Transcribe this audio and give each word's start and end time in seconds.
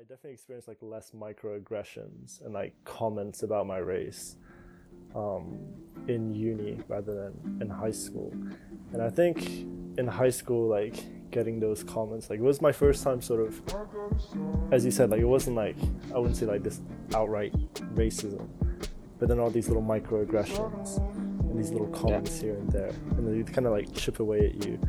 I 0.00 0.02
definitely 0.04 0.32
experienced 0.32 0.66
like 0.66 0.78
less 0.80 1.10
microaggressions 1.10 2.42
and 2.42 2.54
like 2.54 2.72
comments 2.86 3.42
about 3.42 3.66
my 3.66 3.76
race 3.76 4.36
um, 5.14 5.58
in 6.08 6.34
uni 6.34 6.78
rather 6.88 7.14
than 7.14 7.58
in 7.60 7.68
high 7.68 7.90
school. 7.90 8.32
And 8.94 9.02
I 9.02 9.10
think 9.10 9.46
in 9.98 10.06
high 10.06 10.30
school, 10.30 10.68
like 10.68 11.30
getting 11.30 11.60
those 11.60 11.84
comments, 11.84 12.30
like 12.30 12.38
it 12.38 12.42
was 12.42 12.62
my 12.62 12.72
first 12.72 13.04
time 13.04 13.20
sort 13.20 13.46
of, 13.46 13.60
as 14.72 14.86
you 14.86 14.90
said, 14.90 15.10
like 15.10 15.20
it 15.20 15.26
wasn't 15.26 15.56
like, 15.56 15.76
I 16.14 16.18
wouldn't 16.18 16.38
say 16.38 16.46
like 16.46 16.62
this 16.62 16.80
outright 17.14 17.52
racism, 17.94 18.48
but 19.18 19.28
then 19.28 19.38
all 19.38 19.50
these 19.50 19.68
little 19.68 19.82
microaggressions 19.82 21.29
these 21.60 21.70
little 21.70 21.88
comments 21.88 22.36
yeah. 22.36 22.42
here 22.42 22.54
and 22.54 22.72
there. 22.72 22.92
And 23.16 23.46
they 23.46 23.52
kind 23.52 23.66
of 23.66 23.72
like 23.72 23.92
chip 23.94 24.20
away 24.20 24.46
at 24.46 24.66
you. 24.66 24.80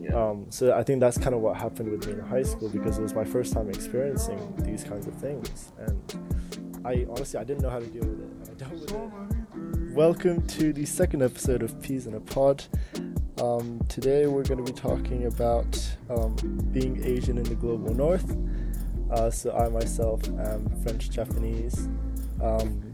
Yeah. 0.00 0.14
Um, 0.14 0.46
so 0.50 0.72
I 0.72 0.82
think 0.82 1.00
that's 1.00 1.18
kind 1.18 1.34
of 1.34 1.40
what 1.40 1.56
happened 1.56 1.90
with 1.90 2.06
me 2.06 2.12
in 2.12 2.20
high 2.20 2.42
school 2.42 2.68
because 2.68 2.98
it 2.98 3.02
was 3.02 3.14
my 3.14 3.24
first 3.24 3.52
time 3.52 3.68
experiencing 3.68 4.54
these 4.58 4.84
kinds 4.84 5.06
of 5.06 5.14
things. 5.14 5.72
And 5.78 6.80
I 6.84 7.06
honestly, 7.10 7.40
I 7.40 7.44
didn't 7.44 7.62
know 7.62 7.70
how 7.70 7.80
to 7.80 7.86
deal 7.86 8.04
with 8.04 8.20
it. 8.20 8.50
I 8.50 8.54
dealt 8.54 8.72
with 8.72 8.90
it 8.92 9.94
welcome 9.94 10.46
to 10.46 10.72
the 10.72 10.86
second 10.86 11.22
episode 11.22 11.62
of 11.62 11.80
Peas 11.82 12.06
in 12.06 12.14
a 12.14 12.20
Pod. 12.20 12.64
Um, 13.40 13.80
today 13.88 14.26
we're 14.26 14.44
going 14.44 14.64
to 14.64 14.72
be 14.72 14.78
talking 14.78 15.26
about 15.26 15.78
um, 16.08 16.34
being 16.72 17.02
Asian 17.04 17.36
in 17.36 17.44
the 17.44 17.54
global 17.54 17.92
north. 17.94 18.36
Uh, 19.10 19.30
so 19.30 19.54
I 19.54 19.68
myself 19.68 20.26
am 20.28 20.70
French 20.82 21.10
Japanese. 21.10 21.88
Um, 22.40 22.91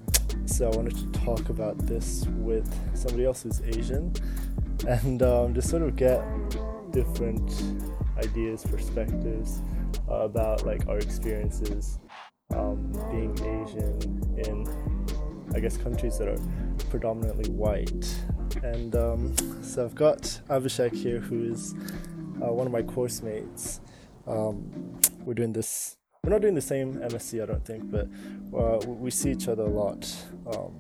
so 0.49 0.71
I 0.71 0.77
wanted 0.77 0.97
to 0.97 1.21
talk 1.21 1.49
about 1.51 1.79
this 1.87 2.27
with 2.39 2.69
somebody 2.97 3.25
else 3.25 3.43
who's 3.43 3.61
Asian 3.61 4.13
and 4.87 5.23
um, 5.23 5.55
just 5.55 5.69
sort 5.69 5.83
of 5.83 5.95
get 5.97 6.23
different 6.91 7.51
ideas, 8.17 8.65
perspectives 8.65 9.61
uh, 10.11 10.15
about 10.15 10.65
like 10.65 10.87
our 10.89 10.99
experiences 10.99 11.99
um, 12.55 12.91
being 13.11 13.33
Asian 13.39 14.35
in 14.39 14.67
I 15.55 15.61
guess 15.61 15.77
countries 15.77 16.19
that 16.19 16.29
are 16.29 16.39
predominantly 16.91 17.51
white. 17.51 18.07
And 18.63 18.95
um, 18.97 19.35
so 19.63 19.85
I've 19.85 19.95
got 19.95 20.23
Abhishek 20.49 20.95
here, 20.95 21.21
who 21.21 21.45
is 21.53 21.75
uh, 22.43 22.53
one 22.53 22.67
of 22.67 22.73
my 22.73 22.83
course 22.83 23.23
mates. 23.23 23.81
Um, 24.27 24.99
we're 25.25 25.35
doing 25.35 25.53
this. 25.53 25.98
We're 26.29 26.35
not 26.35 26.43
doing 26.43 26.57
the 26.57 26.61
same 26.61 26.97
MSc, 26.97 27.43
I 27.43 27.47
don't 27.47 27.65
think, 27.65 27.91
but 27.91 28.07
uh, 28.55 28.87
we 28.87 29.11
see 29.11 29.31
each 29.31 29.49
other 29.49 29.63
a 29.63 29.71
lot. 29.71 30.15
Um, 30.47 30.75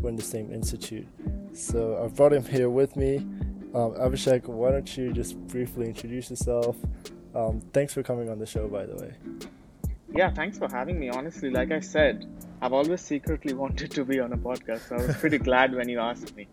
we're 0.00 0.08
in 0.08 0.16
the 0.16 0.22
same 0.22 0.50
institute. 0.50 1.06
So 1.52 2.02
I've 2.02 2.16
brought 2.16 2.32
him 2.32 2.42
here 2.42 2.70
with 2.70 2.96
me. 2.96 3.18
Um, 3.74 3.92
Abhishek, 4.00 4.46
why 4.46 4.70
don't 4.70 4.96
you 4.96 5.12
just 5.12 5.36
briefly 5.48 5.88
introduce 5.88 6.30
yourself? 6.30 6.74
Um, 7.34 7.60
thanks 7.74 7.92
for 7.92 8.02
coming 8.02 8.30
on 8.30 8.38
the 8.38 8.46
show, 8.46 8.66
by 8.66 8.86
the 8.86 8.96
way. 8.96 9.12
Yeah, 10.14 10.32
thanks 10.32 10.56
for 10.56 10.70
having 10.70 10.98
me. 10.98 11.10
Honestly, 11.10 11.50
like 11.50 11.70
I 11.70 11.80
said, 11.80 12.24
I've 12.62 12.72
always 12.72 13.02
secretly 13.02 13.52
wanted 13.62 13.90
to 13.90 14.06
be 14.06 14.20
on 14.20 14.32
a 14.32 14.38
podcast, 14.38 14.88
so 14.88 14.96
I 14.96 15.06
was 15.06 15.16
pretty 15.16 15.36
glad 15.36 15.74
when 15.74 15.90
you 15.90 16.00
asked 16.00 16.34
me. 16.34 16.48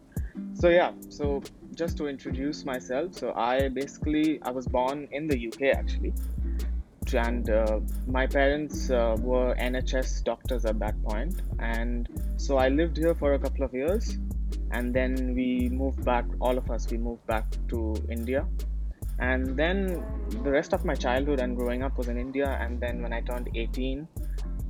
So 0.55 0.67
yeah, 0.67 0.91
so 1.07 1.41
just 1.73 1.95
to 1.99 2.07
introduce 2.07 2.65
myself, 2.65 3.13
so 3.13 3.31
I 3.33 3.69
basically 3.69 4.41
I 4.41 4.51
was 4.51 4.67
born 4.67 5.07
in 5.13 5.25
the 5.29 5.47
UK 5.47 5.73
actually, 5.73 6.13
and 7.13 7.49
uh, 7.49 7.79
my 8.07 8.25
parents 8.25 8.89
uh, 8.89 9.15
were 9.19 9.55
NHS 9.55 10.23
doctors 10.23 10.65
at 10.65 10.79
that 10.79 11.01
point, 11.03 11.41
and 11.59 12.07
so 12.37 12.57
I 12.57 12.69
lived 12.69 12.97
here 12.97 13.13
for 13.15 13.33
a 13.33 13.39
couple 13.39 13.63
of 13.65 13.73
years, 13.73 14.17
and 14.71 14.93
then 14.93 15.35
we 15.35 15.69
moved 15.69 16.03
back. 16.03 16.25
All 16.41 16.57
of 16.57 16.71
us 16.71 16.89
we 16.89 16.97
moved 16.97 17.25
back 17.27 17.45
to 17.69 17.95
India, 18.09 18.47
and 19.19 19.55
then 19.55 20.03
the 20.43 20.51
rest 20.51 20.73
of 20.73 20.85
my 20.85 20.95
childhood 20.95 21.39
and 21.39 21.55
growing 21.55 21.83
up 21.83 21.97
was 21.97 22.07
in 22.07 22.17
India, 22.17 22.57
and 22.59 22.79
then 22.79 23.01
when 23.01 23.13
I 23.13 23.21
turned 23.21 23.49
18 23.53 24.07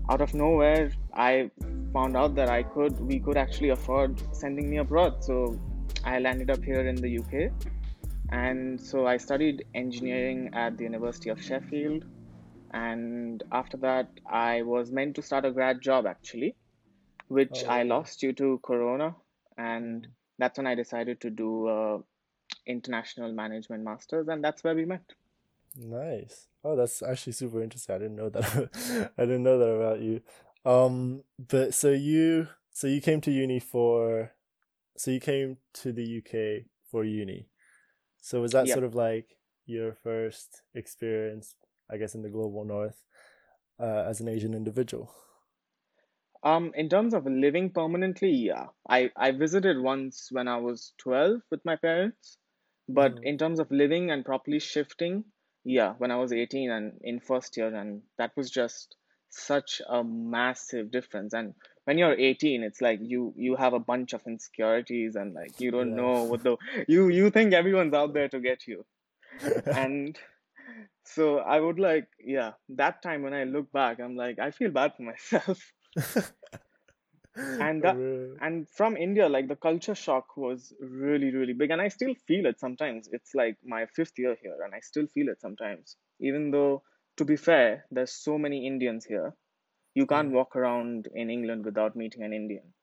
out 0.09 0.21
of 0.21 0.33
nowhere 0.33 0.91
i 1.13 1.49
found 1.93 2.15
out 2.15 2.35
that 2.35 2.49
i 2.49 2.61
could 2.61 2.99
we 2.99 3.19
could 3.19 3.37
actually 3.37 3.69
afford 3.69 4.21
sending 4.35 4.69
me 4.69 4.77
abroad. 4.77 5.23
So 5.23 5.59
i 6.03 6.19
landed 6.19 6.49
up 6.51 6.63
here 6.63 6.87
in 6.87 6.95
the 6.95 7.17
uk 7.19 7.33
and 8.31 8.79
so 8.79 9.07
i 9.07 9.17
studied 9.17 9.65
engineering 9.73 10.49
at 10.53 10.77
the 10.77 10.83
university 10.83 11.29
of 11.29 11.41
sheffield 11.41 12.05
and 12.75 13.43
after 13.51 13.77
that 13.77 14.09
i 14.29 14.61
was 14.61 14.91
meant 14.91 15.15
to 15.15 15.21
start 15.21 15.45
a 15.45 15.51
grad 15.51 15.81
job 15.81 16.05
actually 16.05 16.55
which 17.27 17.63
oh. 17.65 17.69
i 17.69 17.83
lost 17.83 18.19
due 18.19 18.33
to 18.33 18.59
corona 18.63 19.15
and 19.57 20.07
that's 20.37 20.57
when 20.57 20.67
i 20.67 20.75
decided 20.75 21.19
to 21.21 21.29
do 21.29 21.67
a 21.69 21.99
international 22.67 23.31
management 23.31 23.83
masters 23.83 24.27
and 24.27 24.43
that's 24.43 24.63
where 24.63 24.75
we 24.75 24.85
met 24.85 25.15
Nice. 25.75 26.47
Oh, 26.63 26.75
that's 26.75 27.03
actually 27.03 27.33
super 27.33 27.61
interesting. 27.61 27.95
I 27.95 27.97
didn't 27.99 28.15
know 28.15 28.29
that. 28.29 29.11
I 29.17 29.21
didn't 29.23 29.43
know 29.43 29.59
that 29.59 29.65
about 29.65 30.01
you. 30.01 30.21
Um, 30.63 31.23
but 31.37 31.73
so 31.73 31.91
you, 31.91 32.47
so 32.71 32.87
you 32.87 33.01
came 33.01 33.21
to 33.21 33.31
uni 33.31 33.59
for, 33.59 34.31
so 34.97 35.11
you 35.11 35.19
came 35.19 35.57
to 35.75 35.91
the 35.91 36.17
UK 36.17 36.65
for 36.89 37.03
uni. 37.03 37.49
So 38.21 38.41
was 38.41 38.53
that 38.53 38.67
yep. 38.67 38.73
sort 38.73 38.85
of 38.85 38.95
like 38.95 39.37
your 39.65 39.93
first 39.93 40.61
experience, 40.73 41.55
I 41.89 41.97
guess, 41.97 42.15
in 42.15 42.21
the 42.21 42.29
global 42.29 42.65
north, 42.65 43.01
uh, 43.79 44.05
as 44.07 44.21
an 44.21 44.27
Asian 44.27 44.53
individual? 44.53 45.13
Um, 46.43 46.71
in 46.75 46.89
terms 46.89 47.13
of 47.13 47.25
living 47.25 47.71
permanently, 47.71 48.31
yeah, 48.31 48.67
I 48.87 49.11
I 49.15 49.31
visited 49.31 49.81
once 49.81 50.29
when 50.31 50.47
I 50.47 50.57
was 50.57 50.93
twelve 50.97 51.41
with 51.49 51.65
my 51.65 51.75
parents, 51.75 52.37
but 52.87 53.15
mm. 53.15 53.23
in 53.23 53.37
terms 53.37 53.59
of 53.59 53.71
living 53.71 54.11
and 54.11 54.23
properly 54.23 54.59
shifting, 54.59 55.25
yeah 55.65 55.93
when 55.97 56.11
i 56.11 56.15
was 56.15 56.31
18 56.31 56.69
and 56.71 56.93
in 57.01 57.19
first 57.19 57.57
year 57.57 57.75
and 57.75 58.03
that 58.17 58.31
was 58.37 58.49
just 58.49 58.95
such 59.29 59.81
a 59.89 60.03
massive 60.03 60.91
difference 60.91 61.33
and 61.33 61.55
when 61.83 61.97
you're 61.97 62.17
18 62.17 62.63
it's 62.63 62.79
like 62.79 62.99
you 63.01 63.33
you 63.35 63.55
have 63.55 63.73
a 63.73 63.79
bunch 63.79 64.13
of 64.13 64.21
insecurities 64.27 65.15
and 65.15 65.33
like 65.33 65.59
you 65.59 65.71
don't 65.71 65.89
yeah. 65.89 65.95
know 65.95 66.23
what 66.23 66.43
the 66.43 66.55
you 66.87 67.09
you 67.09 67.29
think 67.31 67.53
everyone's 67.53 67.93
out 67.93 68.13
there 68.13 68.29
to 68.29 68.39
get 68.39 68.65
you 68.67 68.85
and 69.65 70.17
so 71.05 71.39
i 71.39 71.59
would 71.59 71.79
like 71.79 72.07
yeah 72.19 72.51
that 72.69 73.01
time 73.01 73.21
when 73.21 73.33
i 73.33 73.43
look 73.43 73.71
back 73.71 73.99
i'm 73.99 74.15
like 74.15 74.39
i 74.39 74.51
feel 74.51 74.71
bad 74.71 74.93
for 74.95 75.03
myself. 75.03 75.71
And 77.37 77.83
that, 77.83 77.97
and 78.39 78.65
from 78.69 78.95
india 78.95 79.27
like 79.27 79.49
the 79.49 79.57
culture 79.57 79.93
shock 79.93 80.37
was 80.37 80.73
really 80.79 81.33
really 81.33 81.51
big 81.51 81.69
and 81.69 81.81
i 81.81 81.89
still 81.89 82.13
feel 82.25 82.45
it 82.45 82.61
sometimes. 82.61 83.09
It's 83.11 83.35
like 83.35 83.57
my 83.61 83.87
fifth 83.87 84.13
year 84.17 84.37
here 84.41 84.55
and 84.63 84.73
i 84.73 84.79
still 84.79 85.05
feel 85.07 85.27
it 85.27 85.41
sometimes. 85.41 85.97
Even 86.21 86.51
though 86.51 86.83
to 87.17 87.25
be 87.25 87.35
fair 87.35 87.83
there's 87.91 88.13
so 88.13 88.37
many 88.37 88.65
indians 88.65 89.03
here. 89.03 89.33
You 89.95 90.05
can't 90.05 90.29
mm. 90.29 90.35
walk 90.35 90.55
around 90.55 91.09
in 91.13 91.29
england 91.29 91.65
without 91.65 91.97
meeting 91.97 92.23
an 92.23 92.31
indian. 92.31 92.73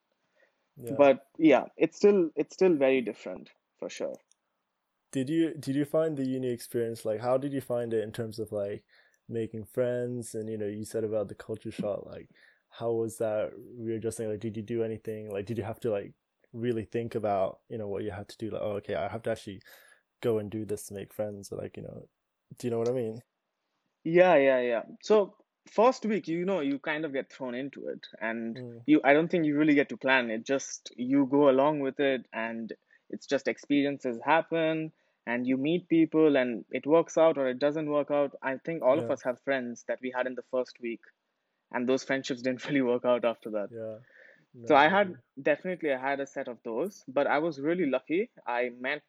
Yeah. 0.76 0.92
but 0.98 1.26
yeah 1.38 1.64
it's 1.78 1.96
still 1.96 2.28
it's 2.36 2.54
still 2.54 2.76
very 2.76 3.00
different 3.00 3.48
for 3.78 3.88
sure 3.88 4.16
did 5.12 5.28
you 5.28 5.54
did 5.54 5.76
you 5.76 5.84
find 5.84 6.16
the 6.16 6.24
uni 6.24 6.48
experience 6.48 7.04
like 7.04 7.20
how 7.20 7.36
did 7.36 7.52
you 7.52 7.60
find 7.60 7.94
it 7.94 8.02
in 8.02 8.10
terms 8.10 8.38
of 8.38 8.50
like 8.50 8.82
making 9.28 9.64
friends 9.64 10.34
and 10.34 10.48
you 10.48 10.58
know 10.58 10.66
you 10.66 10.84
said 10.84 11.04
about 11.04 11.28
the 11.28 11.34
culture 11.34 11.70
shock 11.70 12.04
like 12.06 12.28
how 12.72 12.90
was 12.90 13.18
that 13.18 13.52
readjusting? 13.78 14.28
Like, 14.28 14.40
did 14.40 14.56
you 14.56 14.62
do 14.62 14.82
anything? 14.82 15.30
Like, 15.30 15.44
did 15.44 15.58
you 15.58 15.64
have 15.64 15.80
to 15.80 15.90
like 15.90 16.12
really 16.52 16.84
think 16.84 17.14
about 17.14 17.60
you 17.68 17.78
know 17.78 17.86
what 17.86 18.02
you 18.02 18.10
had 18.10 18.28
to 18.28 18.38
do? 18.38 18.50
Like, 18.50 18.62
oh, 18.62 18.72
okay, 18.76 18.94
I 18.94 19.08
have 19.08 19.22
to 19.24 19.30
actually 19.30 19.60
go 20.22 20.38
and 20.38 20.50
do 20.50 20.64
this 20.64 20.86
to 20.86 20.94
make 20.94 21.12
friends. 21.12 21.52
Or 21.52 21.58
like, 21.58 21.76
you 21.76 21.82
know, 21.82 22.08
do 22.58 22.66
you 22.66 22.70
know 22.70 22.78
what 22.78 22.88
I 22.88 22.92
mean? 22.92 23.22
Yeah, 24.04 24.36
yeah, 24.36 24.60
yeah. 24.60 24.82
So 25.02 25.34
first 25.70 26.06
week, 26.06 26.26
you 26.28 26.44
know, 26.46 26.60
you 26.60 26.78
kind 26.78 27.04
of 27.04 27.12
get 27.12 27.30
thrown 27.30 27.54
into 27.54 27.88
it, 27.88 28.06
and 28.20 28.56
mm. 28.56 28.80
you. 28.86 29.00
I 29.04 29.12
don't 29.12 29.30
think 29.30 29.44
you 29.44 29.56
really 29.58 29.74
get 29.74 29.90
to 29.90 29.98
plan 29.98 30.30
it. 30.30 30.46
Just 30.46 30.92
you 30.96 31.26
go 31.30 31.50
along 31.50 31.80
with 31.80 32.00
it, 32.00 32.24
and 32.32 32.72
it's 33.10 33.26
just 33.26 33.48
experiences 33.48 34.18
happen 34.24 34.92
and 35.26 35.46
you 35.46 35.56
meet 35.56 35.88
people 35.88 36.36
and 36.36 36.64
it 36.70 36.86
works 36.86 37.16
out 37.16 37.38
or 37.38 37.48
it 37.48 37.58
doesn't 37.58 37.88
work 37.88 38.10
out. 38.10 38.32
I 38.42 38.56
think 38.56 38.82
all 38.82 38.96
yeah. 38.96 39.04
of 39.04 39.10
us 39.10 39.22
have 39.22 39.40
friends 39.40 39.84
that 39.88 39.98
we 40.02 40.12
had 40.14 40.26
in 40.26 40.34
the 40.34 40.44
first 40.50 40.76
week 40.80 41.00
and 41.72 41.88
those 41.88 42.04
friendships 42.04 42.42
didn't 42.46 42.66
really 42.66 42.82
work 42.82 43.04
out 43.04 43.24
after 43.24 43.50
that. 43.50 43.68
Yeah. 43.70 43.98
No, 44.54 44.66
so 44.66 44.76
i 44.76 44.86
had 44.86 45.14
definitely 45.40 45.90
i 45.94 45.98
had 45.98 46.20
a 46.20 46.26
set 46.26 46.46
of 46.46 46.58
those 46.62 47.02
but 47.08 47.26
i 47.26 47.38
was 47.38 47.58
really 47.58 47.86
lucky. 47.86 48.30
I 48.46 48.70
met 48.78 49.02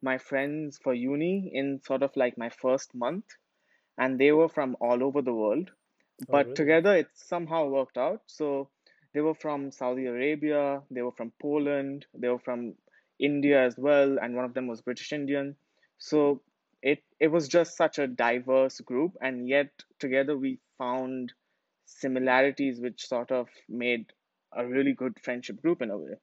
my 0.00 0.16
friends 0.16 0.78
for 0.82 0.94
uni 0.94 1.50
in 1.52 1.82
sort 1.84 2.02
of 2.02 2.16
like 2.16 2.38
my 2.38 2.48
first 2.48 2.94
month 2.94 3.26
and 3.98 4.18
they 4.18 4.32
were 4.32 4.48
from 4.48 4.76
all 4.80 5.02
over 5.02 5.20
the 5.20 5.34
world. 5.34 5.70
Oh, 6.22 6.26
but 6.30 6.46
really? 6.46 6.54
together 6.54 6.96
it 6.96 7.08
somehow 7.14 7.66
worked 7.66 7.98
out. 7.98 8.22
So 8.26 8.70
they 9.14 9.20
were 9.20 9.34
from 9.34 9.70
saudi 9.70 10.06
arabia 10.06 10.82
they 10.90 11.02
were 11.02 11.16
from 11.18 11.32
poland 11.40 12.06
they 12.14 12.28
were 12.28 12.38
from 12.38 12.74
india 13.18 13.62
as 13.64 13.76
well 13.78 14.18
and 14.20 14.34
one 14.34 14.44
of 14.44 14.54
them 14.54 14.66
was 14.66 14.80
british 14.80 15.12
indian 15.12 15.56
so 15.98 16.40
it 16.82 17.02
it 17.18 17.28
was 17.28 17.48
just 17.48 17.76
such 17.76 17.98
a 17.98 18.06
diverse 18.06 18.80
group 18.80 19.16
and 19.20 19.48
yet 19.48 19.70
together 19.98 20.36
we 20.36 20.58
found 20.78 21.32
similarities 21.88 22.80
which 22.80 23.06
sort 23.06 23.32
of 23.32 23.48
made 23.68 24.06
a 24.52 24.66
really 24.66 24.92
good 24.92 25.18
friendship 25.22 25.60
group 25.60 25.82
in 25.82 25.90
a 25.90 25.98
way. 25.98 26.14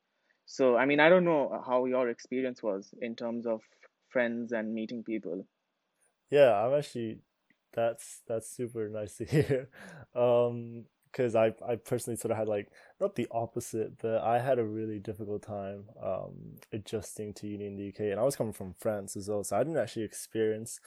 So, 0.45 0.77
I 0.77 0.85
mean, 0.85 0.99
I 0.99 1.09
don't 1.09 1.25
know 1.25 1.61
how 1.65 1.85
your 1.85 2.09
experience 2.09 2.61
was 2.61 2.93
in 3.01 3.15
terms 3.15 3.45
of 3.47 3.61
friends 4.09 4.51
and 4.51 4.73
meeting 4.73 5.03
people. 5.03 5.45
Yeah, 6.29 6.53
I'm 6.53 6.77
actually 6.77 7.19
that's 7.73 8.21
that's 8.27 8.49
super 8.49 8.89
nice 8.89 9.17
to 9.17 9.25
hear. 9.33 9.69
Um, 10.13 10.85
because 11.15 11.35
I 11.35 11.53
I 11.65 11.75
personally 11.77 12.17
sort 12.17 12.31
of 12.31 12.37
had 12.37 12.47
like 12.47 12.69
not 12.99 13.15
the 13.15 13.27
opposite, 13.31 13.99
but 13.99 14.21
I 14.21 14.39
had 14.39 14.59
a 14.59 14.65
really 14.65 14.99
difficult 14.99 15.43
time 15.43 15.85
um 16.03 16.57
adjusting 16.73 17.33
to 17.35 17.47
uni 17.47 17.67
in 17.67 17.77
the 17.77 17.89
UK, 17.89 18.11
and 18.11 18.19
I 18.19 18.23
was 18.23 18.35
coming 18.35 18.53
from 18.53 18.75
France 18.79 19.15
as 19.15 19.29
well, 19.29 19.43
so 19.43 19.55
I 19.55 19.63
didn't 19.63 19.77
actually 19.77 20.03
experience 20.03 20.79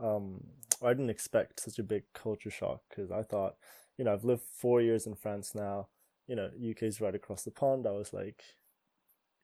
um 0.00 0.44
I 0.82 0.88
didn't 0.88 1.10
expect 1.10 1.60
such 1.60 1.78
a 1.78 1.82
big 1.82 2.04
culture 2.14 2.50
shock 2.50 2.82
because 2.88 3.10
I 3.10 3.22
thought, 3.22 3.56
you 3.98 4.04
know, 4.04 4.12
I've 4.14 4.24
lived 4.24 4.42
four 4.42 4.80
years 4.80 5.06
in 5.06 5.14
France 5.14 5.54
now. 5.54 5.88
You 6.26 6.36
know, 6.36 6.50
UK's 6.70 7.00
right 7.00 7.14
across 7.14 7.44
the 7.44 7.50
pond. 7.52 7.86
I 7.86 7.92
was 7.92 8.12
like, 8.12 8.42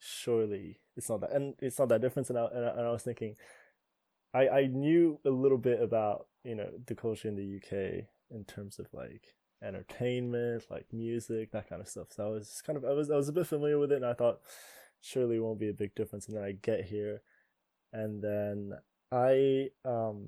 surely 0.00 0.80
it's 0.96 1.08
not 1.08 1.20
that, 1.20 1.32
and 1.32 1.54
it's 1.60 1.78
not 1.78 1.88
that 1.90 2.00
different. 2.00 2.30
And 2.30 2.38
I, 2.38 2.46
and 2.46 2.64
I, 2.64 2.68
and 2.70 2.80
I 2.80 2.90
was 2.90 3.02
thinking, 3.02 3.36
I 4.34 4.48
I 4.48 4.66
knew 4.66 5.20
a 5.26 5.30
little 5.30 5.58
bit 5.58 5.82
about 5.82 6.26
you 6.44 6.54
know 6.54 6.70
the 6.86 6.94
culture 6.94 7.28
in 7.28 7.36
the 7.36 7.56
UK 7.56 8.06
in 8.30 8.44
terms 8.44 8.78
of 8.78 8.86
like 8.94 9.34
entertainment, 9.62 10.64
like 10.70 10.86
music, 10.92 11.52
that 11.52 11.68
kind 11.68 11.80
of 11.80 11.88
stuff. 11.88 12.08
So 12.10 12.26
I 12.26 12.30
was 12.30 12.62
kind 12.66 12.76
of 12.76 12.84
I 12.84 12.92
was 12.92 13.10
I 13.10 13.16
was 13.16 13.28
a 13.28 13.32
bit 13.32 13.46
familiar 13.46 13.78
with 13.78 13.92
it, 13.92 13.96
and 13.96 14.06
I 14.06 14.14
thought 14.14 14.40
surely 15.00 15.36
it 15.36 15.40
won't 15.40 15.60
be 15.60 15.68
a 15.68 15.74
big 15.74 15.94
difference. 15.94 16.28
And 16.28 16.36
then 16.36 16.44
I 16.44 16.52
get 16.52 16.84
here, 16.84 17.22
and 17.92 18.22
then 18.22 18.72
I 19.10 19.68
um 19.84 20.26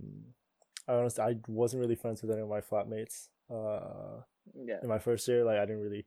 I 0.88 0.94
honestly 0.94 1.24
I 1.24 1.36
wasn't 1.48 1.80
really 1.80 1.94
friends 1.94 2.22
with 2.22 2.30
any 2.30 2.42
of 2.42 2.48
my 2.48 2.60
flatmates. 2.60 3.28
Uh, 3.50 4.22
Yeah. 4.54 4.78
in 4.82 4.88
my 4.88 4.98
first 4.98 5.26
year, 5.28 5.44
like 5.44 5.58
I 5.58 5.66
didn't 5.66 5.82
really 5.82 6.06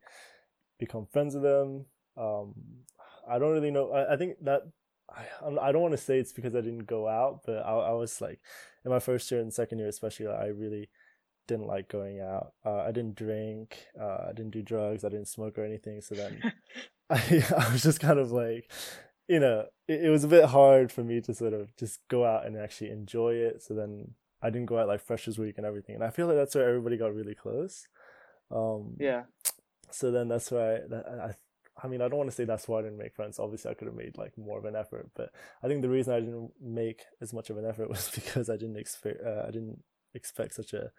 become 0.79 1.05
friends 1.05 1.33
with 1.33 1.43
them. 1.43 1.85
Um, 2.15 2.53
I 3.29 3.39
don't 3.39 3.51
really 3.51 3.71
know. 3.71 3.91
I, 3.91 4.13
I 4.13 4.17
think 4.17 4.43
that 4.43 4.63
I 5.09 5.25
I 5.61 5.71
don't 5.71 5.81
want 5.81 5.93
to 5.93 5.97
say 5.97 6.19
it's 6.19 6.33
because 6.33 6.55
I 6.55 6.61
didn't 6.61 6.85
go 6.85 7.07
out, 7.07 7.41
but 7.45 7.57
I 7.65 7.71
I 7.71 7.91
was 7.93 8.21
like 8.21 8.39
in 8.85 8.91
my 8.91 8.99
first 8.99 9.29
year 9.31 9.41
and 9.41 9.53
second 9.53 9.79
year 9.79 9.87
especially, 9.87 10.27
like, 10.27 10.39
I 10.39 10.47
really 10.47 10.89
didn't 11.47 11.67
like 11.67 11.87
going 11.89 12.19
out. 12.19 12.53
Uh, 12.65 12.81
I 12.81 12.91
didn't 12.91 13.15
drink. 13.15 13.77
Uh, 13.99 14.25
I 14.29 14.33
didn't 14.35 14.51
do 14.51 14.61
drugs. 14.61 15.03
I 15.03 15.09
didn't 15.09 15.27
smoke 15.27 15.57
or 15.57 15.65
anything. 15.65 16.01
So 16.01 16.15
then 16.15 16.41
I 17.09 17.15
I 17.57 17.71
was 17.71 17.83
just 17.83 17.99
kind 17.99 18.19
of 18.19 18.31
like, 18.31 18.69
you 19.27 19.39
know, 19.39 19.65
it, 19.87 20.05
it 20.05 20.09
was 20.09 20.23
a 20.23 20.27
bit 20.29 20.45
hard 20.45 20.91
for 20.91 21.03
me 21.03 21.21
to 21.21 21.33
sort 21.33 21.53
of 21.53 21.75
just 21.77 21.99
go 22.09 22.25
out 22.25 22.45
and 22.45 22.57
actually 22.57 22.91
enjoy 22.91 23.33
it. 23.35 23.63
So 23.63 23.73
then 23.73 24.13
I 24.41 24.49
didn't 24.49 24.67
go 24.67 24.77
out 24.77 24.87
like 24.87 25.01
Freshers 25.01 25.39
Week 25.39 25.55
and 25.57 25.65
everything, 25.65 25.95
and 25.95 26.03
I 26.03 26.09
feel 26.11 26.27
like 26.27 26.35
that's 26.35 26.53
where 26.55 26.67
everybody 26.67 26.97
got 26.97 27.13
really 27.15 27.35
close. 27.35 27.87
Um, 28.51 28.95
Yeah. 28.99 29.23
so 29.91 30.11
then 30.11 30.27
that's 30.27 30.51
why 30.51 30.79
that, 30.89 31.05
I, 31.07 31.33
I 31.83 31.87
mean, 31.87 32.01
I 32.01 32.07
don't 32.07 32.17
want 32.17 32.29
to 32.29 32.35
say 32.35 32.45
that's 32.45 32.67
why 32.67 32.79
I 32.79 32.81
didn't 32.83 32.97
make 32.97 33.15
friends. 33.15 33.39
Obviously, 33.39 33.71
I 33.71 33.73
could 33.73 33.87
have 33.87 33.95
made 33.95 34.17
like 34.17 34.37
more 34.37 34.59
of 34.59 34.65
an 34.65 34.75
effort, 34.75 35.09
but 35.15 35.31
I 35.63 35.67
think 35.67 35.81
the 35.81 35.89
reason 35.89 36.13
I 36.13 36.19
didn't 36.19 36.51
make 36.61 37.01
as 37.21 37.33
much 37.33 37.49
of 37.49 37.57
an 37.57 37.65
effort 37.65 37.89
was 37.95 38.09
because 38.13 38.49
I 38.49 38.57
didn't 38.57 38.77
expect, 38.77 39.21
uh, 39.25 39.43
I 39.47 39.51
didn't 39.51 39.83
expect 40.13 40.55
such 40.55 40.73
a 40.73 40.91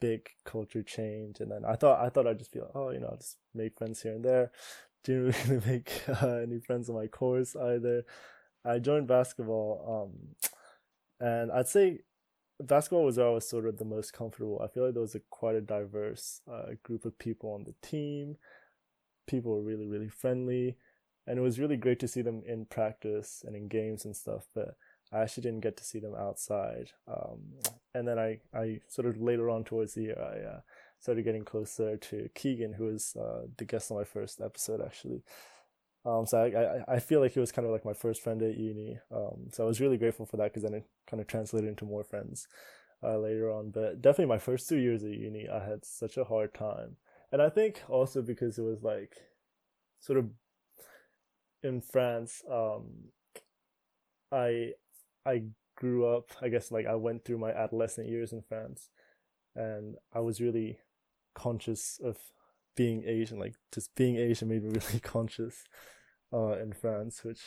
big 0.00 0.28
culture 0.44 0.82
change. 0.82 1.40
And 1.40 1.50
then 1.50 1.64
I 1.64 1.76
thought, 1.76 2.04
I 2.04 2.08
thought 2.08 2.26
I'd 2.26 2.38
just 2.38 2.52
be 2.52 2.60
like, 2.60 2.74
oh, 2.74 2.90
you 2.90 3.00
know, 3.00 3.08
I'll 3.08 3.16
just 3.16 3.36
make 3.54 3.76
friends 3.76 4.02
here 4.02 4.12
and 4.12 4.24
there. 4.24 4.50
Didn't 5.04 5.34
really 5.48 5.62
make 5.66 6.02
uh, 6.22 6.38
any 6.42 6.58
friends 6.58 6.88
on 6.88 6.96
my 6.96 7.06
course 7.06 7.54
either. 7.56 8.04
I 8.64 8.78
joined 8.78 9.06
basketball, 9.06 10.10
um, 10.10 10.50
and 11.20 11.52
I'd 11.52 11.68
say 11.68 12.00
basketball 12.60 13.04
was 13.04 13.16
where 13.16 13.28
I 13.28 13.30
was 13.30 13.48
sort 13.48 13.66
of 13.66 13.78
the 13.78 13.84
most 13.84 14.12
comfortable. 14.12 14.60
I 14.62 14.68
feel 14.68 14.84
like 14.84 14.94
there 14.94 15.00
was 15.00 15.14
a 15.14 15.20
quite 15.30 15.54
a 15.54 15.60
diverse 15.60 16.40
uh, 16.50 16.72
group 16.82 17.04
of 17.04 17.18
people 17.18 17.52
on 17.52 17.64
the 17.64 17.74
team. 17.86 18.36
People 19.26 19.52
were 19.52 19.62
really, 19.62 19.86
really 19.86 20.08
friendly, 20.08 20.76
and 21.26 21.38
it 21.38 21.42
was 21.42 21.60
really 21.60 21.76
great 21.76 22.00
to 22.00 22.08
see 22.08 22.22
them 22.22 22.42
in 22.46 22.66
practice 22.66 23.44
and 23.46 23.54
in 23.54 23.68
games 23.68 24.04
and 24.04 24.16
stuff. 24.16 24.46
But 24.54 24.76
I 25.12 25.20
actually 25.20 25.44
didn't 25.44 25.60
get 25.60 25.76
to 25.78 25.84
see 25.84 26.00
them 26.00 26.14
outside. 26.14 26.90
Um, 27.06 27.54
and 27.94 28.06
then 28.06 28.18
I, 28.18 28.38
I 28.54 28.80
sort 28.88 29.06
of 29.06 29.20
later 29.20 29.50
on 29.50 29.64
towards 29.64 29.94
the 29.94 30.02
year, 30.02 30.18
I 30.18 30.56
uh, 30.56 30.60
started 31.00 31.24
getting 31.24 31.44
closer 31.44 31.96
to 31.96 32.28
Keegan, 32.34 32.74
who 32.74 32.84
was 32.86 33.16
uh, 33.16 33.46
the 33.56 33.64
guest 33.64 33.90
on 33.90 33.98
my 33.98 34.04
first 34.04 34.40
episode 34.40 34.80
actually. 34.84 35.22
Um, 36.04 36.26
so 36.26 36.38
I, 36.38 36.92
I, 36.92 36.96
I 36.96 36.98
feel 37.00 37.20
like 37.20 37.32
he 37.32 37.40
was 37.40 37.52
kind 37.52 37.66
of 37.66 37.72
like 37.72 37.84
my 37.84 37.92
first 37.92 38.22
friend 38.22 38.42
at 38.42 38.56
uni. 38.56 38.98
Um, 39.14 39.48
so 39.52 39.64
I 39.64 39.66
was 39.66 39.80
really 39.80 39.98
grateful 39.98 40.26
for 40.26 40.36
that 40.38 40.44
because 40.44 40.62
then 40.62 40.74
it 40.74 40.84
kind 41.08 41.20
of 41.20 41.26
translated 41.26 41.68
into 41.68 41.84
more 41.84 42.04
friends 42.04 42.46
uh, 43.02 43.18
later 43.18 43.50
on. 43.50 43.70
But 43.70 44.00
definitely 44.00 44.32
my 44.32 44.38
first 44.38 44.68
two 44.68 44.78
years 44.78 45.02
at 45.02 45.10
uni, 45.10 45.48
I 45.48 45.64
had 45.64 45.84
such 45.84 46.16
a 46.16 46.24
hard 46.24 46.54
time. 46.54 46.96
And 47.30 47.42
I 47.42 47.50
think 47.50 47.82
also 47.88 48.22
because 48.22 48.58
it 48.58 48.62
was 48.62 48.82
like 48.82 49.16
sort 50.00 50.18
of 50.18 50.30
in 51.62 51.80
France, 51.80 52.42
um, 52.50 53.10
I 54.32 54.72
I 55.26 55.42
grew 55.78 56.06
up, 56.06 56.30
I 56.42 56.48
guess 56.48 56.70
like 56.72 56.86
I 56.86 56.96
went 56.96 57.24
through 57.24 57.38
my 57.38 57.52
adolescent 57.52 58.08
years 58.08 58.32
in 58.32 58.42
France 58.42 58.90
and 59.56 59.96
I 60.14 60.20
was 60.20 60.40
really 60.40 60.78
conscious 61.34 62.00
of 62.02 62.18
being 62.76 63.04
Asian, 63.06 63.38
like 63.38 63.54
just 63.72 63.94
being 63.94 64.16
Asian 64.16 64.48
made 64.48 64.62
me 64.64 64.70
really 64.88 65.00
conscious 65.00 65.64
uh, 66.32 66.58
in 66.58 66.72
France, 66.72 67.24
which 67.24 67.40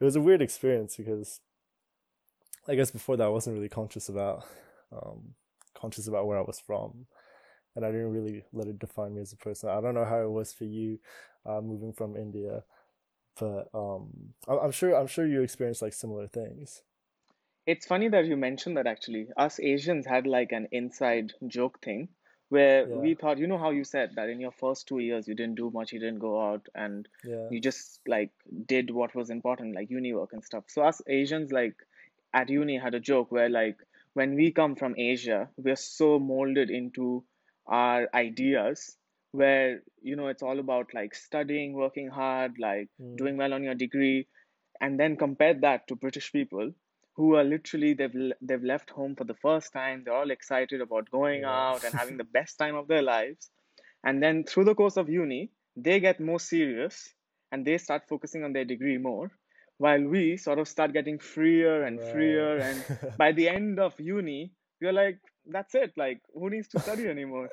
it 0.00 0.04
was 0.04 0.16
a 0.16 0.20
weird 0.20 0.42
experience 0.42 0.96
because 0.96 1.40
I 2.68 2.74
guess 2.74 2.90
before 2.90 3.16
that 3.16 3.24
I 3.26 3.30
wasn't 3.30 3.56
really 3.56 3.68
conscious 3.68 4.08
about 4.08 4.44
um, 4.92 5.34
conscious 5.74 6.08
about 6.08 6.26
where 6.26 6.38
I 6.38 6.42
was 6.42 6.60
from, 6.60 7.06
and 7.74 7.84
I 7.84 7.90
didn't 7.90 8.12
really 8.12 8.44
let 8.52 8.68
it 8.68 8.78
define 8.78 9.14
me 9.14 9.22
as 9.22 9.32
a 9.32 9.36
person. 9.36 9.70
I 9.70 9.80
don't 9.80 9.94
know 9.94 10.04
how 10.04 10.22
it 10.22 10.30
was 10.30 10.52
for 10.52 10.64
you, 10.64 10.98
uh, 11.46 11.60
moving 11.60 11.92
from 11.92 12.16
India, 12.16 12.64
but 13.38 13.68
um, 13.74 14.34
I- 14.48 14.58
I'm 14.58 14.72
sure 14.72 14.94
I'm 14.94 15.06
sure 15.06 15.26
you 15.26 15.42
experienced 15.42 15.82
like 15.82 15.92
similar 15.94 16.26
things. 16.28 16.82
It's 17.70 17.86
funny 17.86 18.08
that 18.08 18.26
you 18.26 18.36
mentioned 18.36 18.76
that 18.78 18.88
actually. 18.88 19.28
Us 19.36 19.60
Asians 19.60 20.04
had 20.04 20.26
like 20.26 20.50
an 20.50 20.66
inside 20.72 21.32
joke 21.46 21.80
thing 21.80 22.08
where 22.48 22.80
Yeah, 22.80 22.96
we 22.96 23.14
thought, 23.14 23.38
you 23.38 23.46
know 23.46 23.58
how 23.58 23.70
you 23.70 23.84
said 23.84 24.16
that 24.16 24.28
in 24.28 24.40
your 24.40 24.50
first 24.50 24.88
two 24.88 24.98
years 24.98 25.28
you 25.28 25.36
didn't 25.36 25.54
do 25.54 25.70
much, 25.70 25.92
you 25.92 26.00
didn't 26.00 26.18
go 26.18 26.32
out 26.44 26.66
and 26.74 27.06
yeah, 27.22 27.46
you 27.48 27.60
just 27.60 28.00
like 28.08 28.32
did 28.66 28.90
what 28.90 29.14
was 29.14 29.30
important, 29.30 29.76
like 29.76 29.88
uni 29.88 30.12
work 30.12 30.32
and 30.32 30.44
stuff. 30.44 30.64
So 30.66 30.82
us 30.82 31.00
Asians 31.06 31.52
like 31.52 31.76
at 32.34 32.48
uni 32.48 32.76
had 32.76 32.96
a 32.96 33.00
joke 33.12 33.30
where 33.30 33.48
like 33.48 33.78
when 34.14 34.34
we 34.34 34.50
come 34.50 34.74
from 34.74 34.98
Asia, 34.98 35.48
we're 35.56 35.76
so 35.76 36.18
molded 36.18 36.70
into 36.70 37.22
our 37.68 38.08
ideas 38.12 38.96
where 39.30 39.84
you 40.02 40.16
know 40.16 40.26
it's 40.26 40.42
all 40.42 40.58
about 40.58 40.92
like 40.92 41.14
studying, 41.14 41.72
working 41.74 42.08
hard, 42.08 42.58
like 42.58 42.88
mm, 43.00 43.16
doing 43.16 43.36
well 43.36 43.52
on 43.52 43.62
your 43.62 43.76
degree, 43.86 44.26
and 44.80 44.98
then 44.98 45.16
compare 45.16 45.54
that 45.54 45.86
to 45.86 45.94
British 45.94 46.32
people 46.32 46.72
who 47.20 47.34
are 47.36 47.44
literally 47.44 47.92
they've 47.92 48.18
they've 48.40 48.68
left 48.72 48.88
home 48.98 49.14
for 49.14 49.24
the 49.30 49.38
first 49.46 49.72
time. 49.74 50.02
They're 50.02 50.20
all 50.20 50.30
excited 50.30 50.80
about 50.80 51.10
going 51.10 51.42
yeah, 51.42 51.60
out 51.64 51.84
and 51.84 51.92
having 51.92 52.16
the 52.16 52.30
best 52.38 52.58
time 52.58 52.76
of 52.76 52.88
their 52.88 53.02
lives. 53.02 53.50
And 54.02 54.22
then 54.22 54.44
through 54.44 54.64
the 54.64 54.74
course 54.74 54.96
of 54.96 55.10
uni, 55.10 55.50
they 55.76 56.00
get 56.00 56.20
more 56.20 56.40
serious 56.40 57.12
and 57.52 57.66
they 57.66 57.76
start 57.76 58.08
focusing 58.08 58.42
on 58.44 58.54
their 58.54 58.64
degree 58.64 58.96
more, 58.96 59.30
while 59.76 60.02
we 60.02 60.36
sort 60.36 60.58
of 60.58 60.68
start 60.68 60.94
getting 60.94 61.18
freer 61.18 61.82
and 61.84 61.98
right, 61.98 62.12
freer. 62.12 62.56
And 62.58 62.84
by 63.18 63.32
the 63.32 63.48
end 63.48 63.78
of 63.78 64.00
uni, 64.00 64.52
you're 64.80 64.92
like, 64.92 65.18
that's 65.46 65.74
it. 65.74 65.92
Like, 65.96 66.20
who 66.32 66.48
needs 66.48 66.68
to 66.68 66.80
study 66.80 67.06
anymore? 67.06 67.50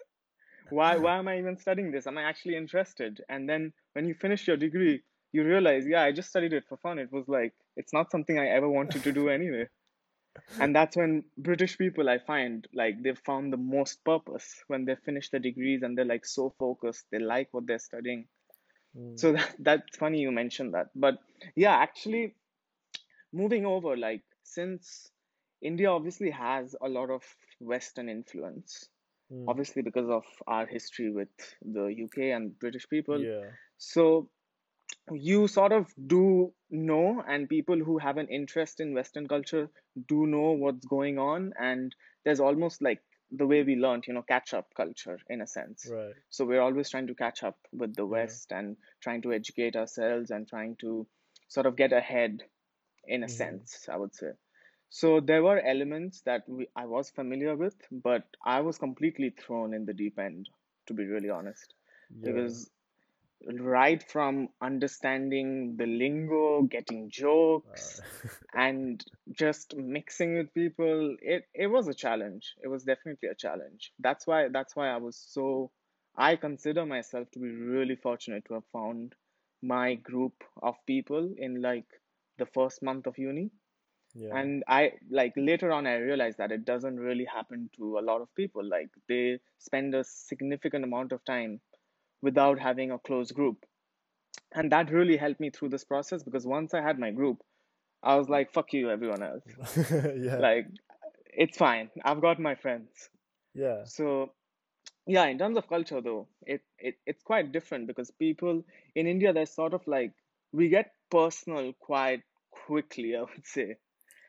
Why, 0.69 0.97
why 0.97 1.17
am 1.17 1.27
I 1.27 1.39
even 1.39 1.57
studying 1.57 1.91
this? 1.91 2.07
Am 2.07 2.17
I 2.17 2.24
actually 2.24 2.55
interested? 2.55 3.21
And 3.27 3.50
then 3.50 3.74
when 3.93 4.05
you 4.05 4.13
finish 4.13 4.47
your 4.47 4.57
degree, 4.57 5.01
you 5.38 5.46
realize, 5.46 5.86
yeah, 5.88 6.03
I 6.03 6.12
just 6.12 6.29
studied 6.29 6.53
it 6.53 6.65
for 6.67 6.77
fun. 6.77 7.00
It 7.00 7.12
was 7.12 7.27
like, 7.27 7.53
it's 7.77 7.94
not 7.94 8.12
something 8.12 8.39
I 8.39 8.48
ever 8.48 8.70
wanted 8.70 9.03
to 9.03 9.12
do 9.12 9.29
anyway. 9.38 9.67
And 10.60 10.75
that's 10.75 10.96
when 10.96 11.24
British 11.38 11.77
people, 11.77 12.10
I 12.10 12.20
find, 12.20 12.67
like 12.74 13.01
they've 13.03 13.17
found 13.25 13.53
the 13.53 13.58
most 13.58 14.03
purpose 14.03 14.63
when 14.67 14.86
they 14.86 14.96
finish 14.96 15.29
their 15.29 15.39
degrees 15.39 15.84
and 15.84 15.98
they're 15.98 16.06
like 16.06 16.25
so 16.25 16.53
focused. 16.60 17.06
They 17.12 17.20
like 17.20 17.50
what 17.53 17.67
they're 17.67 17.79
studying. 17.79 18.27
Mm, 18.98 19.20
So 19.20 19.34
that, 19.34 19.56
that's 19.60 19.98
funny 19.98 20.20
you 20.22 20.32
mentioned 20.32 20.74
that. 20.74 20.89
But 20.96 21.20
yeah, 21.56 21.75
actually, 21.75 22.36
moving 23.34 23.65
over, 23.65 23.98
like 23.98 24.24
since 24.44 25.12
India 25.62 25.89
obviously 25.89 26.32
has 26.32 26.75
a 26.82 26.89
lot 26.89 27.10
of 27.10 27.24
Western 27.60 28.10
influence, 28.10 28.89
mm, 29.32 29.46
obviously 29.48 29.82
because 29.82 30.10
of 30.10 30.24
our 30.48 30.65
history 30.65 31.12
with 31.12 31.29
the 31.62 31.86
UK 32.06 32.32
and 32.36 32.58
British 32.60 32.88
people. 32.89 33.20
yeah, 33.20 33.50
So 33.77 34.29
you 35.12 35.48
sort 35.48 35.72
of 35.72 35.94
do 36.08 36.53
know, 36.70 37.24
and 37.27 37.50
people 37.50 37.77
who 37.77 37.98
have 37.98 38.17
an 38.17 38.27
interest 38.27 38.79
in 38.79 38.94
Western 38.94 39.27
culture 39.27 39.70
do 40.08 40.25
know 40.27 40.51
what's 40.51 40.86
going 40.86 41.17
on, 41.20 41.53
and 41.60 41.96
there's 42.24 42.39
almost 42.39 42.82
like 42.82 43.01
the 43.32 43.46
way 43.48 43.63
we 43.63 43.75
learned, 43.75 44.08
you 44.08 44.13
know, 44.13 44.22
catch 44.24 44.53
up 44.53 44.74
culture 44.75 45.20
in 45.29 45.41
a 45.41 45.48
sense. 45.48 45.94
right, 45.94 46.15
So 46.29 46.46
we're 46.46 46.62
always 46.62 46.89
trying 46.89 47.08
to 47.08 47.15
catch 47.15 47.44
up 47.44 47.58
with 47.72 47.96
the 47.96 48.06
yeah, 48.10 48.36
West 48.36 48.51
and 48.51 48.77
trying 49.01 49.22
to 49.24 49.34
educate 49.34 49.75
ourselves 49.75 50.32
and 50.32 50.48
trying 50.48 50.75
to 50.77 51.08
sort 51.48 51.65
of 51.65 51.75
get 51.75 51.94
ahead 51.94 52.44
in 53.06 53.24
a 53.24 53.27
hmm 53.27 53.29
sense, 53.29 53.88
I 53.89 53.98
would 53.98 54.15
say. 54.15 54.32
So 54.89 55.20
there 55.20 55.44
were 55.44 55.60
elements 55.60 56.22
that 56.22 56.48
we, 56.48 56.67
I 56.75 56.86
was 56.86 57.10
familiar 57.10 57.56
with, 57.56 57.75
but 57.91 58.24
I 58.46 58.62
was 58.62 58.77
completely 58.77 59.29
thrown 59.32 59.74
in 59.74 59.86
the 59.86 59.94
deep 59.94 60.17
end, 60.20 60.50
to 60.88 60.94
be 60.94 61.06
really 61.06 61.29
honest, 61.29 61.74
yeah, 62.12 62.24
because 62.24 62.70
right 63.46 64.03
from 64.03 64.50
understanding 64.62 65.77
the 65.77 65.86
lingo, 65.86 66.63
getting 66.63 67.10
jokes, 67.10 68.01
Uh, 68.01 68.29
and 68.53 69.03
just 69.32 69.75
mixing 69.75 70.36
with 70.38 70.53
people. 70.53 71.15
It 71.22 71.48
it 71.53 71.67
was 71.67 71.88
a 71.88 71.94
challenge. 71.94 72.56
It 72.63 72.67
was 72.67 72.84
definitely 72.84 73.29
a 73.29 73.36
challenge. 73.36 73.94
That's 74.00 74.25
why 74.27 74.48
that's 74.50 74.75
why 74.75 74.89
I 74.89 74.98
was 74.98 75.15
so 75.17 75.72
I 76.15 76.36
consider 76.36 76.86
myself 76.86 77.29
to 77.32 77.39
be 77.39 77.50
really 77.50 77.96
fortunate 77.96 78.46
to 78.46 78.56
have 78.56 78.65
found 78.74 79.15
my 79.62 79.96
group 79.96 80.44
of 80.62 80.75
people 80.86 81.34
in 81.38 81.62
like 81.62 81.88
the 82.38 82.46
first 82.46 82.82
month 82.84 83.08
of 83.08 83.17
uni. 83.17 83.51
yeah, 84.13 84.32
And 84.32 84.63
I 84.67 84.94
like 85.10 85.34
later 85.38 85.72
on 85.72 85.86
I 85.88 85.96
realized 85.98 86.38
that 86.38 86.51
it 86.51 86.65
doesn't 86.65 87.00
really 87.00 87.25
happen 87.25 87.70
to 87.75 87.98
a 87.98 88.01
lot 88.01 88.22
of 88.22 88.34
people. 88.36 88.63
Like 88.63 88.89
they 89.08 89.39
spend 89.58 89.94
a 89.96 90.03
significant 90.03 90.84
amount 90.84 91.12
of 91.12 91.24
time 91.25 91.62
without 92.21 92.59
having 92.59 92.91
a 92.91 93.00
close 93.00 93.31
group. 93.31 93.65
And 94.53 94.71
that 94.71 94.91
really 94.91 95.17
helped 95.17 95.39
me 95.39 95.50
through 95.50 95.69
this 95.69 95.83
process 95.83 96.24
because 96.24 96.45
once 96.45 96.74
I 96.74 96.81
had 96.81 97.00
my 97.00 97.12
group, 97.12 97.41
I 98.03 98.15
was 98.15 98.29
like, 98.29 98.53
fuck 98.53 98.74
you, 98.74 98.89
everyone 98.89 99.24
else. 99.24 99.43
yeah, 99.91 100.38
Like, 100.38 100.67
it's 101.33 101.57
fine. 101.57 101.89
I've 102.03 102.21
got 102.21 102.39
my 102.39 102.55
friends. 102.55 103.09
yeah, 103.53 103.83
So, 103.86 104.33
yeah, 105.05 105.25
in 105.25 105.38
terms 105.38 105.57
of 105.57 105.67
culture, 105.67 106.01
though, 106.01 106.27
it, 106.45 106.62
it 106.79 106.95
it's 107.05 107.24
quite 107.24 107.51
different 107.51 107.88
because 107.88 108.12
people 108.12 108.63
in 108.95 109.07
India, 109.07 109.33
they're 109.33 109.45
sort 109.45 109.74
of 109.74 109.86
like, 109.88 110.13
we 110.51 110.69
get 110.69 110.91
personal 111.09 111.74
quite 111.79 112.24
quickly, 112.51 113.15
I 113.17 113.21
would 113.21 113.45
say. 113.45 113.77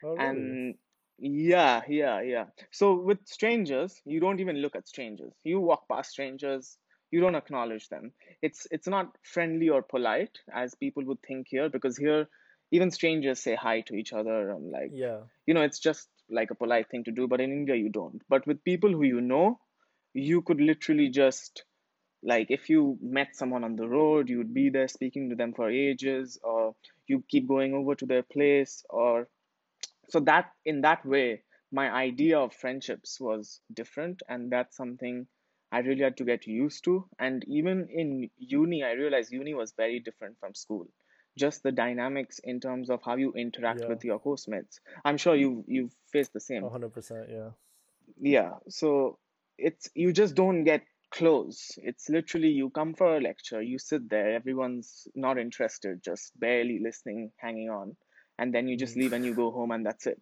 Oh, 0.03 0.17
really? 0.17 0.29
And 0.29 0.75
yeah, 1.19 1.83
yeah, 1.89 2.21
yeah. 2.23 2.45
So 2.71 2.95
with 3.01 3.19
strangers, 3.27 4.01
you 4.05 4.21
don't 4.21 4.41
even 4.41 4.57
look 4.59 4.77
at 4.77 4.89
strangers. 4.89 5.33
You 5.45 5.61
walk 5.61 5.89
past 5.89 6.11
strangers, 6.11 6.79
you 7.11 7.21
don't 7.21 7.35
acknowledge 7.35 7.89
them. 7.89 8.13
It's 8.43 8.67
it's 8.71 8.87
not 8.89 9.17
friendly 9.23 9.69
or 9.69 9.83
polite 9.83 10.39
as 10.53 10.75
people 10.75 11.05
would 11.05 11.23
think 11.23 11.49
here 11.49 11.69
because 11.69 11.97
here 11.97 12.29
even 12.71 12.91
strangers 12.91 13.41
say 13.41 13.55
hi 13.55 13.81
to 13.83 13.95
each 13.95 14.13
other 14.13 14.51
and 14.51 14.71
like 14.71 14.93
Yeah, 14.93 15.21
you 15.47 15.55
know 15.55 15.63
it's 15.63 15.79
just 15.79 16.09
like 16.31 16.51
a 16.51 16.55
polite 16.55 16.91
thing 16.91 17.05
to 17.05 17.11
do, 17.11 17.27
but 17.27 17.41
in 17.41 17.53
India 17.53 17.75
you 17.75 17.89
don't. 17.89 18.23
But 18.29 18.47
with 18.47 18.65
people 18.65 18.91
who 18.93 19.03
you 19.05 19.21
know, 19.21 19.61
you 20.15 20.43
could 20.43 20.61
literally 20.61 21.09
just 21.09 21.65
like 22.23 22.51
if 22.51 22.69
you 22.69 22.99
met 23.01 23.37
someone 23.37 23.65
on 23.65 23.77
the 23.77 23.89
road, 23.89 24.29
you 24.29 24.39
would 24.39 24.53
be 24.55 24.69
there 24.71 24.89
speaking 24.89 25.31
to 25.31 25.37
them 25.37 25.53
for 25.55 25.71
ages, 25.71 26.39
or 26.43 26.75
you 27.07 27.23
keep 27.29 27.49
going 27.49 27.75
over 27.75 27.95
to 27.95 28.07
their 28.07 28.23
place, 28.23 28.85
or 28.91 29.29
so 30.09 30.21
that 30.21 30.53
in 30.65 30.83
that 30.83 31.05
way 31.07 31.43
my 31.71 31.91
idea 31.91 32.39
of 32.39 32.55
friendships 32.55 33.21
was 33.21 33.61
different 33.73 34.23
and 34.29 34.51
that's 34.51 34.77
something 34.77 35.27
i 35.73 35.79
really 35.81 36.03
had 36.03 36.17
to 36.17 36.25
get 36.25 36.47
used 36.47 36.85
to. 36.85 37.07
And 37.19 37.45
even 37.49 37.89
in 37.91 38.31
uni 38.39 38.83
i 38.83 38.93
realized 38.93 39.33
uni 39.33 39.55
was 39.55 39.73
very 39.73 40.01
different 40.01 40.39
from 40.41 40.55
school. 40.55 40.87
Just 41.37 41.63
the 41.63 41.73
dynamics 41.73 42.41
in 42.43 42.61
terms 42.61 42.91
of 42.91 43.01
how 43.05 43.17
you 43.17 43.33
interact 43.33 43.81
yeah, 43.81 43.89
with 43.89 44.05
your 44.05 44.19
host 44.19 44.49
mates 44.49 44.81
i'm 45.05 45.17
sure 45.17 45.37
you 45.37 45.65
you've 45.67 45.95
faced 46.13 46.33
the 46.33 46.41
same. 46.41 46.69
Hundred 46.69 46.93
percent, 46.93 47.29
yeah, 47.31 47.51
yeah 48.21 48.55
so 48.69 49.19
it's 49.59 49.89
you 49.95 50.13
just 50.13 50.35
don't 50.35 50.65
get 50.65 50.83
close. 51.11 51.79
It's 51.79 52.09
literally 52.11 52.49
you 52.49 52.71
come 52.71 52.95
for 52.95 53.17
a 53.17 53.21
lecture 53.21 53.63
you 53.63 53.79
sit 53.79 54.09
there 54.11 54.35
everyone's 54.35 55.09
not 55.15 55.39
interested 55.39 56.03
just 56.03 56.39
barely 56.39 56.79
listening 56.81 57.33
hanging 57.39 57.71
on. 57.71 57.97
And 58.39 58.55
then 58.55 58.69
you 58.69 58.77
just 58.77 58.97
mm, 58.97 59.03
leave 59.03 59.13
and 59.13 59.25
you 59.25 59.35
go 59.35 59.51
home 59.51 59.73
and 59.73 59.85
that's 59.85 60.07
it. 60.07 60.21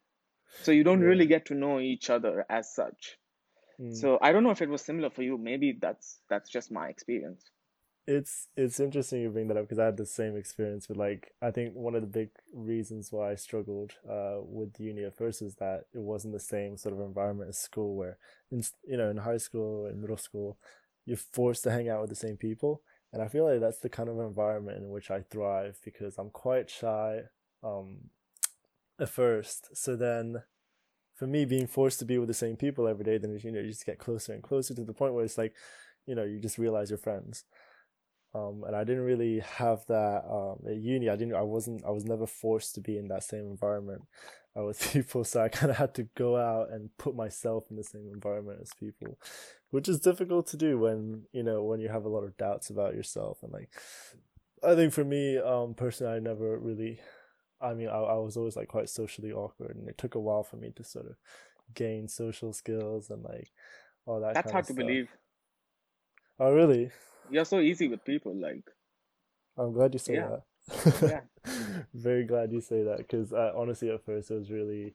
So 0.62 0.72
you 0.72 0.84
don't 0.84 1.00
yeah, 1.00 1.06
really 1.06 1.26
get 1.26 1.46
to 1.46 1.54
know 1.54 1.80
each 1.80 2.08
other 2.10 2.46
as 2.48 2.74
such. 2.74 3.18
Mm. 3.80 3.95
So 3.95 4.18
I 4.21 4.33
don't 4.33 4.42
know 4.42 4.50
if 4.50 4.62
it 4.62 4.68
was 4.68 4.83
similar 4.83 5.11
for 5.11 5.23
you. 5.23 5.38
Maybe 5.38 5.76
that's 5.80 6.18
that's 6.28 6.50
just 6.50 6.71
my 6.71 6.88
experience. 6.88 7.45
It's 8.06 8.47
it's 8.56 8.78
interesting 8.78 9.23
you 9.23 9.30
bring 9.30 9.49
that 9.49 9.56
up 9.56 9.64
because 9.64 9.80
I 9.80 9.87
had 9.87 9.97
the 9.97 10.06
same 10.06 10.37
experience 10.37 10.88
with 10.88 10.97
like 10.97 11.33
I 11.42 11.50
think 11.50 11.75
one 11.75 11.97
of 11.97 12.02
the 12.02 12.06
big 12.06 12.30
reasons 12.54 13.11
why 13.11 13.33
I 13.33 13.35
struggled 13.35 13.92
uh 14.09 14.37
with 14.42 14.78
uni 14.78 15.02
at 15.02 15.16
first 15.16 15.42
is 15.42 15.56
that 15.56 15.87
it 15.92 16.00
wasn't 16.00 16.35
the 16.35 16.40
same 16.40 16.76
sort 16.76 16.95
of 16.95 17.00
environment 17.00 17.49
as 17.49 17.59
school 17.59 17.97
where 17.97 18.18
in 18.52 18.62
you 18.87 18.97
know 18.97 19.11
in 19.11 19.16
high 19.16 19.38
school 19.38 19.87
and 19.87 20.00
middle 20.00 20.16
school 20.16 20.56
you're 21.04 21.16
forced 21.16 21.64
to 21.64 21.73
hang 21.73 21.88
out 21.88 22.00
with 22.00 22.11
the 22.11 22.16
same 22.16 22.37
people 22.37 22.80
and 23.12 23.21
I 23.21 23.26
feel 23.26 23.45
like 23.45 23.61
that's 23.61 23.80
the 23.80 23.88
kind 23.88 24.09
of 24.09 24.21
environment 24.21 24.78
in 24.78 24.90
which 24.90 25.11
I 25.11 25.23
thrive 25.23 25.78
because 25.85 26.16
I'm 26.16 26.30
quite 26.30 26.71
shy 26.71 27.23
um 27.64 28.11
at 29.00 29.09
first 29.09 29.76
so 29.76 29.97
then 29.97 30.42
for 31.16 31.26
me 31.26 31.44
being 31.44 31.66
forced 31.66 31.99
to 31.99 32.04
be 32.04 32.18
with 32.18 32.28
the 32.28 32.35
same 32.35 32.56
people 32.56 32.87
every 32.87 33.04
day 33.04 33.18
then 33.18 33.38
you 33.42 33.50
know 33.50 33.61
you 33.61 33.70
just 33.70 33.87
get 33.87 33.99
closer 33.99 34.32
and 34.32 34.42
closer 34.42 34.75
to 34.75 34.85
the 34.85 34.92
point 34.92 35.14
where 35.14 35.25
it's 35.25 35.38
like 35.38 35.54
you 36.06 36.14
know 36.14 36.25
you 36.25 36.38
just 36.38 36.58
realize 36.58 36.90
you're 36.90 36.99
friends 36.99 37.44
um, 38.37 38.64
and 38.66 38.76
I 38.76 38.85
didn't 38.85 39.04
really 39.04 39.40
have 39.40 39.85
that 39.87 40.25
um, 40.28 40.58
at 40.68 40.76
uni. 40.76 41.08
I 41.08 41.16
didn't. 41.16 41.35
I 41.35 41.42
wasn't. 41.42 41.85
I 41.85 41.90
was 41.90 42.04
never 42.04 42.26
forced 42.26 42.75
to 42.75 42.80
be 42.80 42.99
in 42.99 43.08
that 43.08 43.25
same 43.25 43.46
environment 43.46 44.02
uh, 44.58 44.62
with 44.66 44.92
people, 44.92 45.25
so 45.25 45.42
I 45.42 45.49
kind 45.49 45.70
of 45.70 45.76
had 45.76 45.94
to 45.94 46.04
go 46.16 46.37
out 46.37 46.70
and 46.70 46.90
put 46.99 47.16
myself 47.16 47.64
in 47.70 47.76
the 47.76 47.85
same 47.85 48.11
environment 48.12 48.58
as 48.61 48.73
people, 48.78 49.18
which 49.70 49.88
is 49.88 50.00
difficult 50.00 50.46
to 50.49 50.56
do 50.56 50.78
when 50.78 51.23
you 51.32 51.42
know 51.42 51.62
when 51.62 51.80
you 51.80 51.88
have 51.88 52.04
a 52.04 52.11
lot 52.11 52.25
of 52.25 52.37
doubts 52.37 52.70
about 52.70 52.94
yourself 52.94 53.38
and 53.42 53.52
like. 53.52 53.70
I 54.66 54.75
think 54.75 54.94
for 54.94 55.04
me, 55.04 55.37
um, 55.37 55.75
personally, 55.75 56.16
I 56.16 56.18
never 56.18 56.58
really. 56.58 56.99
I 57.60 57.75
mean, 57.75 57.88
I, 57.88 57.96
I 57.98 58.14
was 58.16 58.36
always 58.36 58.56
like 58.56 58.68
quite 58.68 58.88
socially 58.88 59.32
awkward, 59.32 59.76
and 59.76 59.88
it 59.88 59.98
took 59.98 60.14
a 60.14 60.20
while 60.20 60.42
for 60.42 60.56
me 60.56 60.72
to 60.76 60.84
sort 60.84 61.06
of 61.06 61.16
gain 61.75 62.08
social 62.08 62.52
skills 62.52 63.10
and 63.10 63.22
like 63.22 63.50
all 64.04 64.20
that 64.20 64.34
That's 64.34 64.52
hard 64.52 64.66
to 64.66 64.75
believe. 64.75 65.08
Oh, 66.38 66.52
really? 66.52 66.90
You're 67.30 67.44
so 67.44 67.60
easy 67.60 67.88
with 67.88 68.04
people. 68.04 68.34
Like, 68.34 68.64
I'm 69.56 69.72
glad 69.72 69.94
you 69.94 69.98
say 69.98 70.14
yeah, 70.14 70.36
that. 70.68 71.02
yeah. 71.02 71.52
Very 71.94 72.25
glad 72.25 72.52
you 72.52 72.60
say 72.60 72.82
that 72.82 72.98
because 72.98 73.32
uh, 73.32 73.52
honestly, 73.56 73.90
at 73.90 74.04
first 74.04 74.30
it 74.30 74.34
was 74.34 74.50
really, 74.50 74.94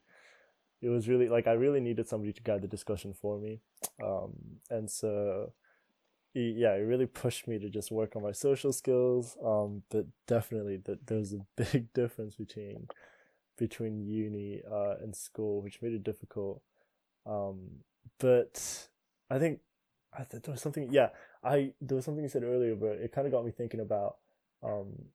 it 0.82 0.89
was 0.89 1.08
really 1.08 1.30
like 1.30 1.48
I 1.48 1.53
really 1.53 1.80
needed 1.80 2.08
somebody 2.08 2.34
to 2.34 2.44
guide 2.44 2.62
the 2.62 2.68
discussion 2.68 3.13
for 3.13 3.39
me, 3.39 3.62
um, 4.03 4.34
and 4.70 4.89
so 4.89 5.53
yeah, 6.34 6.74
it 6.74 6.82
really 6.86 7.06
pushed 7.06 7.48
me 7.48 7.60
to 7.60 7.70
just 7.70 7.92
work 7.92 8.16
on 8.16 8.24
my 8.24 8.32
social 8.32 8.72
skills. 8.72 9.38
Um, 9.44 9.84
but 9.90 10.06
definitely 10.28 10.78
that 10.86 11.08
there's 11.08 11.34
a 11.34 11.46
big 11.56 11.94
difference 11.94 12.36
between 12.36 12.88
between 13.58 14.06
uni 14.06 14.62
uh 14.70 14.96
and 15.02 15.16
school, 15.16 15.62
which 15.62 15.82
made 15.82 15.94
it 15.94 16.04
difficult. 16.04 16.62
Um, 17.26 17.84
but 18.20 18.88
I 19.30 19.40
think 19.40 19.60
I 20.14 20.24
th- 20.24 20.44
there 20.44 20.52
was 20.52 20.62
something. 20.62 20.90
Yeah, 20.92 21.10
I 21.44 21.74
there 21.82 21.96
was 21.96 22.06
something 22.06 22.24
you 22.24 22.30
said 22.30 22.44
earlier, 22.44 22.76
but 22.76 22.94
it 22.94 23.12
kind 23.12 23.28
of 23.28 23.34
got 23.34 23.46
me 23.46 23.52
thinking 23.52 23.80
about 23.80 24.18
um 24.64 25.06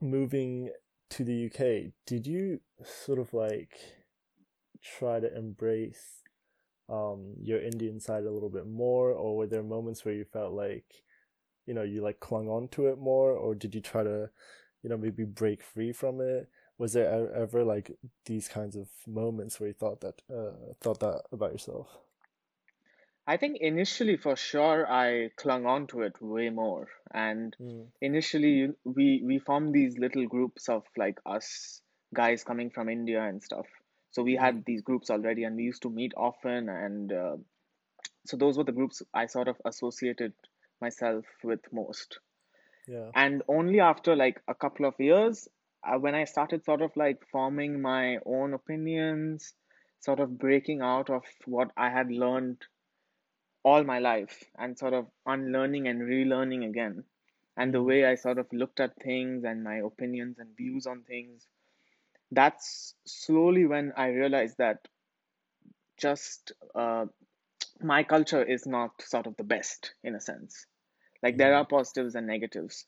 moving 0.00 0.70
to 1.10 1.24
the 1.24 1.46
UK. 1.46 1.92
Did 2.06 2.26
you 2.26 2.60
sort 2.84 3.18
of 3.18 3.32
like 3.34 3.78
try 4.82 5.20
to 5.20 5.34
embrace 5.36 6.21
um 6.92 7.34
your 7.42 7.60
Indian 7.62 8.00
side 8.00 8.24
a 8.24 8.32
little 8.32 8.50
bit 8.50 8.66
more, 8.68 9.12
or 9.12 9.36
were 9.38 9.48
there 9.48 9.64
moments 9.64 10.04
where 10.04 10.14
you 10.14 10.26
felt 10.26 10.54
like 10.54 11.04
you 11.66 11.74
know 11.74 11.82
you 11.82 12.02
like 12.02 12.20
clung 12.20 12.48
on 12.48 12.68
to 12.68 12.88
it 12.88 12.98
more, 12.98 13.32
or 13.32 13.54
did 13.54 13.74
you 13.74 13.80
try 13.80 14.02
to 14.04 14.30
you 14.82 14.90
know 14.90 14.98
maybe 14.98 15.24
break 15.24 15.62
free 15.62 15.92
from 15.92 16.20
it? 16.20 16.48
Was 16.78 16.94
there 16.94 17.32
ever 17.34 17.64
like 17.64 17.92
these 18.26 18.48
kinds 18.48 18.76
of 18.76 18.88
moments 19.06 19.60
where 19.60 19.68
you 19.68 19.74
thought 19.74 20.00
that 20.02 20.22
uh 20.32 20.74
thought 20.80 21.00
that 21.00 21.22
about 21.32 21.52
yourself? 21.52 21.88
I 23.26 23.36
think 23.36 23.58
initially, 23.60 24.16
for 24.16 24.36
sure, 24.36 24.86
I 24.90 25.30
clung 25.36 25.66
on 25.66 25.88
to 25.88 26.02
it 26.02 26.20
way 26.22 26.50
more. 26.50 26.88
And 27.12 27.56
Mm, 27.60 27.88
initially, 28.00 28.74
we 28.84 29.22
we 29.24 29.38
formed 29.40 29.74
these 29.74 29.98
little 29.98 30.26
groups 30.28 30.68
of 30.68 30.84
like 30.96 31.18
us 31.26 31.82
guys 32.14 32.44
coming 32.44 32.70
from 32.70 32.88
India 32.88 33.22
and 33.22 33.42
stuff. 33.42 33.66
So 34.12 34.22
we 34.22 34.36
had 34.36 34.64
these 34.66 34.82
groups 34.82 35.10
already, 35.10 35.44
and 35.44 35.56
we 35.56 35.64
used 35.64 35.82
to 35.82 35.90
meet 35.90 36.14
often. 36.16 36.68
And 36.70 37.12
uh, 37.12 37.36
so 38.26 38.36
those 38.36 38.58
were 38.58 38.64
the 38.64 38.72
groups 38.72 39.02
I 39.14 39.26
sort 39.26 39.48
of 39.48 39.60
associated 39.64 40.34
myself 40.80 41.26
with 41.44 41.60
most. 41.72 42.20
yeah. 42.86 43.12
And 43.14 43.42
only 43.48 43.80
after 43.80 44.14
like 44.16 44.42
a 44.48 44.54
couple 44.54 44.86
of 44.86 45.00
years, 45.00 45.48
uh, 45.84 45.98
when 45.98 46.14
I 46.14 46.24
started 46.24 46.64
sort 46.64 46.82
of 46.82 46.96
like 46.96 47.26
forming 47.28 47.80
my 47.80 48.18
own 48.26 48.54
opinions, 48.54 49.54
sort 50.00 50.20
of 50.20 50.38
breaking 50.38 50.82
out 50.82 51.10
of 51.10 51.24
what 51.46 51.72
I 51.76 51.90
had 51.90 52.10
learned 52.10 52.66
all 53.64 53.82
my 53.84 53.98
life 53.98 54.44
and 54.56 54.78
sort 54.78 54.94
of 54.94 55.10
unlearning 55.26 55.88
and 55.88 56.02
relearning 56.02 56.64
again. 56.68 57.04
And 57.56 57.74
the 57.74 57.82
Mm, 57.86 57.92
way 57.92 58.04
I 58.04 58.14
sort 58.14 58.38
of 58.38 58.52
looked 58.52 58.80
at 58.80 58.96
things 59.02 59.44
and 59.44 59.64
my 59.64 59.76
opinions 59.78 60.38
and 60.38 60.56
views 60.56 60.86
on 60.86 61.02
things, 61.04 61.48
that's 62.32 62.96
slowly 63.06 63.66
when 63.66 63.92
I 63.96 64.08
realized 64.08 64.58
that 64.58 64.88
just 65.98 66.52
uh, 66.74 67.06
my 67.80 68.04
culture 68.04 68.42
is 68.44 68.66
not 68.66 69.02
sort 69.02 69.26
of 69.26 69.36
the 69.36 69.44
best 69.44 69.94
in 70.04 70.14
a 70.16 70.20
sense. 70.20 70.66
Like 71.22 71.38
there 71.38 71.54
mm, 71.54 71.56
are 71.56 71.66
positives 71.66 72.14
and 72.16 72.26
negatives. 72.26 72.86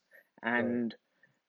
right. 0.56 0.82
And 0.82 0.94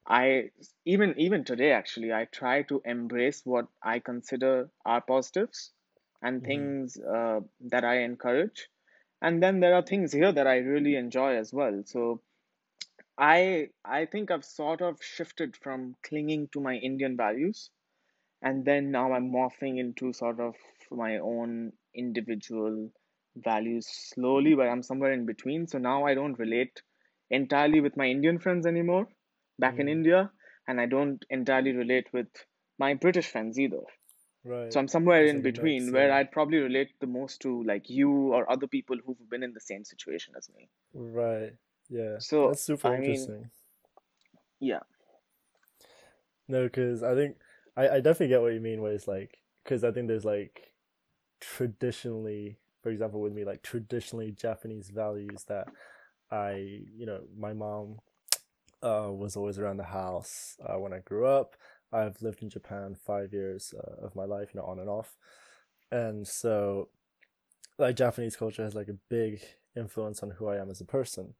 I 0.07 0.51
even 0.85 1.15
even 1.19 1.43
today 1.45 1.71
actually 1.71 2.13
I 2.13 2.25
try 2.25 2.63
to 2.63 2.81
embrace 2.85 3.41
what 3.45 3.67
I 3.83 3.99
consider 3.99 4.71
are 4.85 5.01
positives 5.01 5.71
and 6.21 6.43
Mm-hmm. 6.43 6.67
things 6.67 6.97
uh, 6.99 7.41
that 7.71 7.85
I 7.85 7.99
encourage. 8.03 8.69
And 9.21 9.41
then 9.43 9.59
there 9.61 9.75
are 9.75 9.83
things 9.83 10.13
here 10.13 10.31
that 10.31 10.47
I 10.47 10.57
really 10.59 10.95
enjoy 10.95 11.35
as 11.37 11.53
well. 11.53 11.83
So 11.85 12.21
I 13.17 13.71
I 13.83 14.05
think 14.05 14.31
I've 14.31 14.45
sort 14.45 14.81
of 14.81 15.03
shifted 15.03 15.57
from 15.57 15.97
clinging 16.01 16.47
to 16.53 16.61
my 16.61 16.75
Indian 16.77 17.17
values, 17.17 17.69
and 18.41 18.65
then 18.65 18.91
now 18.91 19.13
I'm 19.13 19.31
morphing 19.31 19.79
into 19.79 20.13
sort 20.13 20.39
of 20.39 20.55
my 20.91 21.17
own 21.17 21.73
individual 21.93 22.91
values 23.35 23.87
slowly, 23.87 24.55
but 24.55 24.67
I'm 24.67 24.83
somewhere 24.83 25.11
in 25.13 25.25
between. 25.25 25.67
So 25.67 25.77
now 25.77 26.05
I 26.05 26.13
don't 26.15 26.39
relate 26.39 26.81
entirely 27.29 27.81
with 27.81 27.97
my 27.97 28.05
Indian 28.07 28.39
friends 28.39 28.65
anymore 28.65 29.07
back 29.59 29.79
in 29.79 29.87
Mm, 29.87 29.91
India, 29.91 30.31
and 30.67 30.79
I 30.81 30.85
don't 30.85 31.23
entirely 31.29 31.71
relate 31.73 32.07
with 32.13 32.27
my 32.79 32.93
British 32.93 33.27
friends 33.31 33.59
either. 33.59 33.81
Right 34.43 34.71
so. 34.71 34.79
I'm 34.79 34.87
somewhere 34.87 35.25
in 35.25 35.41
between 35.41 35.91
where. 35.91 36.11
I'd 36.11 36.31
probably 36.31 36.59
relate 36.59 36.99
the 36.99 37.07
most 37.07 37.41
to 37.41 37.63
like 37.63 37.89
you 37.89 38.33
or 38.33 38.49
other 38.51 38.67
people 38.67 38.97
who've 39.05 39.29
been 39.29 39.43
in 39.43 39.53
the 39.53 39.59
same 39.61 39.83
situation 39.85 40.35
as 40.37 40.49
me. 40.49 40.69
Right. 40.93 41.53
Yeah. 41.89 42.17
So, 42.19 42.47
That's 42.49 42.61
super 42.61 42.89
I 42.89 42.97
mean, 42.97 43.09
interesting. 43.09 43.49
yeah, 44.59 44.79
No, 46.47 46.63
because 46.63 47.03
I 47.03 47.13
think 47.15 47.37
I, 47.77 47.89
I 47.89 47.99
definitely 47.99 48.29
get 48.29 48.41
what 48.41 48.53
you 48.53 48.61
mean. 48.61 48.81
Where 48.81 48.93
it's 48.93 49.07
like, 49.07 49.39
because 49.63 49.83
I 49.83 49.91
think 49.91 50.07
there's 50.07 50.25
like 50.25 50.73
traditionally, 51.39 52.57
for 52.81 52.89
example, 52.89 53.21
with 53.21 53.33
me, 53.33 53.45
like 53.45 53.63
traditionally 53.63 54.31
Japanese 54.31 54.89
values 54.89 55.45
that 55.47 55.67
I, 56.31 56.81
you 56.95 57.05
know, 57.05 57.21
my 57.37 57.53
mom 57.53 57.99
uh, 58.83 59.09
was 59.11 59.35
always 59.35 59.59
around 59.59 59.77
the 59.77 59.83
house 59.83 60.57
uh, 60.65 60.79
when 60.79 60.93
I 60.93 60.99
grew 60.99 61.25
up. 61.25 61.55
I've 61.91 62.21
lived 62.21 62.43
in 62.43 62.49
Japan 62.49 62.95
five 62.95 63.33
years 63.33 63.73
uh, 63.77 64.05
of 64.05 64.15
my 64.15 64.25
life, 64.25 64.49
you 64.53 64.59
know, 64.59 64.65
on 64.67 64.79
and 64.79 64.89
off, 64.89 65.17
and 65.91 66.27
so 66.27 66.89
like 67.77 67.95
Japanese 67.95 68.35
culture 68.35 68.63
has 68.63 68.75
like 68.75 68.87
a 68.87 68.97
big 69.09 69.41
influence 69.75 70.23
on 70.23 70.31
who 70.31 70.47
I 70.47 70.57
am 70.57 70.69
as 70.69 70.81
a 70.81 70.85
person, 70.85 71.33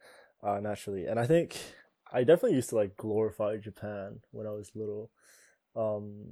uh, 0.44 0.60
naturally. 0.60 1.06
And 1.06 1.20
I 1.20 1.26
think 1.26 1.58
I 2.12 2.24
definitely 2.24 2.56
used 2.56 2.70
to 2.70 2.76
like 2.76 2.98
glorify 2.98 3.58
Japan 3.58 4.22
when 4.32 4.48
I 4.48 4.52
was 4.52 4.72
little. 4.76 5.12
Um, 5.76 6.26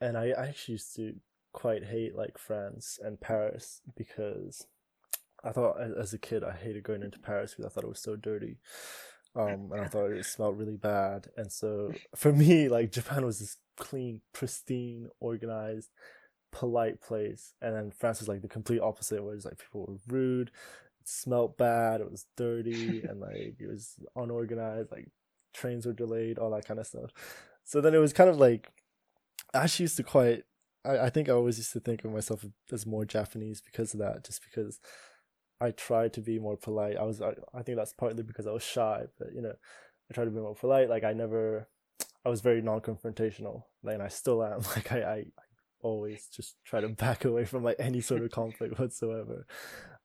and 0.00 0.16
I, 0.16 0.30
I 0.30 0.48
actually 0.48 0.72
used 0.72 0.94
to 0.96 1.14
quite 1.52 1.84
hate 1.84 2.14
like 2.14 2.38
France 2.38 2.98
and 3.02 3.20
Paris 3.20 3.80
because 3.96 4.66
I 5.44 5.50
thought 5.50 5.76
as, 5.80 6.12
a 6.12 6.18
kid 6.18 6.44
I 6.44 6.52
hated 6.52 6.82
going 6.82 7.02
into 7.02 7.18
Paris 7.18 7.54
because 7.54 7.66
I 7.66 7.72
thought 7.72 7.84
it 7.84 7.90
was 7.90 8.00
so 8.00 8.16
dirty. 8.16 8.58
Um, 9.36 9.70
and 9.72 9.82
I 9.82 9.88
thought 9.88 10.10
it 10.10 10.24
smelled 10.24 10.58
really 10.58 10.76
bad. 10.76 11.28
And 11.36 11.52
so 11.52 11.92
for 12.16 12.32
me, 12.32 12.68
like 12.68 12.90
Japan 12.90 13.24
was 13.24 13.38
this 13.38 13.56
clean, 13.76 14.20
pristine, 14.32 15.08
organized 15.20 15.90
polite 16.50 17.00
place, 17.00 17.54
and 17.60 17.74
then 17.74 17.90
France 17.90 18.20
was 18.20 18.28
like 18.28 18.42
the 18.42 18.48
complete 18.48 18.80
opposite, 18.80 19.22
where 19.22 19.34
it's 19.34 19.44
like 19.44 19.58
people 19.58 19.86
were 19.86 20.14
rude, 20.14 20.48
it 21.00 21.08
smelled 21.08 21.56
bad, 21.56 22.00
it 22.00 22.10
was 22.10 22.26
dirty, 22.36 23.02
and 23.08 23.20
like 23.20 23.56
it 23.58 23.68
was 23.68 23.94
unorganized, 24.16 24.90
like 24.90 25.08
trains 25.52 25.86
were 25.86 25.92
delayed, 25.92 26.38
all 26.38 26.50
that 26.50 26.66
kind 26.66 26.80
of 26.80 26.86
stuff. 26.86 27.10
So 27.64 27.80
then 27.80 27.94
it 27.94 27.98
was 27.98 28.12
kind 28.12 28.30
of 28.30 28.38
like 28.38 28.72
I 29.54 29.64
actually 29.64 29.84
used 29.84 29.96
to 29.96 30.02
quite. 30.02 30.44
I, 30.84 30.98
I 30.98 31.10
think 31.10 31.28
I 31.28 31.32
always 31.32 31.58
used 31.58 31.72
to 31.72 31.80
think 31.80 32.04
of 32.04 32.12
myself 32.12 32.44
as 32.72 32.86
more 32.86 33.04
Japanese 33.04 33.60
because 33.60 33.94
of 33.94 34.00
that, 34.00 34.24
just 34.24 34.42
because 34.42 34.80
I 35.60 35.70
tried 35.72 36.12
to 36.14 36.20
be 36.20 36.38
more 36.38 36.56
polite. 36.56 36.96
I 36.96 37.02
was, 37.02 37.20
I, 37.20 37.32
I 37.54 37.62
think 37.62 37.76
that's 37.76 37.92
partly 37.92 38.22
because 38.22 38.46
I 38.46 38.52
was 38.52 38.62
shy, 38.62 39.04
but 39.18 39.28
you 39.34 39.42
know, 39.42 39.54
I 40.10 40.14
tried 40.14 40.26
to 40.26 40.30
be 40.30 40.40
more 40.40 40.54
polite. 40.54 40.88
Like 40.88 41.04
I 41.04 41.12
never, 41.12 41.68
I 42.24 42.28
was 42.28 42.40
very 42.40 42.62
non-confrontational, 42.62 43.62
like, 43.82 43.94
and 43.94 44.02
I 44.02 44.08
still 44.08 44.42
am. 44.42 44.60
Like 44.76 44.92
I, 44.92 44.98
I, 45.00 45.24
always 45.80 46.26
just 46.26 46.56
try 46.64 46.80
to 46.80 46.88
back 46.88 47.24
away 47.24 47.44
from 47.44 47.62
like 47.62 47.76
any 47.78 48.00
sort 48.00 48.22
of 48.22 48.30
conflict 48.32 48.78
whatsoever. 48.80 49.46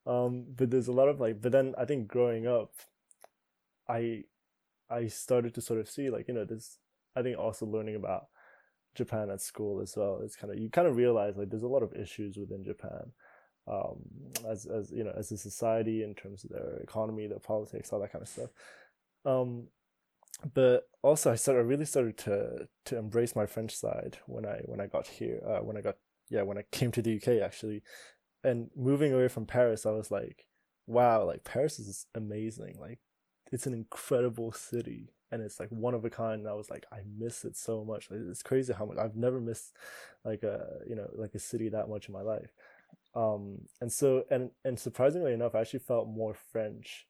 Um, 0.06 0.44
but 0.54 0.70
there's 0.70 0.88
a 0.88 0.92
lot 0.92 1.08
of 1.08 1.20
like, 1.20 1.40
but 1.40 1.52
then 1.52 1.74
I 1.78 1.84
think 1.84 2.08
growing 2.08 2.46
up, 2.46 2.70
I 3.88 4.24
I 4.88 5.08
started 5.08 5.54
to 5.54 5.60
sort 5.60 5.80
of 5.80 5.88
see 5.88 6.10
like 6.10 6.28
you 6.28 6.34
know 6.34 6.44
this. 6.44 6.78
I 7.16 7.22
think 7.22 7.38
also 7.38 7.66
learning 7.66 7.96
about 7.96 8.26
Japan 8.94 9.30
at 9.30 9.40
school 9.40 9.80
as 9.80 9.96
well. 9.96 10.20
It's 10.22 10.36
kind 10.36 10.52
of 10.52 10.58
you 10.58 10.70
kind 10.70 10.88
of 10.88 10.96
realize 10.96 11.36
like 11.36 11.50
there's 11.50 11.62
a 11.62 11.68
lot 11.68 11.82
of 11.82 11.94
issues 11.94 12.36
within 12.36 12.64
Japan, 12.64 13.12
um, 13.66 13.96
as 14.48 14.66
as 14.66 14.90
you 14.90 15.04
know 15.04 15.14
as 15.16 15.32
a 15.32 15.38
society 15.38 16.02
in 16.02 16.14
terms 16.14 16.44
of 16.44 16.50
their 16.50 16.78
economy, 16.82 17.26
their 17.26 17.38
politics, 17.38 17.92
all 17.92 18.00
that 18.00 18.12
kind 18.12 18.22
of 18.22 18.28
stuff. 18.28 18.50
Um, 19.24 19.68
but 20.52 20.88
also 21.02 21.32
I 21.32 21.36
started 21.36 21.60
I 21.60 21.64
really 21.64 21.84
started 21.84 22.18
to 22.18 22.68
to 22.86 22.98
embrace 22.98 23.36
my 23.36 23.46
French 23.46 23.74
side 23.74 24.18
when 24.26 24.44
I 24.44 24.60
when 24.64 24.80
I 24.80 24.86
got 24.86 25.06
here 25.06 25.40
uh, 25.46 25.62
when 25.62 25.76
I 25.76 25.80
got 25.80 25.96
yeah 26.30 26.42
when 26.42 26.58
I 26.58 26.64
came 26.72 26.90
to 26.92 27.02
the 27.02 27.16
UK 27.16 27.42
actually 27.42 27.82
and 28.42 28.70
moving 28.76 29.12
away 29.12 29.28
from 29.28 29.46
Paris 29.46 29.86
I 29.86 29.92
was 29.92 30.10
like 30.10 30.46
wow 30.86 31.24
like 31.24 31.44
Paris 31.44 31.78
is 31.78 32.06
amazing 32.14 32.76
like 32.80 32.98
it's 33.52 33.66
an 33.66 33.74
incredible 33.74 34.52
city 34.52 35.10
and 35.34 35.42
it's 35.42 35.60
like 35.60 35.68
one 35.70 35.94
of 35.94 36.04
a 36.04 36.10
kind 36.10 36.40
and 36.40 36.48
I 36.48 36.54
was 36.54 36.70
like 36.70 36.86
I 36.92 37.00
miss 37.18 37.44
it 37.44 37.56
so 37.56 37.84
much 37.84 38.10
like, 38.10 38.20
it's 38.30 38.42
crazy 38.42 38.72
how 38.72 38.86
much 38.86 38.98
I've 38.98 39.16
never 39.16 39.40
missed 39.40 39.74
like 40.24 40.42
a 40.42 40.78
you 40.88 40.94
know 40.94 41.08
like 41.14 41.34
a 41.34 41.38
city 41.38 41.68
that 41.68 41.88
much 41.88 42.08
in 42.08 42.14
my 42.14 42.22
life 42.22 42.52
um 43.14 43.58
and 43.80 43.92
so 43.92 44.24
and 44.30 44.50
and 44.64 44.78
surprisingly 44.78 45.32
enough 45.32 45.54
I 45.54 45.60
actually 45.60 45.80
felt 45.80 46.08
more 46.08 46.34
French 46.34 47.06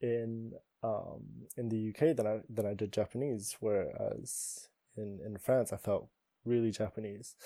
in 0.00 0.52
um, 0.84 1.22
in 1.56 1.70
the 1.70 1.88
UK 1.90 2.14
than 2.14 2.26
I 2.26 2.40
than 2.48 2.66
I 2.66 2.74
did 2.74 2.92
Japanese, 2.92 3.56
whereas 3.60 4.68
in 4.96 5.18
in 5.24 5.38
France 5.38 5.72
I 5.72 5.76
felt 5.78 6.08
really 6.44 6.70
Japanese, 6.70 7.36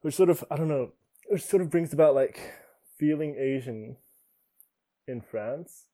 which 0.00 0.14
sort 0.14 0.30
of 0.30 0.44
I 0.50 0.56
don't 0.56 0.68
know, 0.68 0.92
it 1.30 1.42
sort 1.42 1.62
of 1.62 1.70
brings 1.70 1.92
about 1.92 2.14
like 2.14 2.40
feeling 2.98 3.36
Asian 3.38 3.96
in 5.06 5.20
France. 5.20 5.88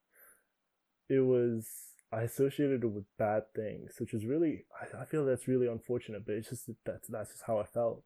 It 1.08 1.20
was 1.20 1.66
I 2.12 2.22
associated 2.22 2.82
it 2.82 2.88
with 2.88 3.04
bad 3.18 3.44
things, 3.54 3.94
which 3.98 4.14
is 4.14 4.26
really 4.26 4.64
I, 4.80 5.02
I 5.02 5.04
feel 5.04 5.24
that's 5.24 5.48
really 5.48 5.68
unfortunate, 5.68 6.26
but 6.26 6.34
it's 6.34 6.48
just 6.50 6.68
that's 6.84 7.08
that's 7.08 7.30
just 7.30 7.44
how 7.46 7.58
I 7.58 7.64
felt. 7.64 8.02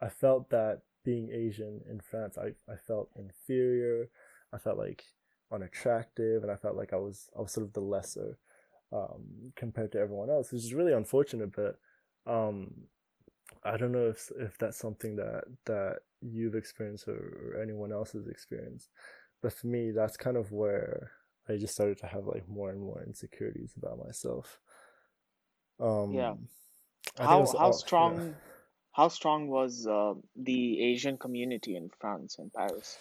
I 0.00 0.08
felt 0.08 0.50
that 0.50 0.82
being 1.04 1.30
Asian 1.32 1.80
in 1.88 2.00
France, 2.00 2.36
I, 2.38 2.48
I 2.70 2.76
felt 2.76 3.10
inferior. 3.16 4.08
I 4.52 4.58
felt 4.58 4.78
like 4.78 5.04
unattractive, 5.50 6.42
and 6.42 6.50
I 6.50 6.56
felt 6.56 6.76
like 6.76 6.92
I 6.92 6.96
was 6.96 7.30
I 7.36 7.40
was 7.40 7.52
sort 7.52 7.66
of 7.66 7.72
the 7.72 7.80
lesser 7.80 8.38
um, 8.92 9.52
compared 9.56 9.92
to 9.92 9.98
everyone 9.98 10.30
else, 10.30 10.52
which 10.52 10.62
is 10.62 10.74
really 10.74 10.92
unfortunate. 10.92 11.52
But 11.54 11.78
um, 12.26 12.72
I 13.64 13.76
don't 13.76 13.92
know 13.92 14.08
if 14.08 14.30
if 14.38 14.58
that's 14.58 14.78
something 14.78 15.16
that 15.16 15.44
that 15.66 16.00
you've 16.20 16.54
experienced 16.54 17.08
or, 17.08 17.54
or 17.54 17.62
anyone 17.62 17.92
else 17.92 18.12
has 18.12 18.26
experienced. 18.26 18.90
But 19.42 19.52
for 19.52 19.66
me, 19.66 19.90
that's 19.90 20.16
kind 20.16 20.36
of 20.36 20.52
where 20.52 21.10
I 21.48 21.56
just 21.56 21.74
started 21.74 21.98
to 21.98 22.06
have 22.06 22.26
like 22.26 22.48
more 22.48 22.70
and 22.70 22.80
more 22.80 23.02
insecurities 23.06 23.72
about 23.76 23.98
myself. 24.04 24.60
yeah. 25.80 25.86
Um, 25.86 26.48
it 27.18 27.22
How 27.22 27.40
was 27.40 27.54
how 27.58 27.66
yeah. 27.66 27.72
strong 27.72 28.34
how 28.92 29.08
strong 29.08 29.48
was 29.48 29.86
uh, 29.86 30.14
the 30.36 30.82
Asian 30.82 31.16
community 31.16 31.76
in 31.76 31.90
France 32.00 32.36
and 32.38 32.52
Paris? 32.52 32.98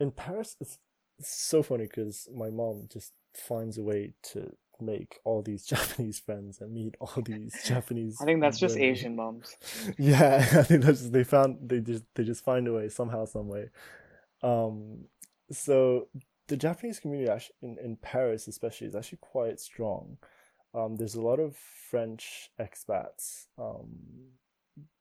in 0.00 0.10
Paris, 0.10 0.56
it's, 0.60 0.78
it's 1.18 1.34
so 1.34 1.62
funny 1.62 1.84
because 1.84 2.28
my 2.34 2.50
mom 2.50 2.88
just 2.92 3.12
finds 3.34 3.78
a 3.78 3.82
way 3.82 4.14
to 4.22 4.52
make 4.80 5.18
all 5.24 5.42
these 5.42 5.64
Japanese 5.72 6.18
friends 6.18 6.60
and 6.60 6.72
meet 6.72 6.96
all 7.00 7.22
these 7.22 7.54
Japanese. 7.66 8.18
I 8.20 8.24
think 8.24 8.40
that's 8.40 8.58
just. 8.58 8.76
Asian 8.76 9.16
moms. 9.16 9.56
yeah, 9.98 10.46
I 10.52 10.62
think 10.62 10.82
that's 10.84 11.00
just, 11.00 11.12
they 11.12 11.24
found 11.24 11.58
they 11.68 11.80
just 11.80 12.04
they 12.14 12.24
just 12.24 12.44
find 12.44 12.66
a 12.68 12.72
way 12.72 12.88
somehow, 12.88 13.24
some 13.24 13.48
way. 13.48 13.70
Um, 14.42 15.04
so 15.50 16.08
the 16.48 16.56
Japanese 16.56 17.00
community 17.00 17.30
actually 17.30 17.56
in, 17.62 17.78
in 17.82 17.96
Paris 17.96 18.48
especially 18.48 18.86
is 18.86 18.94
actually 18.94 19.18
quite 19.20 19.60
strong. 19.60 20.18
Um, 20.74 20.96
there's 20.96 21.14
a 21.14 21.20
lot 21.20 21.38
of 21.38 21.56
French 21.56 22.50
expats, 22.60 23.46
um, 23.58 23.86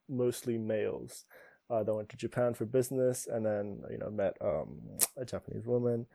mostly 0.07 0.57
males, 0.57 1.25
uh, 1.69 1.83
that 1.83 1.93
went 1.93 2.09
to 2.09 2.17
Japan 2.17 2.53
for 2.53 2.65
business 2.65 3.27
and 3.27 3.45
then 3.45 3.81
you 3.89 3.97
know 3.97 4.09
met 4.09 4.37
um, 4.41 4.81
a 5.17 5.25
Japanese 5.25 5.65
woman. 5.65 6.05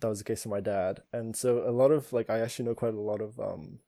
That 0.00 0.08
was 0.08 0.18
the 0.18 0.24
case 0.24 0.44
of 0.44 0.50
my 0.50 0.60
dad, 0.60 1.02
and 1.12 1.36
so 1.36 1.68
a 1.68 1.72
lot 1.72 1.90
of 1.90 2.12
like 2.12 2.30
I 2.30 2.40
actually 2.40 2.64
know 2.66 2.74
quite 2.74 2.94
a 2.94 3.00
lot 3.00 3.20
of 3.20 3.38
um, 3.38 3.80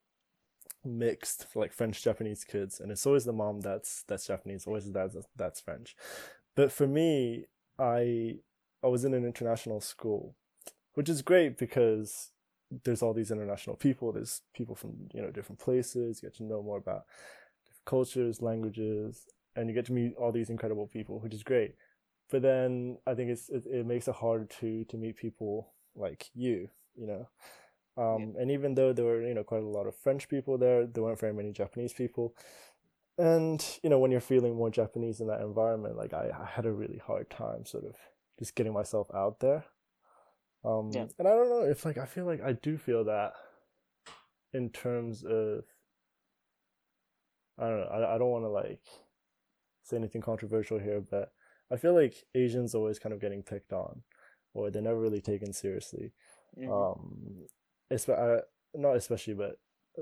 mixed 0.85 1.47
like 1.55 1.73
French 1.73 2.03
Japanese 2.03 2.45
kids, 2.45 2.81
and 2.81 2.91
it's 2.91 3.07
always 3.07 3.25
the 3.25 3.33
mom 3.33 3.61
that's 3.61 4.05
that's 4.09 4.27
Japanese, 4.27 4.67
always 4.67 4.87
the 4.87 4.93
dad 4.93 5.13
that's, 5.15 5.27
that's 5.37 5.61
French. 5.61 5.97
But 6.55 6.71
for 6.71 6.87
me, 6.87 7.47
I 7.79 8.37
I 8.83 8.89
was 8.89 9.05
in 9.05 9.15
an 9.15 9.25
international 9.25 9.81
school, 9.81 10.35
which 10.95 11.09
is 11.09 11.23
great 11.23 11.59
because 11.59 12.31
there's 12.85 13.03
all 13.03 13.13
these 13.13 13.31
international 13.31 13.77
people. 13.77 14.13
There's 14.13 14.43
people 14.55 14.75
from 14.75 15.09
you 15.13 15.23
know 15.23 15.31
different 15.31 15.59
places. 15.59 16.23
You 16.23 16.29
get 16.29 16.37
to 16.39 16.45
know 16.45 16.63
more 16.63 16.79
about 16.79 17.05
different 17.67 17.85
cultures, 17.85 18.43
languages, 18.43 19.27
and 19.57 19.69
you 19.69 19.75
get 19.75 19.87
to 19.87 19.93
meet 19.93 20.15
all 20.17 20.33
these 20.33 20.51
incredible 20.51 20.87
people, 20.87 21.21
which 21.21 21.35
is 21.35 21.43
great. 21.43 21.75
But 22.31 22.43
then 22.43 22.99
I 23.07 23.15
think 23.15 23.31
it's 23.31 23.49
it, 23.49 23.65
it 23.67 23.87
makes 23.87 24.09
it 24.09 24.15
hard 24.15 24.51
to 24.61 24.85
to 24.85 24.97
meet 24.97 25.17
people 25.17 25.73
like 25.95 26.31
you, 26.35 26.69
you 26.95 27.07
know. 27.07 27.29
Yeah. 27.97 28.15
Um, 28.15 28.35
and 28.39 28.51
even 28.51 28.75
though 28.75 28.93
there 28.93 29.05
were 29.05 29.27
you 29.27 29.35
know 29.35 29.45
quite 29.45 29.63
a 29.63 29.69
lot 29.69 29.87
of 29.87 29.97
French 29.97 30.29
people 30.29 30.57
there, 30.57 30.87
there 30.87 31.03
weren't 31.03 31.21
very 31.21 31.35
many 31.35 31.53
Japanese 31.53 31.93
people. 31.93 32.35
And 33.19 33.63
you 33.83 33.91
know 33.91 33.99
when 33.99 34.11
you're 34.11 34.21
feeling 34.21 34.57
more 34.57 34.71
Japanese 34.71 35.21
in 35.21 35.27
that 35.27 35.43
environment, 35.43 35.97
like 35.97 36.15
I, 36.15 36.31
I 36.31 36.47
had 36.47 36.65
a 36.65 36.73
really 36.73 36.99
hard 36.99 37.29
time 37.29 37.67
sort 37.67 37.85
of 37.85 37.97
just 38.39 38.55
getting 38.55 38.73
myself 38.73 39.09
out 39.15 39.41
there. 39.41 39.65
Yeah. 40.65 40.71
Um, 40.71 40.91
and 41.19 41.29
I 41.29 41.31
don't 41.31 41.49
know 41.49 41.65
if 41.65 41.85
like 41.85 41.99
I 41.99 42.07
feel 42.07 42.25
like 42.25 42.43
I 42.43 42.53
do 42.53 42.79
feel 42.79 43.05
that 43.05 43.33
in 44.53 44.71
terms 44.71 45.25
of 45.25 45.65
I 47.59 47.69
don't 47.69 47.81
know. 47.81 47.89
I, 47.93 48.15
I 48.15 48.19
don't 48.19 48.31
want 48.31 48.45
to 48.45 48.49
like 48.49 48.81
say 49.85 49.97
anything 49.97 50.23
controversial 50.23 50.79
here, 50.79 51.01
but 51.01 51.33
I 51.71 51.77
feel 51.77 51.95
like 51.95 52.15
Asians 52.35 52.75
always 52.75 52.99
kind 52.99 53.13
of 53.13 53.21
getting 53.21 53.43
picked 53.43 53.73
on, 53.73 54.03
or 54.55 54.71
they're 54.71 54.83
never 54.83 55.01
really 55.01 55.21
taken 55.21 55.53
seriously. 55.53 56.13
Mm-hmm. 56.59 56.71
Um, 56.71 57.47
espe- 57.93 58.39
uh, 58.39 58.43
not 58.75 58.97
especially, 58.97 59.35
but 59.35 59.59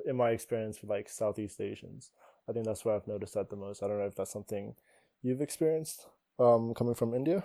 in 0.06 0.16
my 0.16 0.30
experience 0.30 0.80
with 0.80 0.90
like 0.90 1.08
Southeast 1.08 1.60
Asians, 1.60 2.10
I 2.48 2.52
think 2.52 2.66
that's 2.66 2.84
where 2.84 2.94
I've 2.94 3.08
noticed 3.08 3.34
that 3.34 3.50
the 3.50 3.56
most. 3.56 3.82
I 3.82 3.88
don't 3.88 3.98
know 3.98 4.06
if 4.06 4.14
that's 4.14 4.32
something 4.32 4.74
you've 5.22 5.40
experienced 5.40 6.06
um, 6.38 6.74
coming 6.74 6.94
from 6.94 7.14
India. 7.14 7.44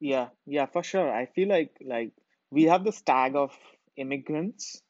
Yeah, 0.00 0.28
yeah, 0.46 0.66
for 0.66 0.82
sure. 0.82 1.10
I 1.12 1.26
feel 1.26 1.48
like 1.48 1.76
like 1.84 2.12
we 2.50 2.64
have 2.64 2.84
this 2.84 3.02
tag 3.02 3.36
of 3.36 3.52
immigrants 3.96 4.82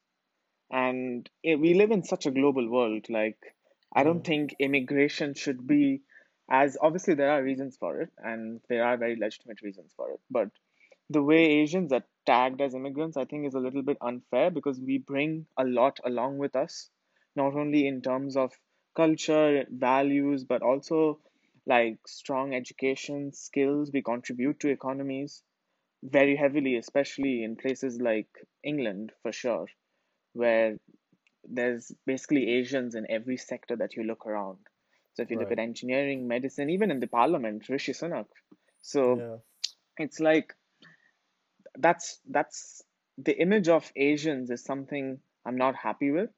and 0.70 1.28
we 1.44 1.74
live 1.74 1.90
in 1.90 2.02
such 2.04 2.26
a 2.26 2.30
global 2.30 2.68
world 2.68 3.06
like 3.08 3.38
i 3.94 4.02
don't 4.02 4.22
mm. 4.22 4.26
think 4.26 4.56
immigration 4.58 5.34
should 5.34 5.66
be 5.66 6.00
as 6.50 6.76
obviously 6.80 7.14
there 7.14 7.30
are 7.30 7.42
reasons 7.42 7.76
for 7.78 8.00
it 8.00 8.10
and 8.18 8.60
there 8.68 8.84
are 8.84 8.96
very 8.96 9.16
legitimate 9.16 9.62
reasons 9.62 9.92
for 9.96 10.10
it 10.10 10.20
but 10.30 10.48
the 11.10 11.22
way 11.22 11.44
asians 11.44 11.92
are 11.92 12.04
tagged 12.26 12.60
as 12.60 12.74
immigrants 12.74 13.16
i 13.16 13.24
think 13.24 13.46
is 13.46 13.54
a 13.54 13.60
little 13.60 13.82
bit 13.82 13.96
unfair 14.00 14.50
because 14.50 14.80
we 14.80 14.98
bring 14.98 15.46
a 15.58 15.64
lot 15.64 15.98
along 16.04 16.38
with 16.38 16.56
us 16.56 16.90
not 17.36 17.54
only 17.54 17.86
in 17.86 18.02
terms 18.02 18.36
of 18.36 18.52
culture 18.96 19.64
values 19.70 20.44
but 20.44 20.62
also 20.62 21.20
like 21.66 21.98
strong 22.06 22.54
education 22.54 23.32
skills 23.32 23.90
we 23.92 24.02
contribute 24.02 24.58
to 24.60 24.68
economies 24.68 25.42
very 26.02 26.36
heavily 26.36 26.76
especially 26.76 27.42
in 27.42 27.56
places 27.56 28.00
like 28.00 28.28
england 28.62 29.12
for 29.22 29.32
sure 29.32 29.66
where 30.32 30.76
there's 31.48 31.92
basically 32.06 32.50
Asians 32.58 32.94
in 32.94 33.06
every 33.10 33.36
sector 33.36 33.76
that 33.76 33.96
you 33.96 34.04
look 34.04 34.26
around. 34.26 34.58
So 35.14 35.22
if 35.22 35.30
you 35.30 35.38
right. 35.38 35.44
look 35.44 35.52
at 35.52 35.58
engineering, 35.58 36.28
medicine, 36.28 36.70
even 36.70 36.90
in 36.90 37.00
the 37.00 37.06
parliament, 37.06 37.68
Rishi 37.68 37.92
Sunak. 37.92 38.26
So 38.82 39.18
yeah. 39.18 39.36
it's 40.04 40.20
like 40.20 40.54
that's 41.78 42.20
that's 42.28 42.82
the 43.18 43.36
image 43.38 43.68
of 43.68 43.90
Asians 43.96 44.50
is 44.50 44.62
something 44.62 45.18
I'm 45.46 45.56
not 45.56 45.74
happy 45.74 46.10
with, 46.10 46.30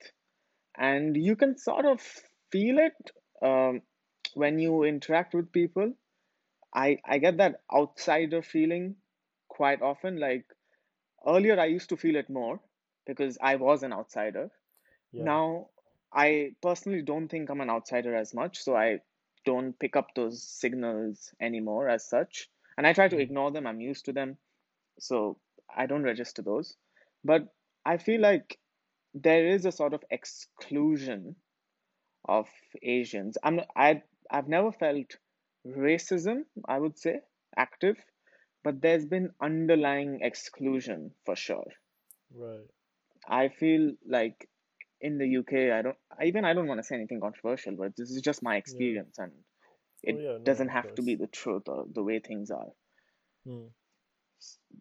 and 0.77 1.17
you 1.17 1.35
can 1.35 1.59
sort 1.59 1.87
of 1.87 2.01
feel 2.53 2.79
it 2.79 3.11
um, 3.43 3.83
when 4.35 4.59
you 4.59 4.85
interact 4.85 5.35
with 5.35 5.53
people. 5.53 5.93
I 6.75 6.99
I 7.05 7.19
get 7.19 7.39
that 7.39 7.63
outsider 7.75 8.43
feeling 8.43 8.97
quite 9.49 9.83
often. 9.83 10.19
Like 10.21 10.45
earlier, 11.27 11.59
I 11.59 11.67
used 11.67 11.89
to 11.91 11.97
feel 11.97 12.17
it 12.17 12.31
more 12.31 12.61
because 13.07 13.39
I 13.41 13.57
was 13.57 13.83
an 13.83 13.93
outsider. 13.93 14.51
Yeah. 15.13 15.25
Now, 15.25 15.69
I 16.13 16.55
personally 16.63 17.03
don't 17.03 17.29
think 17.29 17.51
I'm 17.51 17.61
an 17.61 17.71
outsider 17.71 18.15
as 18.15 18.35
much, 18.35 18.63
so 18.63 18.77
I 18.77 19.01
don't 19.45 19.79
pick 19.79 19.97
up 19.97 20.15
those 20.15 20.43
signals 20.43 21.33
anymore 21.41 21.89
as 21.89 22.09
such. 22.09 22.49
And 22.77 22.87
I 22.87 22.93
try 22.93 23.09
to 23.09 23.17
mm-hmm. 23.17 23.23
ignore 23.23 23.51
them, 23.51 23.67
I'm 23.67 23.81
used 23.81 24.05
to 24.05 24.13
them, 24.13 24.37
so 24.99 25.39
I 25.75 25.87
don't 25.87 26.03
register 26.03 26.43
those. 26.43 26.77
But 27.25 27.49
I 27.85 27.97
feel 27.97 28.21
like 28.21 28.59
there 29.15 29.47
is 29.47 29.65
a 29.65 29.73
sort 29.73 29.95
of 29.95 30.05
exclusion 30.11 31.37
of 32.25 32.47
Asians. 32.83 33.39
I'm 33.43 33.61
I 33.75 34.03
I've 34.31 34.49
never 34.49 34.73
felt 34.73 35.17
racism, 35.67 36.43
I 36.69 36.79
would 36.79 36.99
say, 36.99 37.21
active, 37.57 37.97
but 38.65 38.81
there's 38.81 39.07
been 39.07 39.31
underlying 39.41 40.21
exclusion 40.23 41.13
for 41.25 41.37
sure. 41.37 41.67
Right. 42.35 42.67
I 43.29 43.49
feel 43.49 43.93
like 44.07 44.49
in 45.01 45.19
the 45.19 45.39
UK, 45.39 45.73
I 45.73 45.83
don't 45.83 45.97
even 46.25 46.45
I 46.45 46.55
don't 46.55 46.67
want 46.67 46.81
to 46.81 46.85
say 46.85 46.97
anything 46.97 47.21
controversial, 47.21 47.77
but 47.77 47.97
this 47.97 48.11
is 48.11 48.23
just 48.23 48.43
my 48.43 48.57
experience, 48.57 49.17
yeah. 49.19 49.25
and 49.25 49.33
it 50.03 50.17
oh, 50.19 50.21
yeah, 50.21 50.39
no, 50.39 50.45
doesn't 50.45 50.69
have 50.69 50.95
to 50.95 51.03
be 51.03 51.15
the 51.15 51.27
truth 51.27 51.65
or 51.67 51.87
the 51.93 52.03
way 52.03 52.21
things 52.21 52.51
are. 52.51 52.73
Hmm. 53.47 53.67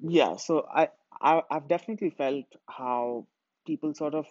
Yeah, 0.01 0.35
so 0.37 0.65
I, 0.73 0.89
I 1.21 1.41
I've 1.49 1.67
definitely 1.67 2.11
felt 2.11 2.45
how 2.69 3.27
people 3.65 3.93
sort 3.93 4.15
of 4.15 4.25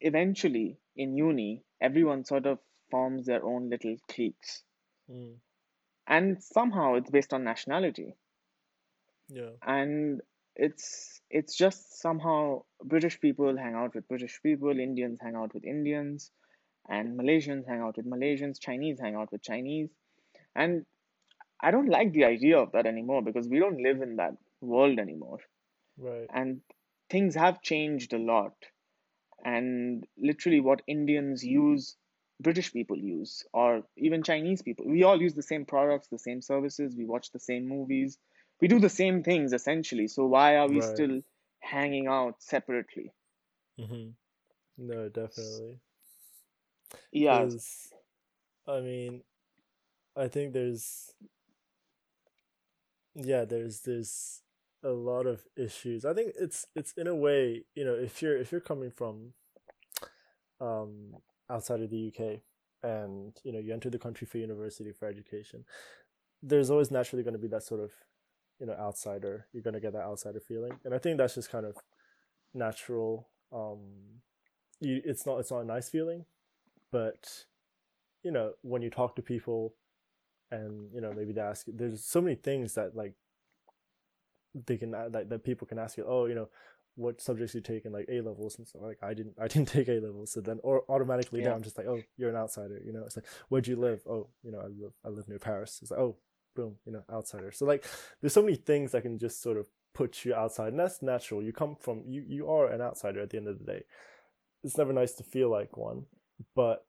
eventually 0.00 0.78
in 0.96 1.16
uni, 1.16 1.62
everyone 1.80 2.24
sort 2.24 2.46
of 2.46 2.58
forms 2.90 3.26
their 3.26 3.44
own 3.44 3.70
little 3.70 3.96
cliques, 4.08 4.62
hmm. 5.10 5.32
and 6.06 6.42
somehow 6.42 6.94
it's 6.94 7.10
based 7.10 7.32
on 7.32 7.44
nationality. 7.44 8.14
Yeah, 9.28 9.50
and 9.66 10.20
it's 10.56 11.20
it's 11.30 11.56
just 11.56 12.00
somehow 12.00 12.62
British 12.84 13.20
people 13.20 13.56
hang 13.56 13.74
out 13.74 13.94
with 13.94 14.08
British 14.08 14.40
people, 14.42 14.78
Indians 14.78 15.18
hang 15.22 15.36
out 15.36 15.54
with 15.54 15.64
Indians, 15.64 16.30
and 16.88 17.18
Malaysians 17.18 17.66
hang 17.66 17.80
out 17.80 17.96
with 17.96 18.06
Malaysians, 18.06 18.60
Chinese 18.60 18.98
hang 19.00 19.14
out 19.14 19.30
with 19.30 19.42
Chinese. 19.42 19.90
And 20.54 20.84
I 21.62 21.70
don't 21.70 21.88
like 21.88 22.12
the 22.12 22.24
idea 22.24 22.58
of 22.58 22.72
that 22.72 22.86
anymore 22.86 23.22
because 23.22 23.48
we 23.48 23.58
don't 23.58 23.80
live 23.80 24.02
in 24.02 24.16
that 24.16 24.36
world 24.60 24.98
anymore. 24.98 25.38
Right. 25.98 26.26
And 26.32 26.60
things 27.10 27.34
have 27.34 27.62
changed 27.62 28.12
a 28.12 28.18
lot. 28.18 28.54
And 29.44 30.04
literally, 30.18 30.60
what 30.60 30.82
Indians 30.86 31.44
use, 31.44 31.96
British 32.40 32.72
people 32.72 32.96
use, 32.98 33.44
or 33.52 33.82
even 33.96 34.22
Chinese 34.22 34.62
people, 34.62 34.86
we 34.88 35.02
all 35.04 35.20
use 35.20 35.34
the 35.34 35.42
same 35.42 35.64
products, 35.64 36.08
the 36.08 36.18
same 36.18 36.40
services, 36.40 36.96
we 36.96 37.04
watch 37.04 37.30
the 37.32 37.40
same 37.40 37.68
movies 37.68 38.18
we 38.60 38.68
do 38.68 38.78
the 38.78 38.88
same 38.88 39.22
things 39.22 39.52
essentially. 39.52 40.06
So 40.06 40.26
why 40.26 40.56
are 40.56 40.68
we 40.68 40.80
right. 40.80 40.84
still 40.84 41.20
hanging 41.60 42.06
out 42.06 42.36
separately? 42.38 43.12
Mm-hmm. 43.78 44.10
No, 44.78 45.08
definitely. 45.08 45.80
Yeah. 47.12 47.48
I 48.68 48.80
mean, 48.80 49.22
I 50.16 50.28
think 50.28 50.52
there's, 50.52 51.14
yeah, 53.14 53.44
there's 53.44 53.80
there's 53.80 54.42
a 54.82 54.90
lot 54.90 55.26
of 55.26 55.44
issues. 55.56 56.04
I 56.04 56.14
think 56.14 56.32
it's 56.38 56.66
it's 56.74 56.92
in 56.96 57.06
a 57.06 57.14
way, 57.14 57.64
you 57.74 57.84
know, 57.84 57.94
if 57.94 58.22
you're 58.22 58.36
if 58.36 58.52
you're 58.52 58.60
coming 58.60 58.90
from, 58.90 59.32
um, 60.60 61.16
outside 61.50 61.80
of 61.80 61.90
the 61.90 62.08
UK, 62.08 62.40
and 62.82 63.36
you 63.44 63.52
know 63.52 63.58
you 63.58 63.72
enter 63.72 63.90
the 63.90 63.98
country 63.98 64.26
for 64.26 64.38
university 64.38 64.92
for 64.92 65.06
education, 65.06 65.64
there's 66.42 66.70
always 66.70 66.90
naturally 66.90 67.22
going 67.22 67.34
to 67.34 67.38
be 67.38 67.48
that 67.48 67.62
sort 67.62 67.80
of 67.80 67.92
you 68.58 68.66
know 68.66 68.74
outsider. 68.74 69.46
You're 69.52 69.62
going 69.62 69.74
to 69.74 69.80
get 69.80 69.92
that 69.92 70.02
outsider 70.02 70.40
feeling. 70.40 70.72
And 70.84 70.94
i 70.94 70.98
think 70.98 71.18
that's 71.18 71.34
just 71.34 71.50
kind 71.50 71.66
of 71.66 71.76
natural 72.54 73.28
um 73.52 74.20
you 74.80 75.00
it's 75.04 75.26
not 75.26 75.38
it's 75.38 75.50
not 75.50 75.60
a 75.60 75.64
nice 75.64 75.88
feeling 75.88 76.24
but 76.90 77.44
you 78.22 78.30
know 78.30 78.52
when 78.62 78.82
you 78.82 78.90
talk 78.90 79.14
to 79.16 79.22
people 79.22 79.74
and 80.50 80.92
you 80.92 81.00
know 81.00 81.12
maybe 81.12 81.32
they 81.32 81.40
ask 81.40 81.66
there's 81.68 82.04
so 82.04 82.20
many 82.20 82.34
things 82.34 82.74
that 82.74 82.96
like 82.96 83.14
they 84.66 84.76
can 84.76 84.90
that, 84.90 85.28
that 85.28 85.44
people 85.44 85.66
can 85.66 85.78
ask 85.78 85.96
you 85.96 86.04
oh 86.06 86.26
you 86.26 86.34
know 86.34 86.48
what 86.96 87.20
subjects 87.20 87.54
you 87.54 87.60
take 87.60 87.84
in 87.84 87.92
like 87.92 88.06
A 88.08 88.20
levels 88.20 88.58
and 88.58 88.66
stuff. 88.66 88.82
Like 88.82 88.98
I 89.02 89.14
didn't 89.14 89.34
I 89.40 89.48
didn't 89.48 89.68
take 89.76 89.88
A 89.88 90.00
levels, 90.00 90.32
so 90.32 90.40
then 90.40 90.58
or 90.62 90.82
automatically 90.88 91.40
yeah. 91.40 91.48
now 91.48 91.54
I'm 91.54 91.62
just 91.62 91.78
like, 91.78 91.86
oh, 91.86 92.00
you're 92.16 92.30
an 92.30 92.36
outsider, 92.36 92.80
you 92.84 92.92
know. 92.92 93.04
It's 93.04 93.16
like, 93.16 93.26
where'd 93.48 93.66
you 93.66 93.76
live? 93.76 94.02
Oh, 94.08 94.28
you 94.42 94.52
know, 94.52 94.60
I 94.60 94.66
live 94.66 94.92
I 95.04 95.08
live 95.08 95.28
near 95.28 95.38
Paris. 95.38 95.78
It's 95.82 95.90
like, 95.90 96.00
oh, 96.00 96.16
boom, 96.54 96.76
you 96.84 96.92
know, 96.92 97.02
outsider. 97.12 97.52
So 97.52 97.66
like 97.66 97.84
there's 98.20 98.32
so 98.32 98.42
many 98.42 98.56
things 98.56 98.92
that 98.92 99.02
can 99.02 99.18
just 99.18 99.42
sort 99.42 99.56
of 99.56 99.66
put 99.94 100.24
you 100.24 100.34
outside. 100.34 100.68
And 100.68 100.80
that's 100.80 101.02
natural. 101.02 101.42
You 101.42 101.52
come 101.52 101.76
from 101.76 102.02
you 102.06 102.24
you 102.26 102.48
are 102.48 102.70
an 102.70 102.80
outsider 102.80 103.20
at 103.20 103.30
the 103.30 103.38
end 103.38 103.48
of 103.48 103.58
the 103.58 103.64
day. 103.64 103.82
It's 104.62 104.76
never 104.76 104.92
nice 104.92 105.12
to 105.14 105.24
feel 105.24 105.50
like 105.50 105.76
one, 105.76 106.06
but 106.54 106.84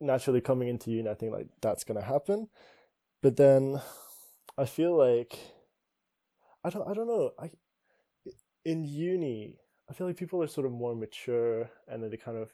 naturally 0.00 0.40
coming 0.40 0.68
into 0.68 0.90
uni, 0.90 1.08
I 1.08 1.14
think 1.14 1.32
like 1.32 1.48
that's 1.60 1.84
gonna 1.84 2.02
happen. 2.02 2.48
But 3.22 3.36
then 3.36 3.80
I 4.58 4.64
feel 4.64 4.96
like 4.96 5.38
I 6.64 6.70
don't 6.70 6.88
I 6.88 6.94
don't 6.94 7.08
know. 7.08 7.32
I 7.38 7.50
in 8.64 8.84
uni, 8.84 9.58
I 9.88 9.92
feel 9.92 10.06
like 10.06 10.16
people 10.16 10.42
are 10.42 10.46
sort 10.46 10.66
of 10.66 10.72
more 10.72 10.94
mature 10.94 11.70
and 11.88 12.02
they 12.02 12.16
kind 12.16 12.38
of 12.38 12.52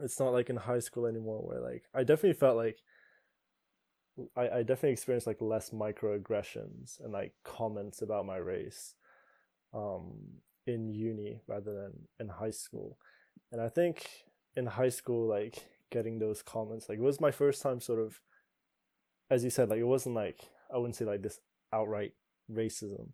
it's 0.00 0.18
not 0.18 0.32
like 0.32 0.50
in 0.50 0.56
high 0.56 0.80
school 0.80 1.06
anymore 1.06 1.38
where 1.38 1.60
like 1.60 1.84
I 1.94 2.00
definitely 2.00 2.38
felt 2.38 2.56
like 2.56 2.78
I, 4.36 4.48
I 4.48 4.62
definitely 4.62 4.90
experienced 4.92 5.26
like 5.26 5.40
less 5.40 5.70
microaggressions 5.70 7.00
and 7.00 7.12
like 7.12 7.32
comments 7.44 8.02
about 8.02 8.26
my 8.26 8.36
race 8.36 8.94
um, 9.72 10.12
in 10.66 10.92
uni 10.92 11.40
rather 11.46 11.72
than 11.72 11.92
in 12.20 12.28
high 12.28 12.50
school. 12.50 12.98
And 13.50 13.60
I 13.60 13.68
think 13.68 14.06
in 14.56 14.66
high 14.66 14.90
school, 14.90 15.28
like 15.28 15.64
getting 15.90 16.18
those 16.18 16.42
comments, 16.42 16.88
like 16.88 16.98
it 16.98 17.04
was 17.04 17.20
my 17.20 17.30
first 17.30 17.62
time 17.62 17.80
sort 17.80 18.00
of, 18.00 18.20
as 19.30 19.44
you 19.44 19.50
said, 19.50 19.70
like 19.70 19.78
it 19.78 19.84
wasn't 19.84 20.14
like, 20.14 20.40
I 20.72 20.76
wouldn't 20.76 20.96
say 20.96 21.04
like 21.04 21.22
this 21.22 21.40
outright 21.72 22.12
racism, 22.50 23.08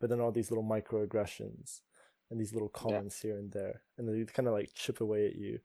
but 0.00 0.10
then 0.10 0.20
all 0.20 0.32
these 0.32 0.50
little 0.50 0.64
microaggressions 0.64 1.80
and 2.30 2.40
these 2.40 2.52
little 2.52 2.68
comments 2.68 3.22
yeah. 3.22 3.30
here 3.30 3.38
and 3.38 3.52
there. 3.52 3.82
And 3.98 4.08
they 4.08 4.24
kind 4.32 4.48
of 4.48 4.54
like 4.54 4.72
chip 4.74 5.00
away 5.00 5.26
at 5.26 5.36
you. 5.36 5.60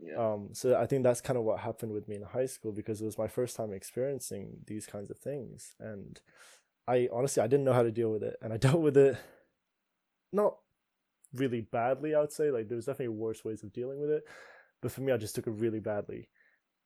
Yeah. 0.00 0.16
Um, 0.16 0.50
so 0.52 0.76
I 0.76 0.86
think 0.86 1.02
that's 1.02 1.20
kind 1.20 1.36
of 1.36 1.44
what 1.44 1.60
happened 1.60 1.92
with 1.92 2.08
me 2.08 2.16
in 2.16 2.22
high 2.22 2.46
school 2.46 2.72
because 2.72 3.00
it 3.00 3.04
was 3.04 3.18
my 3.18 3.28
first 3.28 3.56
time 3.56 3.72
experiencing 3.72 4.58
these 4.66 4.86
kinds 4.86 5.10
of 5.10 5.18
things, 5.18 5.74
and 5.80 6.20
I 6.86 7.08
honestly 7.12 7.42
I 7.42 7.48
didn't 7.48 7.64
know 7.64 7.72
how 7.72 7.82
to 7.82 7.90
deal 7.90 8.10
with 8.10 8.22
it, 8.22 8.36
and 8.40 8.52
I 8.52 8.56
dealt 8.58 8.80
with 8.80 8.96
it 8.96 9.16
not 10.32 10.56
really 11.34 11.62
badly. 11.62 12.14
I 12.14 12.20
would 12.20 12.32
say 12.32 12.50
like 12.50 12.68
there 12.68 12.76
was 12.76 12.86
definitely 12.86 13.16
worse 13.16 13.44
ways 13.44 13.62
of 13.62 13.72
dealing 13.72 14.00
with 14.00 14.10
it, 14.10 14.24
but 14.82 14.92
for 14.92 15.00
me, 15.00 15.12
I 15.12 15.16
just 15.16 15.34
took 15.34 15.46
it 15.46 15.52
really 15.52 15.80
badly, 15.80 16.28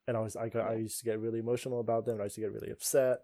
and 0.09 0.17
I 0.17 0.21
was 0.21 0.35
I 0.35 0.49
got 0.49 0.71
I 0.71 0.77
used 0.77 0.99
to 1.01 1.05
get 1.05 1.21
really 1.21 1.41
emotional 1.41 1.81
about 1.81 2.07
them. 2.07 2.21
I 2.21 2.25
used 2.25 2.37
to 2.37 2.41
get 2.41 2.53
really 2.53 2.71
upset, 2.71 3.21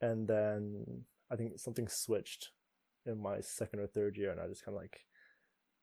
and 0.00 0.26
then 0.26 1.04
I 1.30 1.36
think 1.36 1.58
something 1.58 1.86
switched 1.86 2.50
in 3.06 3.20
my 3.20 3.40
second 3.40 3.80
or 3.80 3.86
third 3.86 4.16
year, 4.16 4.30
and 4.30 4.40
I 4.40 4.46
just 4.46 4.64
kind 4.64 4.76
of 4.76 4.82
like, 4.82 5.00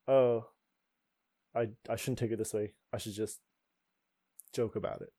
oh, 0.08 0.46
I 1.56 1.70
I 1.90 1.96
shouldn't 1.96 2.20
take 2.20 2.32
it 2.32 2.38
this 2.38 2.54
way. 2.54 2.74
I 2.94 2.98
should 2.98 3.14
just 3.14 3.40
joke 4.54 4.76
about 4.76 5.02
it, 5.02 5.12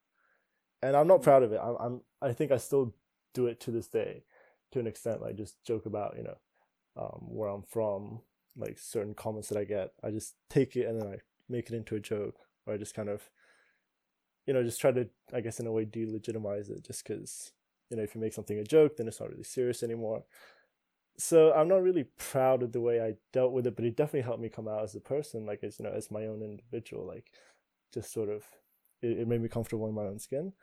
and 0.83 0.97
I'm 0.97 1.09
not 1.09 1.23
proud 1.23 1.43
of 1.43 1.53
it. 1.53 1.61
I'm, 1.63 1.77
I'm 1.79 2.01
I 2.23 2.33
think 2.33 2.53
I 2.53 2.57
still 2.57 2.95
do 3.35 3.47
it 3.47 3.61
to 3.61 3.71
this 3.71 3.89
day, 3.89 4.25
to 4.73 4.81
an 4.81 4.87
extent. 4.87 5.23
Like 5.23 5.37
just 5.37 5.63
joke 5.65 5.87
about 5.87 6.15
you 6.17 6.25
know, 6.25 6.37
um, 6.97 7.27
where 7.29 7.49
I'm 7.49 7.63
from, 7.63 8.21
like 8.57 8.79
certain 8.79 9.15
comments 9.15 9.49
that 9.49 9.59
I 9.59 9.65
get. 9.65 9.93
I 10.03 10.11
just 10.11 10.35
take 10.49 10.77
it 10.77 10.87
and 10.87 11.01
then 11.01 11.09
I 11.09 11.17
make 11.49 11.69
it 11.69 11.77
into 11.77 11.97
a 11.97 12.01
joke, 12.01 12.37
or 12.67 12.75
I 12.75 12.77
just 12.77 12.95
kind 12.95 13.09
of, 13.09 13.29
you 14.47 14.55
know, 14.55 14.63
just 14.63 14.81
try 14.81 14.93
to 14.93 15.09
I 15.33 15.41
guess 15.41 15.61
in 15.61 15.67
a 15.67 15.73
way 15.73 15.85
delegitimize 15.85 16.71
it, 16.71 16.85
just 16.85 17.07
because 17.07 17.53
you 17.91 17.97
know 17.97 18.03
if 18.03 18.15
you 18.15 18.21
make 18.21 18.33
something 18.33 18.59
a 18.59 18.65
joke, 18.65 18.97
then 18.97 19.09
it's 19.09 19.21
not 19.21 19.31
really 19.31 19.45
serious 19.45 19.83
anymore 19.83 20.25
so 21.21 21.53
I'm 21.53 21.69
not 21.69 21.83
really 21.83 22.05
proud 22.17 22.63
of 22.63 22.73
the 22.73 22.81
way 22.81 23.01
I 23.01 23.15
dealt 23.33 23.53
with 23.53 23.67
it, 23.67 23.77
but 23.77 23.85
it 23.85 23.95
definitely 23.95 24.23
helped 24.23 24.41
me 24.41 24.49
come 24.49 24.67
out 24.67 24.83
as 24.83 24.95
a 24.95 25.01
person, 25.01 25.45
like 25.45 25.63
as 25.63 25.79
you 25.79 25.85
know, 25.85 25.93
as 25.93 26.11
my 26.11 26.25
own 26.25 26.43
individual, 26.43 27.07
like 27.07 27.31
just 27.93 28.11
sort 28.11 28.31
of 28.31 28.43
it, 29.03 29.19
it 29.19 29.29
made 29.29 29.43
me 29.43 29.49
comfortable 29.49 29.87
in 29.87 29.95
my 29.95 30.05
own 30.05 30.19
skin. 30.19 30.55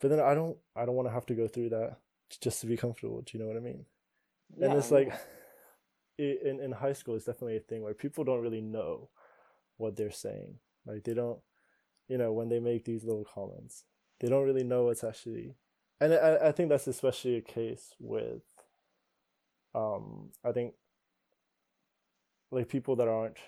But 0.00 0.10
then 0.10 0.20
I 0.20 0.34
don't 0.34 0.56
I 0.76 0.84
don't 0.84 0.94
want 0.94 1.08
to 1.08 1.14
have 1.14 1.26
to 1.26 1.34
go 1.34 1.48
through 1.48 1.70
that 1.70 1.96
just 2.40 2.60
to 2.60 2.68
be 2.68 2.76
comfortable. 2.76 3.22
Do 3.22 3.36
you 3.36 3.42
know 3.42 3.48
what 3.48 3.56
I 3.56 3.60
mean? 3.60 3.86
Yeah. 4.56 4.66
And 4.66 4.78
it's 4.78 4.92
like 4.92 5.12
in 6.18 6.60
in 6.60 6.70
high 6.70 6.92
school, 6.92 7.16
it's 7.16 7.24
definitely 7.24 7.56
a 7.56 7.60
thing 7.60 7.82
where 7.82 7.94
people 7.94 8.22
don't 8.22 8.42
really 8.42 8.60
know 8.60 9.08
what 9.78 9.96
they're 9.96 10.12
saying. 10.12 10.58
Like 10.86 11.02
they 11.02 11.14
don't, 11.14 11.40
you 12.06 12.18
know, 12.18 12.32
when 12.32 12.50
they 12.50 12.60
make 12.60 12.84
these 12.84 13.02
little 13.02 13.24
comments, 13.24 13.82
they 14.20 14.28
don't 14.28 14.44
really 14.44 14.64
know 14.64 14.84
what's 14.84 15.02
actually. 15.02 15.56
And 16.00 16.14
I 16.14 16.48
I 16.48 16.52
think 16.52 16.68
that's 16.68 16.86
especially 16.86 17.34
a 17.34 17.40
case 17.40 17.94
with 17.98 18.42
um, 19.74 20.30
I 20.44 20.52
think 20.52 20.74
like 22.50 22.68
people 22.68 22.96
that 22.96 23.08
aren't 23.08 23.38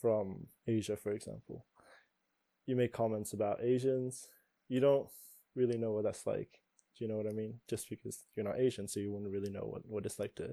from 0.00 0.46
Asia, 0.66 0.96
for 0.96 1.12
example, 1.12 1.64
you 2.66 2.76
make 2.76 2.92
comments 2.92 3.32
about 3.32 3.62
Asians, 3.62 4.28
you 4.68 4.80
don't 4.80 5.08
really 5.54 5.78
know 5.78 5.92
what 5.92 6.04
that's 6.04 6.26
like. 6.26 6.60
Do 6.96 7.04
you 7.04 7.08
know 7.08 7.16
what 7.16 7.26
I 7.26 7.32
mean? 7.32 7.60
Just 7.68 7.88
because 7.88 8.24
you're 8.36 8.44
not 8.44 8.58
Asian, 8.58 8.88
so 8.88 9.00
you 9.00 9.12
wouldn't 9.12 9.32
really 9.32 9.50
know 9.50 9.64
what, 9.64 9.82
what 9.86 10.04
it's 10.04 10.18
like 10.18 10.34
to, 10.36 10.48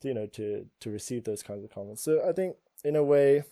to, 0.00 0.08
you 0.08 0.14
know, 0.14 0.26
to 0.26 0.66
to 0.80 0.90
receive 0.90 1.24
those 1.24 1.42
kinds 1.42 1.64
of 1.64 1.70
comments. 1.70 2.02
So 2.02 2.22
I 2.26 2.32
think 2.32 2.56
in 2.84 2.96
a 2.96 3.02
way, 3.02 3.44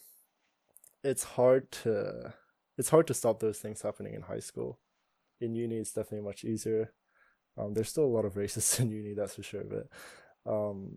it's 1.02 1.24
hard 1.24 1.70
to 1.72 2.32
it's 2.78 2.90
hard 2.90 3.06
to 3.08 3.14
stop 3.14 3.40
those 3.40 3.58
things 3.58 3.82
happening 3.82 4.14
in 4.14 4.22
high 4.22 4.40
school. 4.40 4.78
In 5.40 5.54
uni, 5.54 5.76
it's 5.76 5.92
definitely 5.92 6.26
much 6.26 6.44
easier. 6.44 6.92
Um, 7.58 7.74
there's 7.74 7.88
still 7.88 8.04
a 8.04 8.06
lot 8.16 8.24
of 8.24 8.34
racists 8.34 8.80
in 8.80 8.90
uni, 8.90 9.14
that's 9.14 9.34
for 9.34 9.42
sure, 9.42 9.64
but 9.64 9.88
um, 10.46 10.90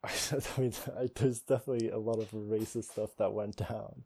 I, 0.04 0.60
mean, 0.60 0.72
I, 0.96 1.08
there's 1.16 1.40
definitely 1.40 1.90
a 1.90 1.98
lot 1.98 2.18
of 2.18 2.30
racist 2.30 2.92
stuff 2.92 3.10
that 3.18 3.32
went 3.32 3.56
down 3.56 4.04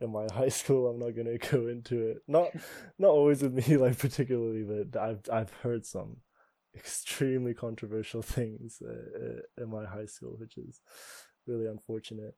in 0.00 0.10
my 0.10 0.26
high 0.32 0.48
school. 0.48 0.88
I'm 0.88 0.98
not 0.98 1.14
gonna 1.14 1.36
go 1.36 1.66
into 1.66 2.08
it. 2.08 2.22
Not, 2.26 2.50
not 2.98 3.10
always 3.10 3.42
with 3.42 3.52
me, 3.52 3.76
like 3.76 3.98
particularly, 3.98 4.62
but 4.62 4.98
I've 4.98 5.20
I've 5.30 5.52
heard 5.62 5.84
some 5.84 6.18
extremely 6.74 7.54
controversial 7.54 8.22
things 8.22 8.82
uh, 8.82 8.92
uh 8.92 9.62
in 9.62 9.70
my 9.70 9.84
high 9.84 10.06
school, 10.06 10.36
which 10.38 10.56
is 10.56 10.80
really 11.46 11.66
unfortunate. 11.66 12.34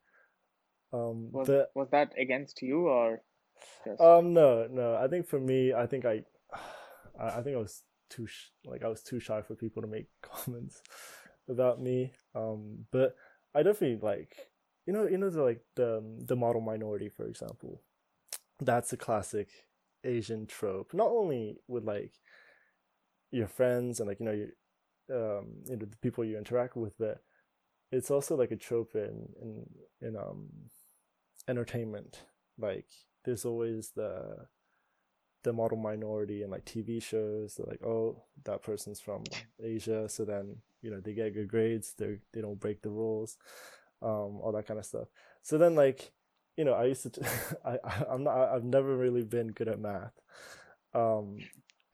Um, 0.92 1.30
was 1.30 1.46
but, 1.46 1.70
was 1.74 1.88
that 1.90 2.14
against 2.18 2.62
you 2.62 2.88
or? 2.88 3.22
Just... 3.84 4.00
Um, 4.00 4.32
no, 4.34 4.66
no. 4.68 4.96
I 4.96 5.06
think 5.06 5.28
for 5.28 5.38
me, 5.38 5.72
I 5.72 5.86
think 5.86 6.04
I, 6.04 6.24
I, 7.20 7.38
I 7.38 7.42
think 7.42 7.56
I 7.56 7.60
was 7.60 7.82
too 8.10 8.26
sh- 8.26 8.50
like 8.64 8.82
I 8.82 8.88
was 8.88 9.02
too 9.02 9.20
shy 9.20 9.40
for 9.42 9.54
people 9.54 9.82
to 9.82 9.88
make 9.88 10.06
comments 10.20 10.82
about 11.48 11.80
me. 11.80 12.12
Um, 12.34 12.86
but 12.90 13.16
I 13.54 13.62
definitely 13.62 13.98
like 14.00 14.48
you 14.86 14.92
know 14.92 15.06
you 15.06 15.18
know 15.18 15.30
the 15.30 15.42
like 15.42 15.62
the 15.76 16.02
the 16.26 16.36
model 16.36 16.60
minority 16.60 17.08
for 17.08 17.26
example. 17.26 17.82
That's 18.60 18.92
a 18.92 18.96
classic 18.96 19.48
Asian 20.04 20.46
trope. 20.46 20.92
Not 20.94 21.08
only 21.08 21.58
with 21.68 21.84
like 21.84 22.12
your 23.30 23.48
friends 23.48 24.00
and 24.00 24.08
like 24.08 24.20
you 24.20 24.26
know 24.26 24.32
your 24.32 24.48
um 25.10 25.46
you 25.66 25.76
know 25.76 25.86
the 25.86 25.96
people 26.02 26.24
you 26.24 26.38
interact 26.38 26.76
with, 26.76 26.96
but 26.98 27.22
it's 27.90 28.10
also 28.10 28.36
like 28.36 28.50
a 28.50 28.56
trope 28.56 28.94
in 28.94 29.28
in 29.40 29.66
in 30.00 30.16
um 30.16 30.48
entertainment. 31.48 32.24
Like 32.58 32.88
there's 33.24 33.44
always 33.44 33.92
the 33.94 34.46
the 35.44 35.52
model 35.52 35.78
minority 35.78 36.42
in 36.42 36.50
like 36.50 36.64
TV 36.64 37.02
shows. 37.02 37.54
They're 37.54 37.66
like, 37.66 37.82
oh, 37.82 38.24
that 38.44 38.62
person's 38.62 39.00
from 39.00 39.24
Asia, 39.62 40.08
so 40.08 40.24
then 40.24 40.56
you 40.82 40.90
know 40.90 41.00
they 41.00 41.12
get 41.14 41.34
good 41.34 41.48
grades. 41.48 41.94
They 41.96 42.18
they 42.32 42.40
don't 42.40 42.60
break 42.60 42.82
the 42.82 42.90
rules, 42.90 43.36
um, 44.02 44.40
all 44.40 44.52
that 44.52 44.66
kind 44.66 44.78
of 44.78 44.86
stuff. 44.86 45.08
So 45.42 45.58
then 45.58 45.74
like, 45.74 46.12
you 46.56 46.64
know, 46.64 46.74
I 46.74 46.84
used 46.86 47.02
to, 47.04 47.10
t- 47.10 47.22
I 47.64 47.78
I'm 48.08 48.24
not 48.24 48.36
I've 48.36 48.64
never 48.64 48.96
really 48.96 49.24
been 49.24 49.48
good 49.48 49.68
at 49.68 49.80
math, 49.80 50.18
um, 50.94 51.38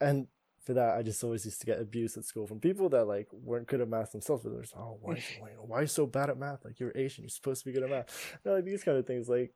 and 0.00 0.26
for 0.64 0.72
that 0.74 0.96
I 0.96 1.02
just 1.02 1.22
always 1.22 1.44
used 1.44 1.61
to 1.61 1.66
get 1.66 1.80
abused 1.80 2.16
at 2.16 2.24
school 2.24 2.46
from 2.46 2.59
people 2.59 2.88
that 2.88 3.04
like 3.04 3.28
weren't 3.33 3.66
good 3.66 3.83
at 3.83 3.88
math 3.88 4.12
themselves. 4.12 4.42
But 4.42 4.52
they're 4.52 4.62
just, 4.62 4.74
oh, 4.76 4.98
why 5.02 5.22
why 5.61 5.78
are 5.78 5.83
you 5.83 5.87
so 5.88 6.07
bad 6.07 6.30
at 6.30 6.38
math? 6.38 6.64
Like 6.64 6.80
you're 6.80 6.92
Asian, 6.94 7.24
you're 7.24 7.28
supposed 7.28 7.62
to 7.62 7.66
be 7.66 7.72
good 7.72 7.85
at 7.85 7.90
math. 7.90 8.38
You 8.44 8.50
know, 8.50 8.57
like 8.57 8.64
these 8.64 8.83
kind 8.83 8.96
of 8.96 9.07
things, 9.07 9.28
like 9.28 9.52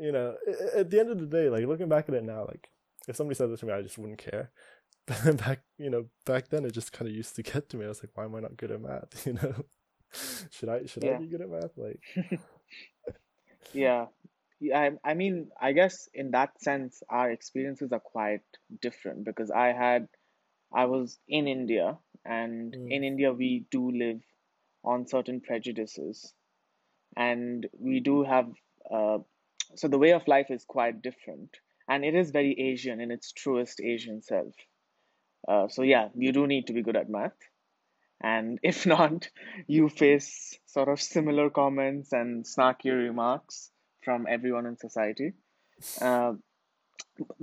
you 0.00 0.12
know, 0.12 0.36
at 0.74 0.90
the 0.90 1.00
end 1.00 1.10
of 1.10 1.18
the 1.18 1.26
day, 1.26 1.48
like 1.50 1.66
looking 1.66 1.88
back 1.88 2.08
at 2.08 2.14
it 2.14 2.24
now, 2.24 2.46
like 2.46 2.68
if 3.06 3.16
somebody 3.16 3.36
said 3.36 3.50
this 3.50 3.60
to 3.60 3.66
me, 3.66 3.72
I 3.72 3.82
just 3.82 3.98
wouldn't 3.98 4.18
care. 4.18 4.50
But 5.06 5.36
back, 5.44 5.60
you 5.78 5.90
know, 5.90 6.06
back 6.24 6.48
then 6.48 6.64
it 6.64 6.72
just 6.72 6.92
kind 6.92 7.08
of 7.08 7.14
used 7.14 7.36
to 7.36 7.42
get 7.42 7.68
to 7.70 7.76
me. 7.76 7.84
I 7.84 7.88
was 7.88 8.02
like, 8.02 8.10
why 8.14 8.24
am 8.24 8.34
I 8.34 8.40
not 8.40 8.56
good 8.56 8.72
at 8.72 8.80
math? 8.80 9.26
You 9.26 9.34
know, 9.34 9.64
should 10.50 10.68
I 10.68 10.86
should 10.86 11.04
yeah. 11.04 11.16
I 11.16 11.18
be 11.18 11.26
good 11.26 11.42
at 11.42 11.50
math? 11.50 11.76
Like, 11.76 12.00
yeah, 13.72 14.06
yeah. 14.60 14.78
I, 14.78 15.10
I 15.10 15.14
mean, 15.14 15.48
I 15.60 15.72
guess 15.72 16.08
in 16.14 16.30
that 16.32 16.60
sense, 16.60 17.02
our 17.08 17.30
experiences 17.30 17.92
are 17.92 18.00
quite 18.00 18.42
different 18.80 19.24
because 19.24 19.50
I 19.50 19.68
had, 19.68 20.08
I 20.72 20.86
was 20.86 21.18
in 21.28 21.48
India, 21.48 21.98
and 22.24 22.72
mm. 22.72 22.90
in 22.90 23.04
India 23.04 23.32
we 23.32 23.66
do 23.70 23.90
live 23.90 24.22
on 24.84 25.06
certain 25.06 25.40
prejudices, 25.40 26.32
and 27.16 27.68
we 27.78 28.00
do 28.00 28.24
have. 28.24 28.48
Uh, 28.90 29.18
so 29.74 29.88
the 29.88 29.98
way 29.98 30.12
of 30.12 30.26
life 30.28 30.46
is 30.50 30.64
quite 30.64 31.02
different 31.02 31.50
and 31.88 32.04
it 32.04 32.14
is 32.14 32.30
very 32.30 32.58
Asian 32.58 33.00
in 33.00 33.10
its 33.10 33.32
truest 33.32 33.80
Asian 33.80 34.22
self. 34.22 34.54
Uh, 35.46 35.68
so 35.68 35.82
yeah, 35.82 36.08
you 36.14 36.32
do 36.32 36.46
need 36.46 36.66
to 36.66 36.72
be 36.72 36.82
good 36.82 36.96
at 36.96 37.08
math, 37.08 37.36
and 38.20 38.58
if 38.62 38.86
not, 38.86 39.28
you 39.66 39.88
face 39.88 40.58
sort 40.66 40.88
of 40.88 41.00
similar 41.00 41.50
comments 41.50 42.12
and 42.12 42.44
snarky 42.44 42.92
remarks 42.92 43.70
from 44.02 44.26
everyone 44.28 44.66
in 44.66 44.76
society. 44.76 45.32
Uh, 46.00 46.34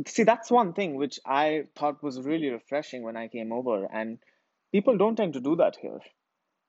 see, 0.08 0.24
that's 0.24 0.50
one 0.52 0.74
thing 0.74 0.96
which 0.96 1.20
I 1.26 1.66
thought 1.76 2.04
was 2.04 2.20
really 2.20 2.50
refreshing 2.50 3.04
when 3.04 3.18
I 3.18 3.28
came 3.28 3.52
over, 3.52 3.86
and 3.86 4.20
people 4.72 4.98
don't 4.98 5.16
tend 5.16 5.34
to 5.34 5.42
do 5.42 5.56
that 5.58 5.78
here. 5.82 6.00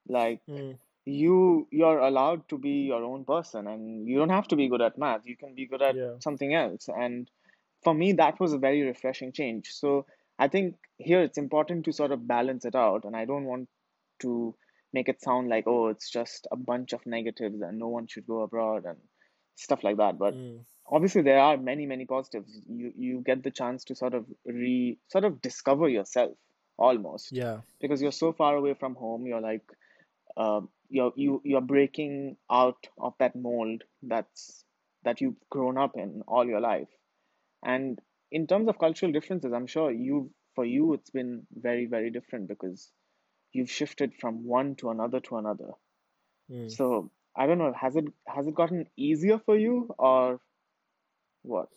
Like. 0.08 0.40
Mm 0.48 0.78
you 1.06 1.68
you're 1.70 1.98
allowed 1.98 2.48
to 2.48 2.58
be 2.58 2.86
your 2.88 3.04
own 3.04 3.24
person 3.24 3.66
and 3.66 4.08
you 4.08 4.18
don't 4.18 4.30
have 4.30 4.48
to 4.48 4.56
be 4.56 4.68
good 4.68 4.80
at 4.80 4.96
math 4.96 5.20
you 5.24 5.36
can 5.36 5.54
be 5.54 5.66
good 5.66 5.82
at 5.82 5.94
yeah. 5.94 6.12
something 6.18 6.54
else 6.54 6.88
and 6.88 7.30
for 7.84 7.94
me 7.94 8.12
that 8.12 8.40
was 8.40 8.52
a 8.52 8.58
very 8.58 8.82
refreshing 8.82 9.32
change. 9.32 9.68
So 9.72 10.06
i 10.36 10.48
think 10.48 10.74
here 10.98 11.22
it's 11.22 11.38
important 11.38 11.84
to 11.84 11.92
sort 11.92 12.10
of 12.10 12.26
balance 12.26 12.64
it 12.64 12.74
out 12.74 13.04
and 13.04 13.14
i 13.14 13.24
don't 13.24 13.44
want 13.44 13.68
to 14.18 14.52
make 14.92 15.08
it 15.08 15.22
sound 15.22 15.48
like 15.48 15.68
oh 15.68 15.86
it's 15.88 16.10
just 16.10 16.48
a 16.50 16.56
bunch 16.56 16.92
of 16.92 17.06
negatives 17.06 17.60
and 17.60 17.78
no 17.78 17.86
one 17.86 18.08
should 18.08 18.26
go 18.26 18.40
abroad 18.40 18.84
and 18.84 18.98
stuff 19.56 19.84
like 19.84 19.96
that. 19.98 20.18
But 20.18 20.34
mm. 20.34 20.60
obviously 20.86 21.22
there 21.22 21.38
are 21.38 21.56
many 21.56 21.86
many 21.86 22.06
positives. 22.06 22.60
You 22.68 22.92
you 22.96 23.22
get 23.24 23.42
the 23.42 23.50
chance 23.50 23.84
to 23.84 23.94
sort 23.94 24.14
of 24.14 24.26
re 24.44 24.98
sort 25.08 25.24
of 25.24 25.40
discover 25.40 25.88
yourself 25.88 26.36
almost. 26.76 27.32
Yeah. 27.32 27.60
Because 27.80 28.02
you're 28.02 28.12
so 28.12 28.32
far 28.32 28.56
away 28.56 28.74
from 28.74 28.94
home 28.94 29.26
you're 29.26 29.40
like 29.40 29.64
uh, 30.36 30.60
you're 30.88 31.12
you 31.16 31.40
you're 31.44 31.60
breaking 31.60 32.36
out 32.50 32.88
of 32.98 33.14
that 33.18 33.36
mold 33.36 33.82
that's 34.02 34.64
that 35.04 35.20
you've 35.20 35.36
grown 35.50 35.78
up 35.78 35.96
in 35.96 36.22
all 36.26 36.46
your 36.46 36.60
life 36.60 36.88
and 37.64 37.98
in 38.30 38.46
terms 38.46 38.68
of 38.68 38.78
cultural 38.78 39.12
differences, 39.12 39.52
I'm 39.52 39.66
sure 39.66 39.90
you 39.90 40.30
for 40.54 40.64
you 40.64 40.94
it's 40.94 41.10
been 41.10 41.46
very 41.52 41.86
very 41.86 42.10
different 42.10 42.48
because 42.48 42.90
you've 43.52 43.70
shifted 43.70 44.12
from 44.20 44.44
one 44.44 44.74
to 44.76 44.90
another 44.90 45.20
to 45.20 45.36
another. 45.36 45.70
Mm. 46.50 46.70
So 46.70 47.10
I 47.36 47.46
don't 47.46 47.58
know, 47.58 47.72
has 47.80 47.96
it 47.96 48.04
has 48.28 48.46
it 48.46 48.54
gotten 48.54 48.86
easier 48.96 49.38
for 49.38 49.56
you 49.56 49.94
or 49.98 50.40
what? 51.42 51.68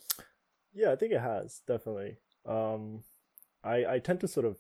Yeah, 0.73 0.91
I 0.91 0.95
think 0.95 1.13
it 1.13 1.21
has 1.21 1.61
definitely. 1.67 2.17
Um, 2.45 3.03
I 3.63 3.85
I 3.85 3.99
tend 3.99 4.19
to 4.21 4.27
sort 4.27 4.45
of 4.45 4.57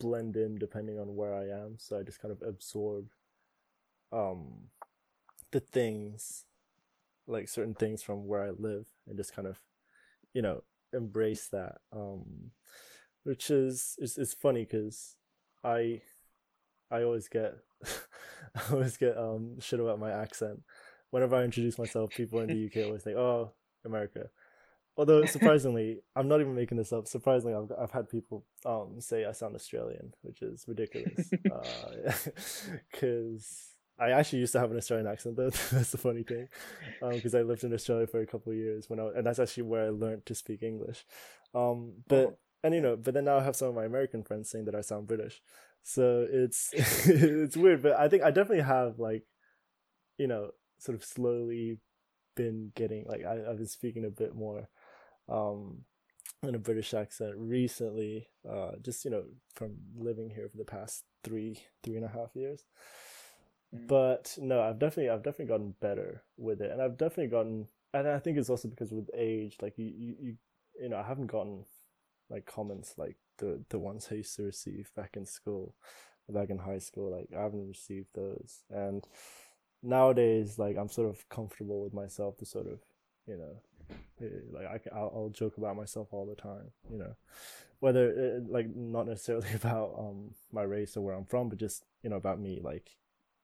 blend 0.00 0.36
in 0.36 0.58
depending 0.58 0.98
on 0.98 1.14
where 1.14 1.34
I 1.34 1.48
am, 1.48 1.76
so 1.78 1.98
I 1.98 2.02
just 2.02 2.20
kind 2.20 2.32
of 2.32 2.42
absorb 2.42 3.08
um 4.10 4.70
the 5.52 5.60
things, 5.60 6.44
like 7.26 7.48
certain 7.48 7.74
things 7.74 8.02
from 8.02 8.26
where 8.26 8.42
I 8.42 8.50
live, 8.50 8.86
and 9.06 9.16
just 9.16 9.34
kind 9.34 9.46
of, 9.46 9.60
you 10.34 10.42
know, 10.42 10.62
embrace 10.92 11.48
that. 11.48 11.76
Um, 11.92 12.52
which 13.24 13.50
is 13.50 13.96
is 13.98 14.18
is 14.18 14.34
funny 14.34 14.64
because 14.64 15.16
I 15.64 16.02
I 16.90 17.02
always 17.02 17.28
get 17.28 17.54
I 18.54 18.72
always 18.72 18.96
get 18.96 19.16
um 19.16 19.60
shit 19.60 19.80
about 19.80 19.98
my 20.00 20.10
accent. 20.10 20.62
Whenever 21.10 21.36
I 21.36 21.44
introduce 21.44 21.78
myself, 21.78 22.10
people 22.10 22.40
in 22.40 22.48
the 22.48 22.66
UK 22.66 22.76
always 22.86 23.02
think, 23.02 23.16
"Oh, 23.16 23.52
America." 23.84 24.30
Although 24.96 25.24
surprisingly, 25.24 26.00
I'm 26.14 26.28
not 26.28 26.40
even 26.40 26.54
making 26.54 26.76
this 26.76 26.92
up. 26.92 27.06
Surprisingly, 27.06 27.54
I've 27.54 27.72
I've 27.78 27.90
had 27.90 28.10
people 28.10 28.44
um 28.66 29.00
say 29.00 29.24
I 29.24 29.32
sound 29.32 29.54
Australian, 29.54 30.14
which 30.22 30.42
is 30.42 30.64
ridiculous. 30.66 31.30
Because 32.90 33.46
uh, 33.70 33.71
I 33.98 34.10
actually 34.10 34.40
used 34.40 34.52
to 34.52 34.60
have 34.60 34.70
an 34.70 34.76
Australian 34.76 35.06
accent 35.06 35.36
though. 35.36 35.50
that's 35.72 35.90
the 35.90 35.98
funny 35.98 36.22
thing, 36.22 36.48
because 37.00 37.34
um, 37.34 37.40
I 37.40 37.42
lived 37.42 37.64
in 37.64 37.74
Australia 37.74 38.06
for 38.06 38.20
a 38.20 38.26
couple 38.26 38.52
of 38.52 38.58
years 38.58 38.88
when 38.88 38.98
I 39.00 39.08
and 39.16 39.26
that's 39.26 39.38
actually 39.38 39.64
where 39.64 39.86
I 39.86 39.90
learned 39.90 40.26
to 40.26 40.34
speak 40.34 40.62
English. 40.62 41.04
Um, 41.54 41.94
but 42.08 42.26
oh. 42.26 42.38
and 42.64 42.74
you 42.74 42.80
know, 42.80 42.96
but 42.96 43.14
then 43.14 43.26
now 43.26 43.38
I 43.38 43.42
have 43.44 43.56
some 43.56 43.68
of 43.68 43.74
my 43.74 43.84
American 43.84 44.22
friends 44.22 44.50
saying 44.50 44.64
that 44.66 44.74
I 44.74 44.80
sound 44.80 45.06
British, 45.06 45.42
so 45.82 46.26
it's 46.30 46.70
it's 46.74 47.56
weird. 47.56 47.82
But 47.82 47.98
I 47.98 48.08
think 48.08 48.22
I 48.22 48.30
definitely 48.30 48.64
have 48.64 48.98
like, 48.98 49.24
you 50.18 50.26
know, 50.26 50.50
sort 50.78 50.96
of 50.96 51.04
slowly 51.04 51.78
been 52.34 52.72
getting 52.74 53.04
like 53.06 53.24
I, 53.24 53.50
I've 53.50 53.58
been 53.58 53.66
speaking 53.66 54.06
a 54.06 54.10
bit 54.10 54.34
more 54.34 54.68
um 55.28 55.84
in 56.42 56.54
a 56.54 56.58
British 56.58 56.92
accent 56.92 57.34
recently, 57.36 58.26
uh, 58.48 58.72
just 58.82 59.04
you 59.04 59.10
know, 59.10 59.24
from 59.54 59.76
living 59.96 60.30
here 60.30 60.48
for 60.48 60.56
the 60.56 60.64
past 60.64 61.04
three, 61.22 61.60
three 61.84 61.96
and 61.96 62.04
a 62.04 62.08
half 62.08 62.34
years. 62.34 62.64
Mm. 63.74 63.86
But 63.86 64.36
no, 64.40 64.60
I've 64.60 64.78
definitely, 64.78 65.10
I've 65.10 65.22
definitely 65.22 65.46
gotten 65.46 65.74
better 65.80 66.22
with 66.36 66.60
it, 66.60 66.70
and 66.70 66.80
I've 66.80 66.98
definitely 66.98 67.28
gotten, 67.28 67.68
and 67.94 68.08
I 68.08 68.18
think 68.18 68.38
it's 68.38 68.50
also 68.50 68.68
because 68.68 68.92
with 68.92 69.10
age, 69.14 69.56
like 69.62 69.78
you, 69.78 69.86
you, 69.86 70.16
you, 70.20 70.36
you 70.80 70.88
know, 70.88 70.98
I 70.98 71.02
haven't 71.02 71.28
gotten 71.28 71.64
like 72.30 72.46
comments 72.46 72.94
like 72.96 73.16
the 73.38 73.62
the 73.68 73.78
ones 73.78 74.08
I 74.10 74.16
used 74.16 74.36
to 74.36 74.44
receive 74.44 74.90
back 74.96 75.16
in 75.16 75.26
school, 75.26 75.74
back 76.28 76.50
in 76.50 76.58
high 76.58 76.78
school. 76.78 77.10
Like 77.10 77.28
I 77.36 77.42
haven't 77.42 77.68
received 77.68 78.08
those, 78.14 78.64
and 78.70 79.06
nowadays, 79.82 80.58
like 80.58 80.76
I'm 80.76 80.88
sort 80.88 81.08
of 81.08 81.28
comfortable 81.28 81.82
with 81.82 81.94
myself 81.94 82.36
to 82.38 82.46
sort 82.46 82.66
of, 82.66 82.80
you 83.26 83.36
know, 83.36 83.60
Eh, 84.20 84.26
like 84.52 84.86
I, 84.92 84.96
I'll, 84.96 85.30
joke 85.32 85.56
about 85.56 85.76
myself 85.76 86.08
all 86.12 86.26
the 86.26 86.40
time, 86.40 86.70
you 86.90 86.98
know, 86.98 87.14
whether 87.80 88.10
eh, 88.10 88.40
like 88.48 88.74
not 88.74 89.06
necessarily 89.06 89.48
about 89.54 89.94
um 89.98 90.34
my 90.52 90.62
race 90.62 90.96
or 90.96 91.00
where 91.02 91.14
I'm 91.14 91.24
from, 91.24 91.48
but 91.48 91.58
just 91.58 91.84
you 92.02 92.10
know 92.10 92.16
about 92.16 92.40
me. 92.40 92.60
Like 92.62 92.90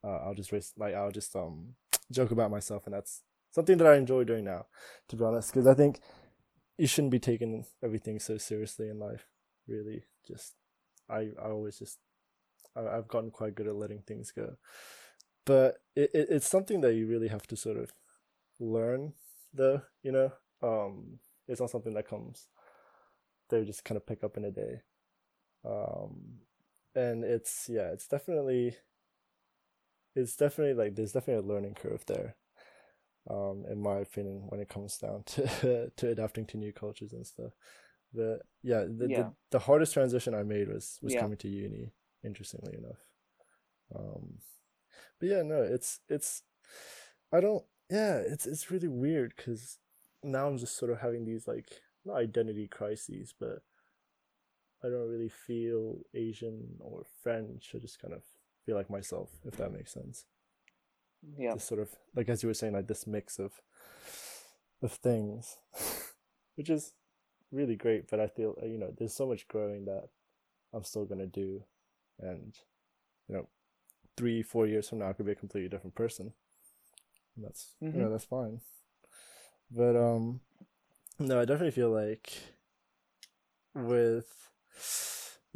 uh, 0.04 0.18
I'll 0.24 0.34
just 0.34 0.52
race, 0.52 0.72
like 0.76 0.94
I'll 0.94 1.10
just 1.10 1.34
um 1.36 1.74
joke 2.12 2.30
about 2.30 2.50
myself, 2.50 2.86
and 2.86 2.94
that's 2.94 3.22
something 3.50 3.78
that 3.78 3.86
I 3.86 3.96
enjoy 3.96 4.24
doing 4.24 4.44
now, 4.44 4.66
to 5.08 5.16
be 5.16 5.24
honest, 5.24 5.52
because 5.52 5.66
I 5.66 5.74
think 5.74 6.00
you 6.78 6.86
shouldn't 6.86 7.12
be 7.12 7.18
taking 7.18 7.66
everything 7.82 8.18
so 8.20 8.38
seriously 8.38 8.88
in 8.88 8.98
life. 8.98 9.26
Really, 9.66 10.04
just 10.26 10.54
I 11.10 11.30
I 11.42 11.48
always 11.50 11.78
just 11.78 11.98
I, 12.76 12.86
I've 12.86 13.08
gotten 13.08 13.30
quite 13.30 13.54
good 13.54 13.66
at 13.66 13.76
letting 13.76 14.02
things 14.02 14.30
go, 14.32 14.56
but 15.44 15.78
it, 15.96 16.10
it 16.14 16.28
it's 16.30 16.48
something 16.48 16.80
that 16.82 16.94
you 16.94 17.06
really 17.06 17.28
have 17.28 17.46
to 17.48 17.56
sort 17.56 17.76
of 17.76 17.92
learn 18.60 19.12
though 19.54 19.82
you 20.02 20.12
know? 20.12 20.32
Um 20.62 21.20
it's 21.48 21.60
not 21.60 21.70
something 21.70 21.94
that 21.94 22.08
comes 22.08 22.48
they 23.50 23.64
just 23.64 23.84
kind 23.84 23.96
of 23.96 24.06
pick 24.06 24.22
up 24.24 24.36
in 24.36 24.44
a 24.44 24.50
day. 24.50 24.82
Um 25.64 26.40
and 26.94 27.24
it's 27.24 27.68
yeah 27.68 27.90
it's 27.92 28.08
definitely 28.08 28.76
it's 30.18 30.36
definitely 30.36 30.74
like 30.74 30.94
there's 30.94 31.12
definitely 31.12 31.44
a 31.44 31.52
learning 31.52 31.74
curve 31.74 32.04
there 32.06 32.36
um 33.30 33.64
in 33.70 33.80
my 33.80 33.98
opinion 33.98 34.44
when 34.48 34.60
it 34.60 34.68
comes 34.68 34.96
down 34.98 35.22
to 35.24 35.90
to 35.96 36.08
adapting 36.08 36.46
to 36.46 36.56
new 36.56 36.72
cultures 36.72 37.12
and 37.12 37.26
stuff 37.26 37.52
but 38.14 38.40
yeah 38.62 38.84
the, 38.88 39.06
yeah. 39.08 39.16
the, 39.18 39.32
the 39.52 39.58
hardest 39.58 39.92
transition 39.92 40.34
i 40.34 40.42
made 40.42 40.68
was 40.68 40.98
was 41.02 41.14
yeah. 41.14 41.20
coming 41.20 41.36
to 41.36 41.48
uni 41.48 41.92
interestingly 42.24 42.74
enough 42.76 42.98
um 43.94 44.38
but 45.20 45.28
yeah 45.28 45.42
no 45.42 45.62
it's 45.62 46.00
it's 46.08 46.42
i 47.32 47.40
don't 47.40 47.64
yeah, 47.90 48.16
it's 48.16 48.46
it's 48.46 48.70
really 48.70 48.88
weird 48.88 49.32
because 49.36 49.78
now 50.22 50.46
I'm 50.46 50.58
just 50.58 50.76
sort 50.76 50.90
of 50.90 51.00
having 51.00 51.24
these 51.24 51.48
like 51.48 51.80
not 52.04 52.16
identity 52.16 52.68
crises, 52.68 53.34
but 53.38 53.62
I 54.84 54.88
don't 54.88 55.08
really 55.08 55.30
feel 55.30 56.00
Asian 56.14 56.76
or 56.80 57.04
French. 57.22 57.72
I 57.74 57.78
just 57.78 58.00
kind 58.00 58.14
of 58.14 58.22
feel 58.68 58.76
like 58.76 58.90
myself, 58.90 59.30
if 59.46 59.56
that 59.56 59.72
makes 59.72 59.94
sense. 59.94 60.26
Yeah. 61.38 61.54
Just 61.54 61.68
sort 61.68 61.80
of 61.80 61.88
like 62.14 62.28
as 62.28 62.42
you 62.42 62.48
were 62.48 62.54
saying, 62.54 62.74
like 62.74 62.86
this 62.86 63.06
mix 63.06 63.38
of 63.38 63.52
of 64.82 64.92
things, 64.92 65.56
which 66.56 66.68
is 66.68 66.92
really 67.50 67.76
great. 67.76 68.10
But 68.10 68.20
I 68.20 68.26
feel 68.26 68.54
uh, 68.62 68.66
you 68.66 68.76
know 68.76 68.92
there's 68.96 69.14
so 69.14 69.26
much 69.26 69.48
growing 69.48 69.86
that 69.86 70.10
I'm 70.74 70.84
still 70.84 71.06
gonna 71.06 71.26
do, 71.26 71.64
and 72.20 72.54
you 73.26 73.36
know, 73.36 73.48
three 74.18 74.42
four 74.42 74.66
years 74.66 74.88
from 74.88 74.98
now 74.98 75.08
I 75.08 75.14
could 75.14 75.24
be 75.24 75.32
a 75.32 75.36
completely 75.36 75.70
different 75.70 75.94
person 75.94 76.34
that's 77.42 77.74
mm-hmm. 77.82 77.98
yeah, 77.98 78.08
that's 78.08 78.24
fine. 78.24 78.60
But 79.70 79.96
um, 79.96 80.40
no, 81.18 81.40
I 81.40 81.46
definitely 81.46 81.70
feel 81.70 81.90
like 81.90 82.32
with 83.74 84.26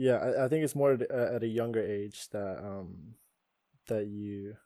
yeah, 0.03 0.17
I, 0.17 0.45
I 0.47 0.49
think 0.49 0.65
it's 0.65 0.75
more 0.75 0.93
at, 0.95 1.03
at 1.03 1.45
a 1.45 1.47
younger 1.47 1.81
age 1.81 2.29
that 2.31 2.59
um 2.59 3.15
that 3.87 4.07
you 4.07 4.57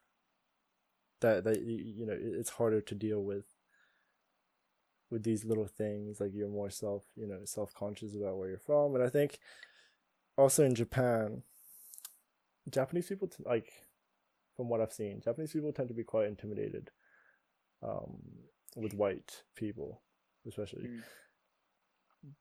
that 1.20 1.44
that 1.44 1.60
you, 1.60 1.76
you 1.76 2.06
know 2.06 2.16
it's 2.18 2.50
harder 2.50 2.80
to 2.80 2.94
deal 2.94 3.22
with 3.22 3.44
with 5.10 5.24
these 5.24 5.44
little 5.44 5.66
things 5.66 6.20
like 6.20 6.32
you're 6.34 6.48
more 6.48 6.70
self 6.70 7.04
you 7.16 7.26
know 7.26 7.40
self 7.44 7.74
conscious 7.74 8.14
about 8.14 8.38
where 8.38 8.48
you're 8.48 8.58
from 8.58 8.94
and 8.94 9.04
I 9.04 9.10
think 9.10 9.38
also 10.38 10.64
in 10.64 10.74
Japan 10.74 11.42
Japanese 12.70 13.06
people 13.06 13.28
t- 13.28 13.44
like 13.44 13.84
from 14.56 14.70
what 14.70 14.80
I've 14.80 14.92
seen 14.92 15.20
Japanese 15.20 15.52
people 15.52 15.70
tend 15.70 15.88
to 15.88 15.94
be 15.94 16.02
quite 16.02 16.28
intimidated 16.28 16.90
um, 17.82 18.22
with 18.74 18.94
white 18.94 19.42
people, 19.54 20.00
especially. 20.48 20.84
Mm. 20.84 21.02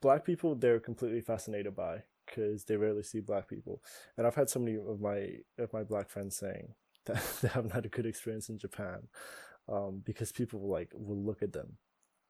Black 0.01 0.25
people, 0.25 0.55
they're 0.55 0.79
completely 0.79 1.21
fascinated 1.21 1.75
by 1.75 2.03
because 2.25 2.65
they 2.65 2.77
rarely 2.77 3.03
see 3.03 3.19
black 3.19 3.47
people, 3.47 3.81
and 4.17 4.25
I've 4.25 4.35
had 4.35 4.49
so 4.49 4.59
many 4.59 4.77
of 4.77 4.99
my 4.99 5.37
of 5.57 5.71
my 5.73 5.83
black 5.83 6.09
friends 6.09 6.35
saying 6.35 6.73
that 7.05 7.23
they 7.41 7.47
haven't 7.47 7.73
had 7.73 7.85
a 7.85 7.89
good 7.89 8.05
experience 8.05 8.49
in 8.49 8.57
Japan 8.57 9.07
um, 9.71 10.01
because 10.03 10.31
people 10.31 10.59
will, 10.59 10.71
like 10.71 10.91
will 10.93 11.23
look 11.23 11.41
at 11.41 11.53
them, 11.53 11.77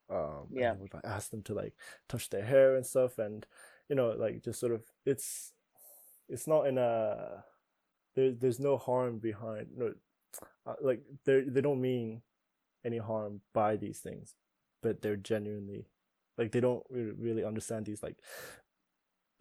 um, 0.09 0.47
yeah, 0.51 0.73
would 0.73 0.93
like, 0.93 1.05
ask 1.05 1.31
them 1.31 1.41
to 1.43 1.53
like 1.53 1.73
touch 2.09 2.29
their 2.29 2.45
hair 2.45 2.75
and 2.75 2.85
stuff, 2.85 3.17
and 3.17 3.45
you 3.89 3.95
know, 3.95 4.09
like 4.17 4.43
just 4.43 4.59
sort 4.59 4.71
of 4.71 4.83
it's 5.05 5.53
it's 6.27 6.47
not 6.47 6.67
in 6.67 6.77
a 6.77 7.43
there, 8.15 8.31
there's 8.31 8.59
no 8.59 8.77
harm 8.77 9.19
behind 9.19 9.67
no 9.77 9.93
uh, 10.65 10.73
like 10.81 11.01
they 11.25 11.41
they 11.41 11.61
don't 11.61 11.81
mean 11.81 12.21
any 12.83 12.97
harm 12.97 13.41
by 13.53 13.75
these 13.75 13.99
things, 13.99 14.35
but 14.81 15.01
they're 15.01 15.15
genuinely 15.15 15.87
like 16.37 16.51
they 16.51 16.59
don't 16.59 16.83
really 16.89 17.43
understand 17.43 17.85
these 17.85 18.03
like 18.03 18.17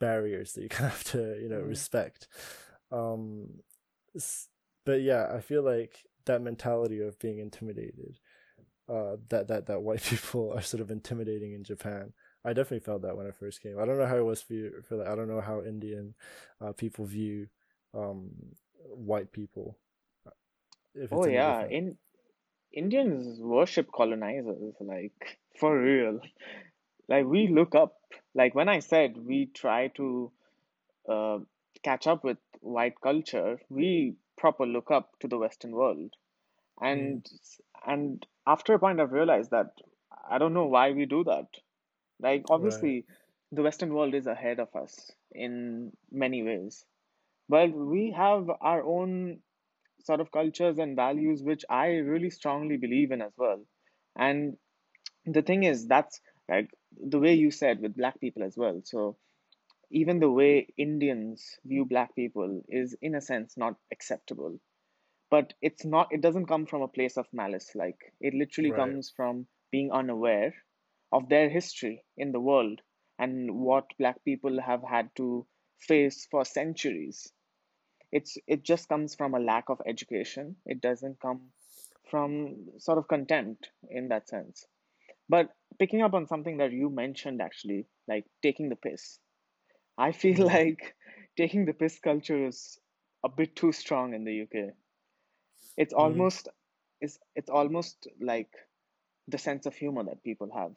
barriers 0.01 0.53
that 0.53 0.63
you 0.63 0.69
kind 0.77 0.87
of 0.87 0.93
have 0.93 1.05
to 1.05 1.39
you 1.41 1.49
know 1.49 1.63
mm. 1.63 1.69
respect. 1.69 2.29
Um, 2.93 3.49
but 4.85 5.03
yeah, 5.03 5.29
I 5.33 5.41
feel 5.41 5.63
like 5.63 6.05
that 6.27 6.43
mentality 6.43 7.01
of 7.01 7.19
being 7.19 7.39
intimidated, 7.39 8.19
uh, 8.89 9.17
that 9.29 9.49
that 9.49 9.67
that 9.67 9.83
white 9.83 10.03
people 10.11 10.53
are 10.55 10.63
sort 10.63 10.81
of 10.81 10.91
intimidating 10.91 11.53
in 11.53 11.65
Japan. 11.65 12.13
I 12.45 12.53
definitely 12.53 12.81
felt 12.81 13.03
that 13.03 13.17
when 13.17 13.27
I 13.27 13.31
first 13.31 13.63
came. 13.63 13.79
I 13.79 13.87
don't 13.87 13.99
know 13.99 14.07
how 14.07 14.19
it 14.19 14.25
was 14.25 14.43
for 14.43 14.53
you. 14.53 14.83
For 14.87 14.97
like, 14.97 15.09
I 15.09 15.15
don't 15.15 15.29
know 15.29 15.41
how 15.41 15.63
Indian 15.63 16.15
uh, 16.61 16.73
people 16.73 17.07
view 17.07 17.49
um, 17.95 18.31
white 18.83 19.33
people. 19.33 19.79
oh 21.11 21.27
yeah, 21.27 21.67
in 21.67 21.97
Indians 22.73 23.41
worship 23.41 23.91
colonizers, 23.93 24.75
like 24.81 25.39
for 25.59 25.79
real. 25.79 26.21
Like 27.09 27.27
we 27.27 27.49
look 27.49 27.75
up, 27.75 27.97
like 28.35 28.55
when 28.55 28.69
I 28.69 28.81
said 28.81 29.17
we 29.17 29.47
try 29.47 29.89
to 29.97 30.33
uh, 31.09 31.39
catch 31.83 32.07
up 32.07 32.25
with 32.25 32.39
white 32.61 33.01
culture, 33.01 33.61
we 33.69 34.17
proper 34.37 34.67
look 34.67 34.91
up 34.91 35.19
to 35.21 35.29
the 35.29 35.39
Western 35.39 35.73
world, 35.73 36.13
and 36.81 37.25
mm. 37.25 37.61
and 37.87 38.27
after 38.47 38.75
a 38.75 38.79
point, 38.79 39.01
I've 39.01 39.13
realized 39.13 39.51
that 39.51 39.73
I 40.31 40.39
don't 40.39 40.55
know 40.55 40.67
why 40.67 40.93
we 40.93 41.07
do 41.07 41.25
that. 41.25 41.47
Like 42.21 42.45
obviously, 42.51 42.95
right. 42.95 43.19
the 43.53 43.63
Western 43.63 43.93
world 43.93 44.15
is 44.15 44.27
ahead 44.27 44.61
of 44.61 44.75
us 44.75 45.13
in 45.33 45.93
many 46.11 46.43
ways, 46.43 46.85
but 47.49 47.73
we 47.73 48.13
have 48.17 48.49
our 48.61 48.83
own 48.83 49.41
sort 50.05 50.21
of 50.21 50.31
cultures 50.31 50.79
and 50.79 50.97
values 50.97 51.43
which 51.43 51.65
I 51.69 51.87
really 51.97 52.31
strongly 52.31 52.77
believe 52.77 53.11
in 53.11 53.23
as 53.23 53.33
well. 53.37 53.65
And 54.17 54.57
the 55.25 55.43
thing 55.43 55.65
is, 55.65 55.87
that's 55.87 56.21
like 56.49 56.71
the 57.01 57.19
way 57.19 57.35
you 57.35 57.51
said 57.51 57.81
with 57.81 57.97
black 57.97 58.21
people 58.21 58.43
as 58.43 58.57
well. 58.57 58.81
So 58.85 59.17
even 59.91 60.21
the 60.21 60.31
way 60.31 60.69
Indians 60.77 61.59
view 61.65 61.85
black 61.85 62.15
people 62.17 62.63
is, 62.69 62.97
in 63.03 63.15
a 63.15 63.21
sense, 63.21 63.57
not 63.57 63.77
acceptable. 63.93 64.59
but 65.31 65.53
it's 65.61 65.85
not 65.85 66.09
it 66.13 66.21
doesn't 66.21 66.47
come 66.47 66.67
from 66.67 66.83
a 66.83 66.89
place 66.89 67.17
of 67.17 67.27
malice. 67.33 67.75
Like 67.75 68.13
it 68.21 68.35
literally 68.35 68.71
right. 68.71 68.79
comes 68.79 69.11
from 69.11 69.47
being 69.71 69.91
unaware 69.93 70.55
of 71.13 71.29
their 71.29 71.49
history 71.49 72.05
in 72.17 72.33
the 72.33 72.41
world 72.41 72.81
and 73.19 73.55
what 73.61 73.87
black 73.99 74.25
people 74.25 74.61
have 74.61 74.83
had 74.83 75.11
to 75.17 75.47
face 75.79 76.27
for 76.31 76.45
centuries. 76.45 77.33
It's 78.13 78.39
it 78.47 78.63
just 78.63 78.89
comes 78.89 79.15
from 79.15 79.35
a 79.35 79.41
lack 79.41 79.69
of 79.69 79.83
education. 79.87 80.57
It 80.67 80.81
doesn't 80.81 81.21
come 81.21 81.51
from 82.11 82.69
sort 82.79 82.99
of 82.99 83.09
contempt 83.09 83.71
in 83.91 84.09
that 84.09 84.29
sense. 84.29 84.67
But 85.29 85.51
picking 85.79 86.03
up 86.03 86.15
on 86.15 86.27
something 86.27 86.59
that 86.59 86.73
you 86.73 86.91
mentioned 86.91 87.41
actually 87.41 87.87
like 88.09 88.25
taking 88.43 88.69
the 88.69 88.77
piss. 88.77 89.19
I 89.99 90.13
feel 90.13 90.39
mm. 90.39 90.53
like 90.55 90.95
taking 91.37 91.65
the 91.65 91.73
piss 91.73 91.99
culture 91.99 92.47
is 92.47 92.79
a 93.25 93.29
bit 93.29 93.57
too 93.57 93.73
strong 93.73 94.15
in 94.15 94.25
the 94.25 94.43
uk 94.43 94.75
it's 95.77 95.95
Mm. 95.95 95.99
almost 95.99 96.49
it's 97.01 97.19
it's 97.35 97.51
almost 97.51 98.09
like 98.21 98.51
the 99.29 99.39
sense 99.39 99.67
of 99.67 99.75
humor 99.75 100.05
that 100.05 100.23
people 100.23 100.51
have. 100.55 100.75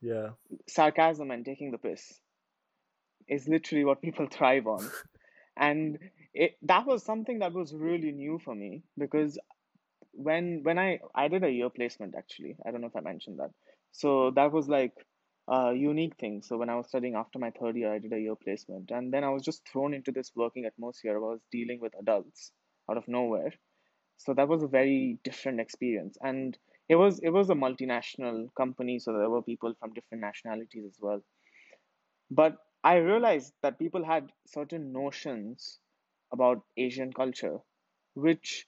Yeah. 0.00 0.30
Sarcasm 0.68 1.30
and 1.30 1.44
taking 1.44 1.70
the 1.70 1.78
piss 1.78 2.20
is 3.28 3.48
literally 3.48 3.84
what 3.84 4.00
people 4.00 4.26
thrive 4.30 4.66
on. 4.66 4.88
And 5.56 5.98
it 6.32 6.56
that 6.62 6.86
was 6.86 7.02
something 7.04 7.40
that 7.40 7.52
was 7.52 7.74
really 7.74 8.12
new 8.12 8.38
for 8.38 8.54
me 8.54 8.82
because 8.96 9.38
when 10.12 10.62
when 10.62 10.78
I 10.78 11.00
I 11.14 11.28
did 11.28 11.44
a 11.44 11.50
year 11.50 11.70
placement 11.70 12.14
actually. 12.16 12.56
I 12.64 12.70
don't 12.70 12.80
know 12.80 12.88
if 12.88 12.96
I 12.96 13.00
mentioned 13.00 13.38
that 13.38 13.50
so 13.92 14.30
that 14.32 14.52
was 14.52 14.68
like 14.68 14.94
a 15.48 15.74
unique 15.74 16.16
thing. 16.18 16.42
So 16.42 16.56
when 16.56 16.70
I 16.70 16.76
was 16.76 16.88
studying 16.88 17.14
after 17.16 17.38
my 17.38 17.50
third 17.50 17.76
year 17.76 17.92
I 17.92 17.98
did 17.98 18.12
a 18.12 18.20
year 18.20 18.36
placement. 18.36 18.90
And 18.90 19.12
then 19.12 19.24
I 19.24 19.30
was 19.30 19.42
just 19.42 19.68
thrown 19.68 19.94
into 19.94 20.12
this 20.12 20.30
working 20.36 20.64
atmosphere 20.64 21.16
I 21.16 21.20
was 21.20 21.40
dealing 21.50 21.80
with 21.80 21.92
adults 22.00 22.52
out 22.90 22.96
of 22.96 23.08
nowhere. 23.08 23.52
So 24.16 24.34
that 24.34 24.48
was 24.48 24.62
a 24.62 24.68
very 24.68 25.18
different 25.24 25.60
experience. 25.60 26.16
And 26.22 26.56
it 26.88 26.96
was 26.96 27.20
it 27.20 27.30
was 27.30 27.50
a 27.50 27.54
multinational 27.54 28.48
company 28.56 28.98
so 28.98 29.12
there 29.12 29.30
were 29.30 29.42
people 29.42 29.74
from 29.80 29.92
different 29.92 30.22
nationalities 30.22 30.84
as 30.86 30.96
well. 31.00 31.22
But 32.30 32.56
I 32.82 32.96
realized 32.96 33.52
that 33.62 33.78
people 33.78 34.04
had 34.04 34.32
certain 34.46 34.92
notions 34.92 35.80
about 36.32 36.62
Asian 36.76 37.12
culture, 37.12 37.58
which, 38.14 38.66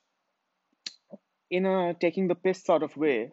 in 1.50 1.64
a 1.66 1.94
taking 1.94 2.28
the 2.28 2.34
piss 2.34 2.62
sort 2.64 2.82
of 2.82 2.96
way, 2.96 3.32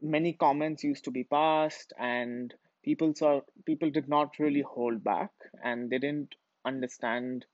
many 0.00 0.32
comments 0.32 0.84
used 0.84 1.04
to 1.04 1.10
be 1.10 1.24
passed, 1.24 1.92
and 1.98 2.54
people 2.84 3.14
saw 3.14 3.40
people 3.66 3.90
did 3.90 4.08
not 4.08 4.38
really 4.38 4.62
hold 4.62 5.04
back, 5.04 5.30
and 5.62 5.90
they 5.90 5.98
didn't 5.98 6.34
understand 6.64 7.46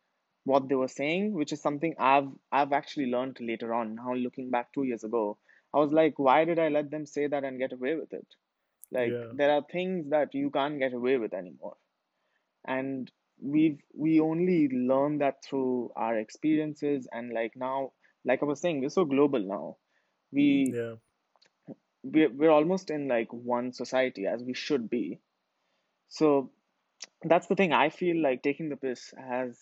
what 0.45 0.69
they 0.69 0.75
were 0.75 0.89
saying, 0.89 1.33
which 1.33 1.53
is 1.53 1.61
something 1.61 1.95
I've 1.99 2.31
I've 2.53 2.73
actually 2.73 3.07
learned 3.07 3.39
later 3.41 3.75
on. 3.75 3.95
Now 3.97 4.15
looking 4.15 4.51
back 4.51 4.73
two 4.73 4.85
years 4.85 5.05
ago, 5.05 5.39
I 5.75 5.79
was 5.79 5.93
like, 5.93 6.19
why 6.19 6.45
did 6.45 6.59
I 6.59 6.69
let 6.69 6.91
them 6.91 7.07
say 7.07 7.27
that 7.27 7.45
and 7.45 7.59
get 7.59 7.73
away 7.73 7.95
with 7.97 8.13
it? 8.13 8.27
Like 8.93 9.13
yeah 9.13 9.33
there 9.33 9.51
are 9.51 9.63
things 9.71 10.11
that 10.11 10.35
you 10.35 10.51
can't 10.51 10.79
get 10.79 10.95
away 10.95 11.17
with 11.19 11.35
anymore 11.35 11.77
and 12.67 13.11
we've 13.41 13.81
we 13.95 14.21
only 14.21 14.69
learn 14.69 15.19
that 15.19 15.45
through 15.45 15.91
our 15.97 16.19
experiences 16.19 17.09
and 17.13 17.33
like 17.33 17.53
now 17.57 17.93
like 18.25 18.43
i 18.43 18.47
was 18.47 18.61
saying 18.61 18.81
we're 18.81 18.89
so 18.89 19.05
global 19.05 19.41
now 19.41 19.77
we 20.33 20.73
yeah 20.75 20.95
we're, 22.13 22.31
we're 22.31 22.51
almost 22.51 22.91
in 22.91 23.09
like 23.09 23.29
one 23.33 23.73
society 23.73 24.27
as 24.27 24.43
we 24.43 24.55
should 24.55 24.89
be. 24.89 25.21
So 26.09 26.51
that's 27.23 27.47
the 27.47 27.57
thing. 27.57 27.73
I 27.73 27.91
feel 27.91 28.23
like 28.23 28.43
taking 28.43 28.69
the 28.69 28.77
piss 28.77 29.13
has 29.19 29.59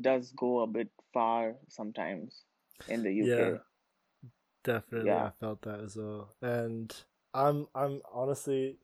does 0.00 0.32
go 0.36 0.60
a 0.60 0.66
bit 0.66 0.88
far 1.12 1.54
sometimes 1.68 2.42
in 2.88 3.02
the 3.02 3.20
uk 3.20 3.26
yeah. 3.26 3.56
Definitely 4.62 5.08
yeah. 5.08 5.24
I 5.26 5.30
felt 5.40 5.62
that 5.62 5.80
as 5.80 5.96
well. 5.96 6.34
And 6.42 6.94
i'm 7.32 7.68
i'm 7.74 8.00
honestly 8.12 8.76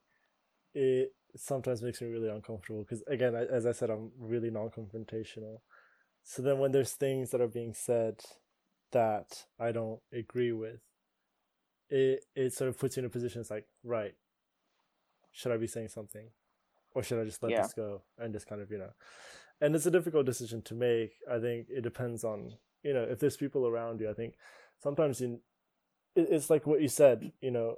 it 0.73 1.13
sometimes 1.35 1.81
makes 1.81 2.01
me 2.01 2.07
really 2.07 2.29
uncomfortable 2.29 2.79
because 2.79 3.03
again 3.07 3.35
I, 3.35 3.43
as 3.43 3.65
i 3.65 3.71
said 3.71 3.89
i'm 3.89 4.11
really 4.19 4.49
non-confrontational. 4.49 5.59
So 6.23 6.41
then 6.41 6.59
when 6.59 6.71
there's 6.71 6.93
things 6.93 7.31
that 7.31 7.41
are 7.41 7.47
being 7.47 7.73
said 7.73 8.21
that 8.91 9.45
i 9.59 9.71
don't 9.71 9.99
agree 10.13 10.51
with 10.51 10.81
it 11.89 12.25
it 12.35 12.53
sort 12.53 12.69
of 12.69 12.77
puts 12.77 12.97
you 12.97 13.01
in 13.01 13.05
a 13.05 13.09
position 13.09 13.41
it's 13.41 13.51
like 13.51 13.65
right 13.83 14.15
should 15.31 15.51
i 15.51 15.57
be 15.57 15.67
saying 15.67 15.87
something? 15.87 16.29
Or 16.95 17.03
should 17.03 17.19
i 17.19 17.23
just 17.23 17.43
let 17.43 17.51
yeah. 17.51 17.61
this 17.61 17.73
go 17.73 18.01
and 18.17 18.33
just 18.33 18.47
kind 18.47 18.61
of 18.61 18.71
you 18.71 18.79
know? 18.79 18.91
And 19.61 19.75
it's 19.75 19.85
a 19.85 19.91
difficult 19.91 20.25
decision 20.25 20.61
to 20.63 20.75
make. 20.75 21.13
I 21.31 21.39
think 21.39 21.67
it 21.69 21.81
depends 21.81 22.23
on 22.23 22.53
you 22.83 22.93
know 22.93 23.03
if 23.03 23.19
there's 23.19 23.37
people 23.37 23.67
around 23.67 23.99
you 23.99 24.09
i 24.09 24.13
think 24.13 24.35
sometimes 24.81 25.19
you 25.21 25.39
it, 26.15 26.27
it's 26.31 26.49
like 26.49 26.65
what 26.65 26.81
you 26.81 26.87
said 26.87 27.31
you 27.41 27.51
know 27.51 27.75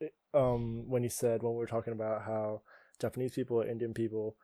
it, 0.00 0.14
um 0.34 0.88
when 0.88 1.02
you 1.02 1.08
said 1.08 1.42
when 1.42 1.52
we 1.52 1.58
were 1.58 1.66
talking 1.66 1.92
about 1.92 2.22
how 2.22 2.62
japanese 3.00 3.32
people 3.32 3.60
or 3.60 3.66
indian 3.66 3.92
people 3.94 4.36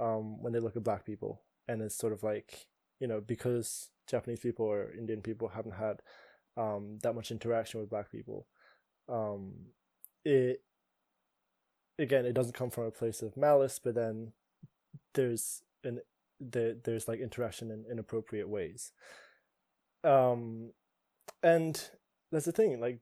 um 0.00 0.42
when 0.42 0.52
they 0.52 0.60
look 0.60 0.76
at 0.76 0.84
black 0.84 1.04
people 1.04 1.42
and 1.68 1.82
it's 1.82 1.96
sort 1.96 2.12
of 2.12 2.22
like 2.22 2.66
you 3.00 3.06
know 3.06 3.20
because 3.20 3.90
japanese 4.08 4.40
people 4.40 4.66
or 4.66 4.92
indian 4.92 5.20
people 5.20 5.48
haven't 5.48 5.74
had 5.74 6.00
um 6.56 6.98
that 7.02 7.14
much 7.14 7.30
interaction 7.30 7.80
with 7.80 7.90
black 7.90 8.10
people. 8.10 8.46
Um 9.08 9.52
it 10.24 10.62
again 11.98 12.24
it 12.24 12.32
doesn't 12.34 12.54
come 12.54 12.70
from 12.70 12.84
a 12.84 12.90
place 12.90 13.22
of 13.22 13.36
malice 13.36 13.78
but 13.82 13.94
then 13.94 14.32
there's 15.14 15.62
an 15.84 16.00
there, 16.40 16.74
there's 16.82 17.06
like 17.06 17.20
interaction 17.20 17.70
in 17.70 17.84
inappropriate 17.90 18.48
ways. 18.48 18.92
Um 20.02 20.72
and 21.42 21.90
that's 22.32 22.46
the 22.46 22.52
thing 22.52 22.80
like 22.80 23.00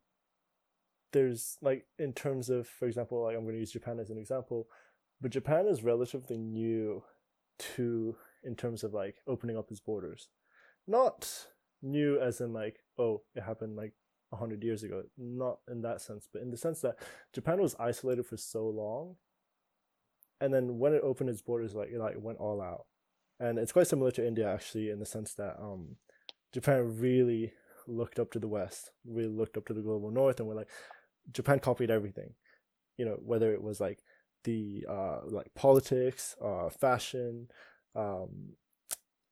there's 1.13 1.59
like 1.61 1.87
in 1.99 2.13
terms 2.13 2.49
of 2.49 2.67
for 2.67 2.87
example 2.87 3.23
like 3.23 3.37
i'm 3.37 3.43
going 3.43 3.55
to 3.55 3.61
use 3.61 3.73
japan 3.73 3.99
as 3.99 4.11
an 4.11 4.19
example 4.19 4.67
but 5.21 5.31
japan 5.31 5.67
is 5.67 5.83
relatively 5.83 6.39
new 6.39 7.03
to 7.59 8.17
in 8.43 8.57
terms 8.57 8.83
of 8.85 8.93
like 8.93 9.17
opening 9.27 9.57
up 9.57 9.71
its 9.71 9.81
borders. 9.81 10.29
Not 10.87 11.47
new 11.83 12.19
as 12.21 12.41
in 12.41 12.53
like 12.53 12.79
oh 12.99 13.23
it 13.35 13.43
happened 13.43 13.77
like 13.77 13.93
100 14.31 14.63
years 14.65 14.83
ago. 14.83 15.03
Not 15.19 15.59
in 15.71 15.83
that 15.83 16.01
sense 16.01 16.29
but 16.33 16.43
in 16.43 16.51
the 16.51 16.57
sense 16.57 16.81
that 16.81 16.97
japan 17.35 17.61
was 17.61 17.77
isolated 17.79 18.27
for 18.27 18.37
so 18.37 18.67
long 18.67 19.17
and 20.41 20.53
then 20.53 20.79
when 20.79 20.95
it 20.95 21.03
opened 21.05 21.31
its 21.31 21.43
borders 21.43 21.75
like 21.75 21.91
it 21.91 21.99
like 21.99 22.15
went 22.19 22.39
all 22.39 22.61
out. 22.61 22.87
And 23.41 23.59
it's 23.59 23.73
quite 23.73 23.89
similar 23.89 24.11
to 24.13 24.27
india 24.27 24.49
actually 24.53 24.91
in 24.91 25.01
the 25.01 25.07
sense 25.07 25.35
that 25.35 25.57
um 25.61 25.97
japan 26.53 26.99
really 26.99 27.53
looked 27.89 28.19
up 28.19 28.31
to 28.31 28.39
the 28.39 28.49
west 28.49 28.91
really 29.05 29.29
looked 29.29 29.57
up 29.57 29.67
to 29.67 29.75
the 29.75 29.81
global 29.81 30.11
north 30.11 30.39
and 30.39 30.49
we're 30.49 30.55
like 30.55 30.69
japan 31.31 31.59
copied 31.59 31.91
everything. 31.91 32.35
You 32.97 33.05
know 33.07 33.19
whether 33.23 33.53
it 33.53 33.63
was 33.63 33.81
like 33.81 34.01
the 34.45 34.85
uh 34.89 35.21
like 35.27 35.55
politics 35.55 36.35
uh 36.45 36.69
fashion 36.69 37.49
um 37.95 38.55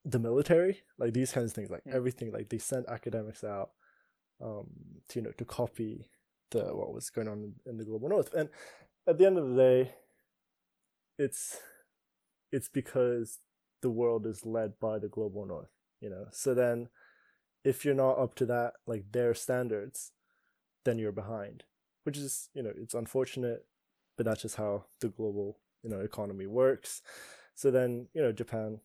the 0.03 0.19
military 0.19 0.81
like 0.97 1.13
these 1.13 1.31
kinds 1.31 1.51
of 1.51 1.55
things 1.55 1.69
like 1.69 1.83
everything 1.91 2.31
like 2.31 2.49
they 2.49 2.57
sent 2.57 2.87
academics 2.89 3.43
out 3.43 3.69
um 4.41 4.67
to 5.07 5.19
you 5.19 5.23
know 5.23 5.31
to 5.31 5.45
copy 5.45 6.07
the 6.51 6.75
what 6.75 6.93
was 6.93 7.09
going 7.09 7.27
on 7.27 7.53
in 7.65 7.77
the 7.77 7.85
global 7.85 8.09
north. 8.09 8.33
And 8.33 8.49
at 9.07 9.17
the 9.17 9.25
end 9.25 9.37
of 9.37 9.49
the 9.49 9.55
day 9.55 9.91
it's 11.17 11.57
it's 12.51 12.69
because 12.69 13.39
the 13.81 13.89
world 13.89 14.25
is 14.25 14.45
led 14.45 14.79
by 14.79 14.99
the 14.99 15.07
global 15.07 15.45
north 15.45 15.71
you 15.99 16.09
know? 16.09 16.25
So 16.31 16.53
then 16.53 16.89
if 17.63 17.85
you're 17.85 17.93
not 17.93 18.17
up 18.17 18.33
to 18.35 18.45
that 18.47 18.73
like 18.87 19.11
their 19.11 19.33
standards 19.33 20.11
then 20.83 20.97
you're 20.97 21.11
behind 21.11 21.63
which 22.03 22.17
is 22.17 22.49
you 22.53 22.63
know 22.63 22.73
it's 22.75 22.95
unfortunate 22.95 23.65
but 24.17 24.25
that's 24.25 24.41
just 24.41 24.55
how 24.55 24.85
the 24.99 25.09
global 25.09 25.59
you 25.83 25.89
know 25.89 25.99
economy 25.99 26.47
works. 26.47 27.01
So 27.55 27.69
then 27.71 28.07
you 28.13 28.21
know 28.21 28.31
japan 28.31 28.79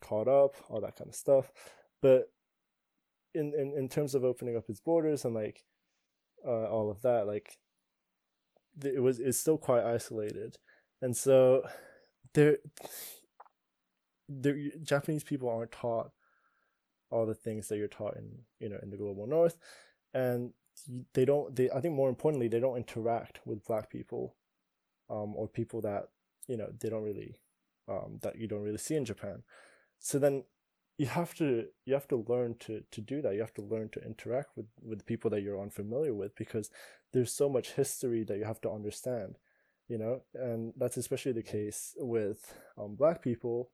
caught 0.00 0.28
up 0.28 0.54
all 0.68 0.80
that 0.80 0.96
kind 0.96 1.08
of 1.08 1.14
stuff. 1.14 1.50
But 2.02 2.30
in 3.34 3.52
in, 3.54 3.74
in 3.76 3.88
terms 3.88 4.14
of 4.14 4.24
opening 4.24 4.56
up 4.56 4.68
its 4.68 4.80
borders 4.80 5.24
and 5.24 5.34
like 5.34 5.64
uh, 6.46 6.68
all 6.68 6.90
of 6.90 7.02
that 7.02 7.26
like 7.26 7.58
it 8.82 9.02
was 9.02 9.18
it's 9.18 9.38
still 9.38 9.58
quite 9.58 9.84
isolated. 9.84 10.58
And 11.02 11.16
so 11.16 11.62
there 12.34 12.58
the 14.28 14.70
japanese 14.82 15.24
people 15.24 15.48
aren't 15.48 15.72
taught 15.72 16.12
all 17.10 17.26
the 17.26 17.34
things 17.34 17.66
that 17.66 17.76
you're 17.78 17.88
taught 17.88 18.16
in 18.16 18.30
you 18.60 18.68
know 18.68 18.78
in 18.82 18.90
the 18.90 18.96
global 18.96 19.26
north. 19.26 19.56
And 20.14 20.52
they 21.14 21.24
don't 21.24 21.54
they 21.54 21.70
i 21.70 21.80
think 21.80 21.94
more 21.94 22.08
importantly 22.08 22.48
they 22.48 22.60
don't 22.60 22.76
interact 22.76 23.40
with 23.44 23.64
black 23.64 23.90
people 23.90 24.36
um 25.08 25.34
or 25.36 25.48
people 25.48 25.80
that 25.80 26.08
you 26.46 26.56
know 26.56 26.70
they 26.80 26.88
don't 26.88 27.02
really 27.02 27.36
um 27.88 28.18
that 28.22 28.36
you 28.36 28.46
don't 28.46 28.62
really 28.62 28.78
see 28.78 28.96
in 28.96 29.04
japan 29.04 29.42
so 30.00 30.18
then 30.18 30.44
you 30.98 31.06
have 31.06 31.34
to 31.36 31.66
you 31.86 31.94
have 31.94 32.08
to 32.08 32.24
learn 32.28 32.56
to 32.60 32.82
to 32.90 33.00
do 33.00 33.22
that. 33.22 33.34
You 33.34 33.40
have 33.40 33.54
to 33.54 33.62
learn 33.62 33.90
to 33.90 34.04
interact 34.04 34.56
with 34.56 34.66
with 34.82 35.06
people 35.06 35.30
that 35.30 35.42
you're 35.42 35.60
unfamiliar 35.60 36.14
with 36.14 36.34
because 36.36 36.70
there's 37.12 37.32
so 37.32 37.48
much 37.48 37.72
history 37.72 38.24
that 38.24 38.38
you 38.38 38.44
have 38.44 38.60
to 38.62 38.70
understand 38.70 39.36
you 39.90 39.98
know? 39.98 40.22
And 40.34 40.72
that's 40.76 40.96
especially 40.96 41.32
the 41.32 41.42
case 41.42 41.94
with 41.98 42.54
um, 42.78 42.94
black 42.94 43.20
people 43.20 43.70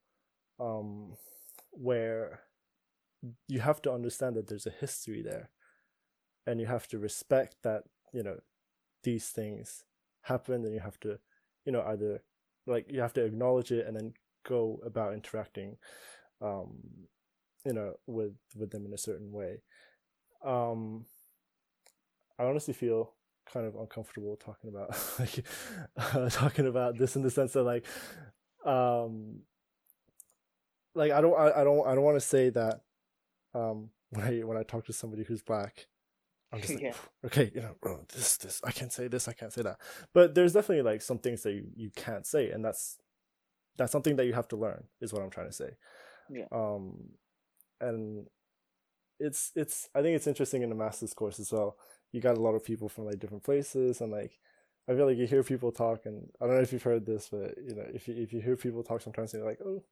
um, 0.59 1.12
where 1.70 2.41
you 3.47 3.61
have 3.61 3.83
to 3.83 3.93
understand 3.93 4.35
that 4.37 4.49
there's 4.49 4.66
a 4.66 4.70
history 4.70 5.22
there. 5.22 5.51
And 6.47 6.59
you 6.59 6.66
have 6.66 6.89
to 6.89 6.99
respect 6.99 7.57
that 7.62 7.85
you 8.12 8.22
know 8.22 8.39
these 9.03 9.29
things 9.29 9.85
happen 10.22 10.64
and 10.64 10.72
you 10.72 10.81
have 10.81 10.99
to 11.01 11.18
you 11.64 11.72
know 11.72 11.83
either 11.83 12.22
like 12.66 12.87
you 12.89 13.01
have 13.01 13.12
to 13.14 13.24
acknowledge 13.24 13.72
it 13.72 13.85
and 13.85 13.97
then 13.97 14.14
go 14.49 14.81
about 14.87 15.12
interacting 15.12 15.77
um 16.41 16.78
you 17.64 17.72
know 17.72 17.95
with 18.07 18.34
with 18.57 18.70
them 18.70 18.87
in 18.87 18.93
a 18.93 18.99
certain 18.99 19.32
way. 19.32 19.62
Um 20.45 21.07
i 22.39 22.45
honestly 22.45 22.74
feel 22.74 23.12
kind 23.51 23.66
of 23.66 23.76
uncomfortable 23.76 24.37
talking 24.37 24.68
about 24.68 24.91
like 25.18 25.45
uh, 25.97 26.28
talking 26.28 26.66
about 26.66 26.99
this 26.99 27.16
in 27.16 27.22
the 27.22 27.30
sense 27.30 27.53
that 27.55 27.62
like 27.62 27.87
um 28.64 29.41
like 30.95 31.12
i 31.12 31.20
don't 31.20 31.39
i, 31.39 31.61
I 31.61 31.64
don't 31.64 31.87
i 31.87 31.95
don't 31.95 32.05
want 32.05 32.16
to 32.16 32.26
say 32.26 32.51
that 32.51 32.80
um 33.55 33.91
when 34.11 34.24
i 34.24 34.39
when 34.45 34.57
i 34.57 34.62
talk 34.62 34.84
to 34.87 34.93
somebody 34.93 35.22
who's 35.24 35.43
black 35.43 35.87
i'm 36.53 36.61
just 36.61 36.74
like 36.74 36.82
Yeah. 36.82 36.95
okay 37.24 37.51
you 37.55 37.62
know 37.62 37.76
oh, 37.87 38.01
this 38.12 38.37
this 38.37 38.61
i 38.64 38.70
can't 38.72 38.93
say 38.93 39.09
this 39.09 39.28
i 39.28 39.32
can't 39.32 39.53
say 39.53 39.62
that. 39.62 39.78
But 40.12 40.34
there's 40.34 40.53
definitely 40.53 40.82
like 40.91 41.03
some 41.03 41.18
things 41.18 41.43
that 41.43 41.53
you, 41.53 41.68
you 41.76 41.91
can't 41.95 42.26
say 42.26 42.51
and 42.51 42.64
that's 42.64 42.99
that's 43.76 43.93
something 43.93 44.16
that 44.16 44.26
you 44.26 44.32
have 44.32 44.49
to 44.49 44.57
learn 44.57 44.84
is 45.01 45.12
what 45.12 45.22
i'm 45.22 45.30
trying 45.30 45.49
to 45.49 45.53
say 45.53 45.70
Yeah. 46.31 46.47
um 46.53 47.11
and 47.81 48.27
it's 49.18 49.53
it's 49.55 49.89
i 49.95 50.03
think 50.03 50.14
it's 50.16 50.27
interesting 50.27 50.62
in 50.62 50.68
the 50.68 50.74
master's 50.74 51.14
course 51.14 51.39
as 51.41 51.53
well 51.53 51.77
you 52.12 52.20
got 52.20 52.37
a 52.37 52.41
lot 52.41 52.55
of 52.55 52.64
people 52.64 52.89
from 52.89 53.07
like 53.07 53.18
different 53.18 53.43
places 53.45 54.01
and 54.01 54.12
like 54.12 54.39
i 54.89 54.95
feel 54.95 55.07
like 55.07 55.16
you 55.18 55.27
hear 55.27 55.43
people 55.43 55.72
talk 55.72 56.05
and 56.07 56.29
i 56.41 56.47
don't 56.47 56.55
know 56.57 56.61
if 56.62 56.72
you've 56.72 56.83
heard 56.83 57.07
this 57.07 57.29
but 57.31 57.55
you 57.66 57.74
know 57.74 57.87
if 57.95 58.09
you 58.09 58.14
if 58.14 58.33
you 58.33 58.41
hear 58.41 58.57
people 58.57 58.83
talk 58.83 59.01
sometimes 59.01 59.33
you're 59.33 59.45
like 59.45 59.61
oh 59.64 59.83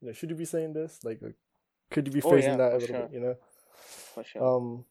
you 0.00 0.08
know 0.08 0.12
should 0.12 0.30
you 0.30 0.36
be 0.36 0.44
saying 0.44 0.72
this 0.72 0.98
like, 1.04 1.20
like 1.22 1.36
could 1.90 2.06
you 2.06 2.12
be 2.12 2.20
Oh, 2.20 2.30
phrasing 2.30 2.52
yeah, 2.52 2.56
that 2.58 2.72
a 2.74 2.78
little 2.78 2.96
bit 3.02 3.12
you 3.12 3.20
know 3.20 3.36
For 4.14 4.24
sure. 4.24 4.42
um 4.42 4.84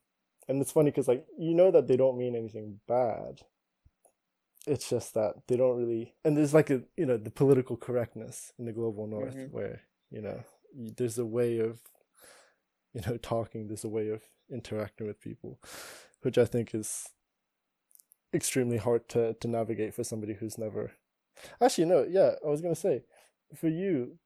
and 0.48 0.62
it's 0.62 0.72
funny 0.72 0.92
because 0.92 1.08
like 1.08 1.26
you 1.38 1.54
know 1.54 1.72
that 1.72 1.88
they 1.88 1.98
don't 1.98 2.18
mean 2.18 2.36
anything 2.36 2.80
bad 2.88 3.42
it's 4.68 4.90
just 4.90 5.14
that 5.14 5.36
they 5.48 5.58
don't 5.58 5.78
really 5.78 6.16
and 6.24 6.36
there's 6.36 6.54
like 6.54 6.70
a 6.72 6.82
you 6.98 7.06
know 7.06 7.18
the 7.18 7.30
political 7.30 7.78
correctness 7.78 8.52
in 8.58 8.66
the 8.66 8.72
global 8.74 9.06
north 9.06 9.36
Mhm. 9.36 9.52
where 9.52 9.82
you 10.10 10.22
know 10.22 10.44
there's 10.76 11.18
a 11.18 11.26
way 11.26 11.60
of 11.60 11.80
you 12.94 13.02
know 13.08 13.18
talking 13.18 13.68
there's 13.68 13.84
a 13.84 13.90
way 13.90 14.10
of 14.10 14.22
interacting 14.52 15.08
with 15.08 15.22
people 15.22 15.60
which 16.22 16.38
i 16.38 16.46
think 16.46 16.74
is 16.74 17.10
extremely 18.34 18.78
hard 18.78 19.08
to 19.08 19.34
to 19.36 19.48
navigate 19.48 19.94
for 19.94 20.04
somebody 20.04 20.34
who's 20.34 20.58
never 20.58 20.92
actually 21.62 21.86
no 21.86 22.06
yeah 22.08 22.32
i 22.46 22.50
was 22.50 22.62
gonna 22.62 22.76
say 22.76 23.04
for 23.56 23.68
you 23.68 24.18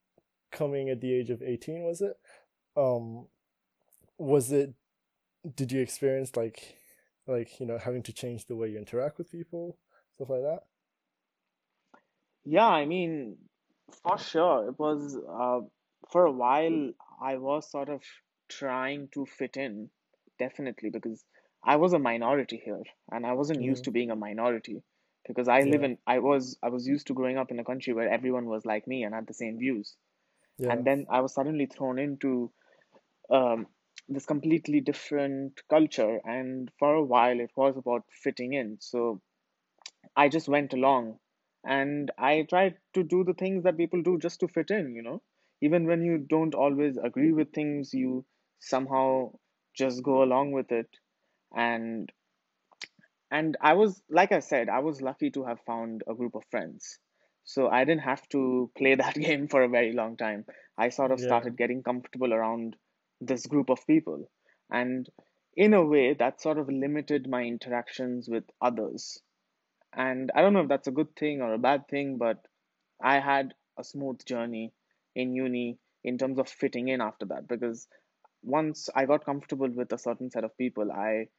coming 0.52 0.90
at 0.90 1.02
the 1.02 1.14
age 1.14 1.30
of 1.30 1.42
18 1.44 1.84
was 1.84 2.02
it 2.02 2.18
um 2.76 3.28
was 4.18 4.52
it 4.52 4.74
did 5.56 5.72
you 5.72 5.82
experience 5.82 6.36
like 6.36 6.76
like 7.28 7.60
you 7.60 7.66
know 7.66 7.78
having 7.78 8.02
to 8.04 8.14
change 8.14 8.46
the 8.46 8.56
way 8.56 8.70
you 8.70 8.78
interact 8.78 9.18
with 9.18 9.32
people 9.32 9.78
stuff 10.16 10.30
like 10.30 10.42
that 10.42 10.64
Yeah, 12.46 12.68
I 12.68 12.86
mean, 12.86 13.38
for 14.02 14.18
sure. 14.18 14.70
It 14.70 14.80
was 14.80 15.16
uh, 15.16 15.60
for 16.12 16.26
a 16.26 16.32
while 16.32 16.92
I 17.22 17.38
was 17.38 17.70
sort 17.70 17.90
of 17.90 18.04
trying 18.50 19.10
to 19.10 19.26
fit 19.26 19.58
in, 19.58 19.92
definitely, 20.38 20.90
because 20.90 21.26
I 21.64 21.76
was 21.78 21.94
a 21.94 22.00
minority 22.00 22.58
here 22.58 22.84
and 23.12 23.26
I 23.26 23.34
wasn't 23.34 23.62
used 23.62 23.84
Mhm. 23.84 23.86
to 23.86 23.92
being 23.92 24.12
a 24.12 24.16
minority 24.16 24.84
because 25.28 25.48
I 25.48 25.64
live 25.64 25.84
in 25.84 25.98
I 26.08 26.20
was 26.20 26.58
I 26.64 26.70
was 26.70 26.88
used 26.88 27.08
to 27.08 27.14
growing 27.14 27.38
up 27.38 27.52
in 27.52 27.60
a 27.60 27.64
country 27.66 27.94
where 27.94 28.10
everyone 28.10 28.46
was 28.48 28.66
like 28.66 28.88
me 28.88 29.04
and 29.04 29.14
had 29.16 29.28
the 29.28 29.34
same 29.34 29.58
views. 29.60 29.96
yeah 30.58 30.70
And 30.70 30.86
then 30.86 31.06
I 31.10 31.22
was 31.22 31.34
suddenly 31.34 31.66
thrown 31.68 32.00
into 32.00 32.52
um, 33.30 33.68
this 34.10 34.26
completely 34.26 34.82
different 34.82 35.62
culture, 35.70 36.22
and 36.26 36.72
for 36.80 36.94
a 36.96 37.04
while 37.04 37.40
it 37.40 37.52
was 37.56 37.78
about 37.78 38.06
fitting 38.12 38.54
in. 38.54 38.80
So 38.82 39.22
I 40.16 40.30
just 40.30 40.48
went 40.48 40.74
along 40.74 41.20
and 41.64 42.12
I 42.18 42.44
tried 42.44 42.78
to 42.94 43.04
do 43.04 43.24
the 43.24 43.34
things 43.34 43.64
that 43.64 43.78
people 43.78 44.02
do 44.04 44.18
just 44.20 44.40
to 44.42 44.48
fit 44.48 44.70
in, 44.72 44.94
you 44.96 45.02
know. 45.02 45.22
Even 45.62 45.86
when 45.88 46.04
you 46.04 46.18
don't 46.18 46.56
always 46.56 46.98
agree 46.98 47.32
with 47.32 47.54
things, 47.54 47.94
you 47.94 48.26
somehow 48.60 49.32
just 49.76 50.04
go 50.04 50.24
along 50.24 50.52
with 50.52 50.72
it. 50.72 50.90
And 51.56 52.12
and 53.32 53.58
I 53.62 53.74
was, 53.74 54.02
like 54.10 54.32
I 54.32 54.40
said, 54.40 54.70
I 54.70 54.80
was 54.80 55.02
lucky 55.02 55.32
to 55.32 55.46
have 55.46 55.60
found 55.62 56.04
a 56.08 56.16
group 56.16 56.36
of 56.36 56.44
friends. 56.52 57.00
So 57.44 57.68
I 57.70 57.84
didn't 57.86 58.04
have 58.04 58.28
to 58.30 58.72
play 58.78 58.96
that 58.96 59.16
game 59.28 59.48
for 59.48 59.64
a 59.64 59.70
very 59.70 59.94
long 59.94 60.18
time. 60.18 60.46
I 60.78 60.90
sort 60.90 61.12
of 61.12 61.20
yeah 61.20 61.26
started 61.26 61.58
getting 61.58 61.84
comfortable 61.84 62.34
around 62.34 62.76
this 63.22 63.46
group 63.46 63.70
of 63.70 63.86
people. 63.88 64.30
And 64.72 65.10
in 65.56 65.74
a 65.74 65.84
way, 65.86 66.14
that 66.14 66.42
sort 66.42 66.58
of 66.60 66.70
limited 66.70 67.28
my 67.30 67.44
interactions 67.44 68.30
with 68.30 68.46
others 68.62 69.22
and 69.94 70.32
I 70.36 70.42
don't 70.42 70.54
know 70.54 70.62
if 70.62 70.68
that's 70.70 70.88
a 70.88 70.92
good 70.92 71.16
thing 71.16 71.42
or 71.42 71.54
a 71.54 71.60
bad 71.60 71.88
thing, 71.88 72.18
but 72.18 72.46
I 73.02 73.20
had 73.20 73.54
a 73.78 73.84
smooth 73.84 74.24
journey 74.26 74.74
in 75.20 75.34
uni 75.36 75.80
in 76.04 76.18
terms 76.18 76.40
of 76.40 76.50
fitting 76.50 76.90
in 76.90 77.02
after 77.02 77.26
that 77.28 77.48
because 77.48 77.88
once 78.44 78.90
I 78.96 79.06
got 79.06 79.26
comfortable 79.26 79.70
with 79.70 79.92
a 79.94 79.98
certain 79.98 80.32
set 80.32 80.44
of 80.46 80.58
people, 80.58 80.92
I 80.92 81.30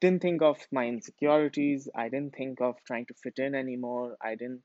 didn't 0.00 0.22
think 0.22 0.42
of 0.42 0.58
my 0.72 0.86
insecurities. 0.86 1.88
I 1.94 2.08
didn't 2.08 2.34
think 2.36 2.60
of 2.60 2.76
trying 2.86 3.06
to 3.06 3.14
fit 3.14 3.38
in 3.38 3.54
anymore. 3.54 4.16
I 4.22 4.36
didn't 4.36 4.62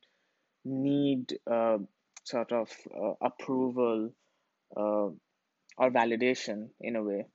need 0.65 1.39
uh, 1.49 1.79
sort 2.25 2.51
of 2.51 2.71
uh, 2.95 3.13
approval 3.21 4.11
uh, 4.77 5.09
or 5.77 5.91
validation 5.91 6.69
in 6.81 6.95
a 6.97 7.03
way. 7.03 7.27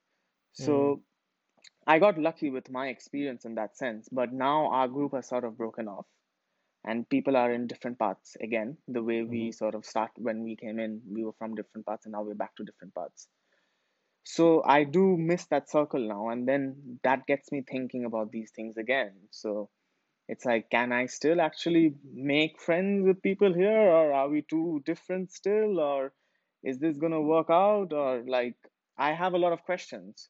mm, 0.58 0.92
So 0.92 1.02
I 1.86 1.98
got 1.98 2.18
lucky 2.18 2.50
with 2.50 2.70
my 2.70 2.88
experience 2.88 3.44
in 3.44 3.56
that 3.56 3.76
sense, 3.76 4.08
but 4.10 4.32
now 4.32 4.66
our 4.72 4.88
group 4.88 5.14
has 5.14 5.28
sort 5.28 5.44
of 5.44 5.58
broken 5.58 5.88
off 5.88 6.06
and 6.86 7.08
people 7.08 7.36
are 7.36 7.52
in 7.52 7.66
different 7.66 7.98
paths 7.98 8.36
again 8.40 8.76
the 8.88 9.02
way 9.02 9.22
we 9.22 9.48
mhm. 9.48 9.54
sort 9.54 9.74
of 9.74 9.84
start 9.84 10.10
when 10.16 10.42
we 10.42 10.56
came 10.56 10.78
in 10.78 11.00
we 11.10 11.24
were 11.24 11.38
from 11.38 11.54
different 11.54 11.86
paths 11.86 12.06
and 12.06 12.12
now 12.12 12.22
we're 12.22 12.34
back 12.34 12.54
to 12.56 12.64
different 12.64 12.94
paths 12.94 13.28
so 14.28 14.62
i 14.64 14.82
do 14.82 15.16
miss 15.16 15.44
that 15.46 15.70
circle 15.70 16.00
now 16.00 16.30
and 16.30 16.48
then 16.48 16.98
that 17.04 17.26
gets 17.26 17.52
me 17.52 17.62
thinking 17.62 18.04
about 18.04 18.32
these 18.32 18.50
things 18.50 18.76
again. 18.76 19.12
So 19.30 19.70
it's 20.28 20.44
like 20.44 20.68
can 20.68 20.92
i 20.92 21.06
still 21.06 21.40
actually 21.40 21.94
make 22.12 22.60
friends 22.60 23.06
with 23.06 23.22
people 23.22 23.54
here 23.54 23.82
or 23.98 24.12
are 24.12 24.28
we 24.28 24.42
too 24.42 24.82
different 24.84 25.30
still 25.30 25.78
or 25.78 26.12
is 26.64 26.80
this 26.80 26.98
going 26.98 27.12
to 27.12 27.20
work 27.20 27.50
out 27.50 27.92
or 27.92 28.24
like 28.26 28.56
i 28.98 29.12
have 29.12 29.34
a 29.34 29.38
lot 29.38 29.52
of 29.52 29.62
questions. 29.62 30.28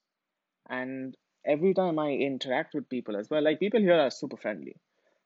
And 0.69 1.17
every 1.47 1.73
time 1.73 1.99
i 1.99 2.11
interact 2.11 2.75
with 2.75 2.91
people 2.91 3.17
as 3.17 3.31
well 3.31 3.43
like 3.43 3.61
people 3.61 3.81
here 3.81 3.99
are 3.99 4.11
super 4.11 4.37
friendly 4.37 4.77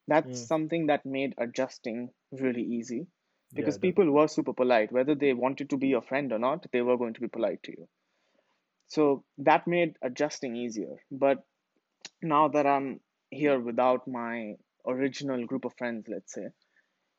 that's 0.06 0.38
Mm, 0.38 0.46
something 0.46 0.86
that 0.86 1.06
made 1.06 1.34
adjusting 1.38 2.12
really 2.32 2.62
easy 2.62 3.06
yeah 3.52 3.54
because 3.54 3.78
people 3.78 4.10
were 4.10 4.28
super 4.28 4.52
polite. 4.54 4.92
Whether 4.92 5.14
they 5.14 5.32
wanted 5.34 5.70
to 5.70 5.76
be 5.78 5.88
your 5.88 6.02
friend 6.02 6.32
or 6.32 6.38
not, 6.38 6.66
they 6.72 6.82
were 6.82 6.96
going 6.98 7.14
to 7.14 7.20
be 7.20 7.28
polite 7.28 7.62
to 7.64 7.72
you. 7.72 7.88
So 8.88 9.24
that 9.38 9.66
made 9.66 9.96
adjusting 10.02 10.54
easier. 10.56 10.96
But 11.10 11.46
now 12.22 12.48
that 12.48 12.66
I'm 12.66 13.00
here 13.30 13.60
without 13.60 14.06
my 14.08 14.56
original 14.86 15.46
group 15.46 15.64
of 15.64 15.74
friends, 15.76 16.08
let's 16.08 16.32
say, 16.34 16.48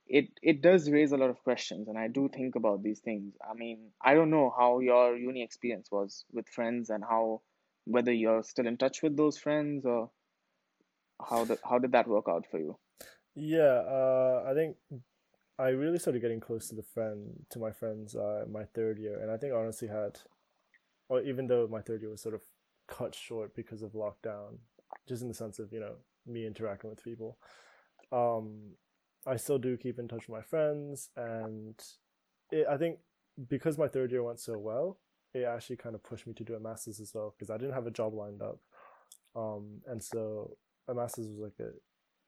it, 0.07 0.29
it 0.41 0.61
does 0.61 0.89
raise 0.89 1.11
a 1.11 1.17
lot 1.17 1.29
of 1.29 1.43
questions. 1.43 1.87
And 1.87 1.97
I 1.97 2.07
do 2.07 2.29
think 2.29 2.55
about 2.55 2.83
these 2.83 2.99
things. 3.01 3.35
I 3.49 3.53
mean, 3.53 3.91
I 4.01 4.13
don't 4.13 4.29
know 4.31 4.49
how 4.57 4.79
your 4.79 5.17
uni 5.17 5.43
experience 5.43 5.91
was 5.91 6.25
with 6.31 6.49
friends 6.49 6.89
and 6.89 7.03
how, 7.03 7.41
whether 7.85 8.11
you're 8.13 8.43
still 8.43 8.67
in 8.67 8.77
touch 8.77 9.01
with 9.03 9.17
those 9.17 9.37
friends 9.37 9.85
or 9.85 10.11
how, 11.29 11.45
the, 11.45 11.57
how 11.67 11.79
did 11.79 11.91
that 11.91 12.07
work 12.07 12.25
out 12.27 12.45
for 12.49 12.59
you? 12.59 12.77
yeah 13.35 13.81
uh 13.87 14.43
i 14.47 14.53
think 14.53 14.75
i 15.57 15.69
really 15.69 15.99
started 15.99 16.21
getting 16.21 16.39
close 16.39 16.67
to 16.67 16.75
the 16.75 16.83
friend 16.83 17.45
to 17.49 17.59
my 17.59 17.71
friends 17.71 18.15
uh 18.15 18.43
my 18.49 18.63
third 18.75 18.99
year 18.99 19.21
and 19.21 19.31
i 19.31 19.37
think 19.37 19.53
I 19.53 19.57
honestly 19.57 19.87
had 19.87 20.19
or 21.07 21.21
even 21.21 21.47
though 21.47 21.67
my 21.69 21.81
third 21.81 22.01
year 22.01 22.09
was 22.09 22.21
sort 22.21 22.35
of 22.35 22.41
cut 22.87 23.15
short 23.15 23.55
because 23.55 23.81
of 23.81 23.93
lockdown 23.93 24.57
just 25.07 25.21
in 25.21 25.29
the 25.29 25.33
sense 25.33 25.59
of 25.59 25.71
you 25.71 25.79
know 25.79 25.93
me 26.27 26.45
interacting 26.45 26.89
with 26.89 27.03
people 27.03 27.37
um 28.11 28.71
i 29.25 29.37
still 29.37 29.57
do 29.57 29.77
keep 29.77 29.97
in 29.97 30.07
touch 30.07 30.27
with 30.27 30.37
my 30.37 30.41
friends 30.41 31.09
and 31.15 31.79
it, 32.51 32.67
i 32.69 32.75
think 32.75 32.97
because 33.47 33.77
my 33.77 33.87
third 33.87 34.11
year 34.11 34.23
went 34.23 34.39
so 34.39 34.57
well 34.57 34.97
it 35.33 35.43
actually 35.43 35.77
kind 35.77 35.95
of 35.95 36.03
pushed 36.03 36.27
me 36.27 36.33
to 36.33 36.43
do 36.43 36.55
a 36.55 36.59
master's 36.59 36.99
as 36.99 37.13
well 37.15 37.33
because 37.37 37.49
i 37.49 37.57
didn't 37.57 37.73
have 37.73 37.87
a 37.87 37.91
job 37.91 38.13
lined 38.13 38.41
up 38.41 38.59
um 39.37 39.79
and 39.87 40.03
so 40.03 40.57
a 40.87 40.93
master's 40.93 41.27
was 41.27 41.39
like 41.39 41.59
a 41.59 41.71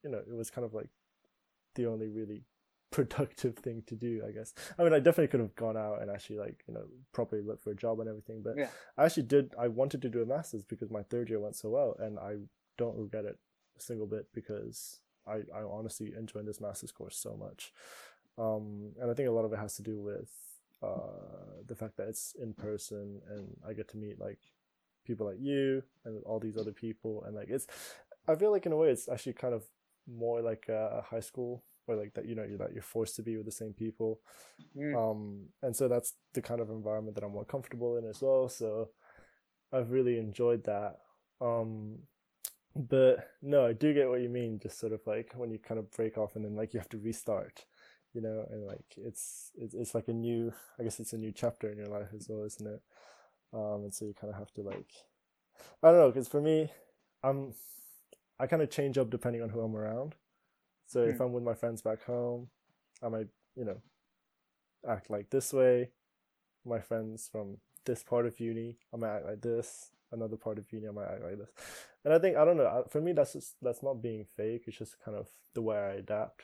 you 0.04 0.10
know 0.12 0.18
it 0.20 0.36
was 0.36 0.50
kind 0.50 0.66
of 0.66 0.74
like 0.74 0.90
the 1.76 1.86
only 1.88 2.08
really 2.10 2.44
productive 2.92 3.56
thing 3.58 3.82
to 3.88 3.96
do 3.96 4.22
i 4.28 4.32
guess 4.32 4.54
i 4.78 4.84
mean 4.84 4.94
i 4.94 5.00
definitely 5.00 5.28
could 5.28 5.40
have 5.40 5.56
gone 5.56 5.76
out 5.76 6.00
and 6.02 6.12
actually 6.12 6.38
like 6.38 6.64
you 6.68 6.74
know 6.76 6.84
properly 7.12 7.42
look 7.42 7.60
for 7.64 7.72
a 7.72 7.76
job 7.76 8.00
and 8.00 8.08
everything 8.08 8.42
but 8.44 8.54
Yeah. 8.56 8.68
i 8.98 9.06
actually 9.06 9.24
did 9.24 9.54
i 9.58 9.68
wanted 9.68 10.02
to 10.04 10.10
do 10.10 10.22
a 10.22 10.26
master's 10.28 10.64
because 10.64 10.92
my 10.92 11.02
third 11.02 11.30
year 11.30 11.40
went 11.40 11.56
so 11.56 11.70
well 11.70 11.96
and 12.00 12.20
i 12.20 12.36
don't 12.78 12.96
regret 12.98 13.26
it 13.26 13.38
a 13.78 13.82
single 13.82 14.06
bit 14.06 14.28
because 14.34 15.00
i 15.26 15.38
i 15.56 15.64
honestly 15.68 16.14
enjoyed 16.16 16.46
this 16.46 16.62
master's 16.62 16.92
course 16.92 17.18
so 17.18 17.36
much 17.36 17.74
um 18.38 18.92
and 19.02 19.10
i 19.10 19.14
think 19.16 19.28
a 19.28 19.32
lot 19.32 19.46
of 19.46 19.54
it 19.54 19.60
has 19.60 19.76
to 19.76 19.82
do 19.82 20.00
with 20.00 20.30
uh, 20.84 21.64
the 21.66 21.76
fact 21.76 21.96
that 21.96 22.10
it's 22.10 22.36
in 22.42 22.54
person 22.54 23.22
and 23.30 23.56
I 23.66 23.72
get 23.72 23.88
to 23.92 23.98
meet 23.98 24.20
like 24.20 24.40
people 25.06 25.26
like 25.28 25.38
you 25.40 25.82
and 26.04 26.22
all 26.26 26.40
these 26.42 26.58
other 26.58 26.74
people 26.74 27.24
and 27.26 27.34
like 27.34 27.48
it's 27.50 27.68
I 28.28 28.36
feel 28.36 28.52
like 28.52 28.66
in 28.66 28.72
a 28.72 28.78
way 28.78 28.90
it's 28.90 29.10
actually 29.10 29.34
kind 29.34 29.54
of 29.54 29.64
more 30.08 30.42
like 30.42 30.68
a 30.70 31.04
high 31.10 31.20
school 31.20 31.64
or 31.88 31.96
like 31.96 32.14
that 32.14 32.26
you 32.26 32.36
know 32.36 32.44
you're 32.44 32.58
that 32.58 32.74
you're 32.74 32.82
forced 32.82 33.16
to 33.18 33.22
be 33.24 33.38
with 33.38 33.46
the 33.46 33.52
same 33.52 33.74
people. 33.74 34.20
Mm. 34.78 34.96
um 34.96 35.46
and 35.62 35.76
so 35.76 35.88
that's 35.88 36.14
the 36.34 36.42
kind 36.42 36.62
of 36.62 36.70
environment 36.70 37.16
that 37.16 37.24
I'm 37.24 37.34
more 37.34 37.46
comfortable 37.46 37.98
in 37.98 38.06
as 38.06 38.22
well. 38.22 38.50
So 38.50 38.90
I've 39.72 39.92
really 39.92 40.18
enjoyed 40.18 40.64
that. 40.66 41.00
Um 41.42 42.00
but 42.76 43.30
no 43.42 43.66
I 43.66 43.74
do 43.74 43.94
get 43.94 44.10
what 44.10 44.22
you 44.22 44.30
mean 44.30 44.60
just 44.62 44.80
sort 44.80 44.94
of 44.94 45.02
like 45.06 45.34
when 45.36 45.52
you 45.52 45.60
kind 45.60 45.80
of 45.80 45.92
break 45.92 46.18
off 46.18 46.36
and 46.36 46.44
then 46.44 46.56
like 46.56 46.74
you 46.74 46.80
have 46.80 46.90
to 46.90 46.98
restart 46.98 47.66
you 48.14 48.22
know 48.22 48.48
and 48.50 48.66
like 48.66 48.96
it's 48.98 49.52
it's, 49.56 49.76
it's 49.76 49.94
like 49.94 50.08
a 50.08 50.14
new 50.14 50.52
I 50.80 50.84
guess 50.84 51.00
it's 51.00 51.14
a 51.14 51.18
new 51.18 51.32
chapter 51.32 51.70
in 51.70 51.78
your 51.78 51.88
life 51.88 52.08
as 52.16 52.28
well 52.28 52.44
isn't 52.46 52.68
it? 52.68 52.82
Um 53.54 53.84
and 53.84 53.94
so 53.94 54.06
you 54.06 54.14
kind 54.20 54.34
of 54.34 54.40
have 54.40 54.52
to 54.54 54.62
like 54.62 54.90
I 55.84 55.90
don't 55.90 56.00
know 56.00 56.12
because 56.12 56.28
for 56.28 56.42
me 56.42 56.72
I'm 57.24 57.54
I 58.40 58.48
kind 58.48 58.62
of 58.62 58.70
change 58.70 58.98
up 58.98 59.10
depending 59.10 59.42
on 59.42 59.50
who 59.50 59.62
I'm 59.62 59.76
around. 59.76 60.16
So 60.88 61.04
if 61.04 61.18
Hmm. 61.18 61.24
I'm 61.24 61.34
with 61.34 61.44
my 61.44 61.54
friends 61.54 61.82
back 61.82 62.04
home 62.04 62.50
I 63.02 63.10
might 63.10 63.28
you 63.56 63.66
know 63.66 63.82
act 64.88 65.10
like 65.10 65.30
this 65.30 65.54
way. 65.54 65.92
My 66.66 66.80
friends 66.80 67.30
from 67.32 67.58
this 67.86 68.04
part 68.04 68.26
of 68.26 68.40
uni 68.40 68.78
I 68.94 68.98
might 68.98 69.16
act 69.18 69.26
like 69.26 69.42
this. 69.42 69.92
Another 70.12 70.38
part 70.38 70.58
of 70.60 70.72
uni 70.72 70.88
I 70.88 70.92
might 70.92 71.08
act 71.12 71.24
like 71.24 71.38
this. 71.38 71.50
And 72.06 72.14
I 72.14 72.20
think 72.20 72.38
I 72.38 72.46
don't 72.46 72.58
know 72.58 72.86
for 72.90 73.02
me 73.02 73.14
that's 73.14 73.34
just 73.34 73.56
that's 73.62 73.84
not 73.84 74.02
being 74.02 74.26
fake. 74.38 74.64
It's 74.68 74.78
just 74.78 75.00
kind 75.04 75.18
of 75.18 75.28
the 75.54 75.62
way 75.62 75.78
I 75.78 75.94
adapt. 75.96 76.44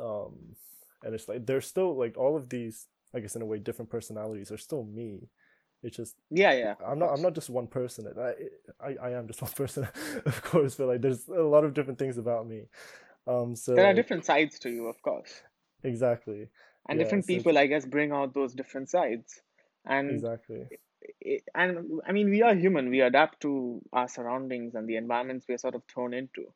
Um 0.00 0.56
and 1.04 1.14
it's 1.14 1.28
like 1.28 1.46
there's 1.46 1.66
still 1.66 1.96
like 1.96 2.16
all 2.16 2.36
of 2.36 2.48
these 2.48 2.86
I 3.14 3.20
guess 3.20 3.36
in 3.36 3.42
a 3.42 3.46
way 3.46 3.58
different 3.58 3.90
personalities 3.90 4.50
are 4.50 4.56
still 4.58 4.84
me 4.84 5.28
it's 5.82 5.96
just 5.96 6.16
Yeah, 6.30 6.52
yeah. 6.52 6.74
I'm 6.86 6.98
not. 6.98 7.10
I'm 7.12 7.22
not 7.22 7.34
just 7.34 7.50
one 7.50 7.66
person. 7.66 8.06
I, 8.18 8.86
I, 8.86 8.96
I 9.08 9.10
am 9.12 9.26
just 9.26 9.42
one 9.46 9.50
person, 9.52 9.88
of 10.26 10.42
course. 10.42 10.76
But 10.76 10.88
like, 10.88 11.00
there's 11.00 11.28
a 11.28 11.42
lot 11.42 11.64
of 11.64 11.74
different 11.74 11.98
things 11.98 12.18
about 12.18 12.46
me. 12.46 12.64
Um. 13.26 13.56
So 13.56 13.74
There 13.74 13.86
are 13.86 13.94
different 13.94 14.24
sides 14.24 14.58
to 14.60 14.70
you, 14.70 14.86
of 14.86 15.00
course. 15.02 15.42
exactly. 15.82 16.48
And 16.88 16.98
Yeah. 16.98 17.04
different 17.04 17.24
So 17.24 17.34
people, 17.34 17.58
I 17.58 17.66
guess, 17.66 17.84
bring 17.86 18.12
out 18.12 18.34
those 18.34 18.54
different 18.54 18.90
sides. 18.90 19.40
And 19.84 20.10
exactly. 20.10 20.66
it, 21.20 21.42
and 21.54 22.00
I 22.06 22.12
mean, 22.12 22.30
we 22.30 22.42
are 22.42 22.54
human. 22.54 22.90
We 22.90 23.00
adapt 23.00 23.40
to 23.42 23.80
our 23.92 24.08
surroundings 24.08 24.74
and 24.74 24.88
the 24.88 24.96
environments 24.96 25.46
we 25.48 25.54
are 25.54 25.58
sort 25.58 25.74
of 25.74 25.82
thrown 25.92 26.14
into. 26.14 26.52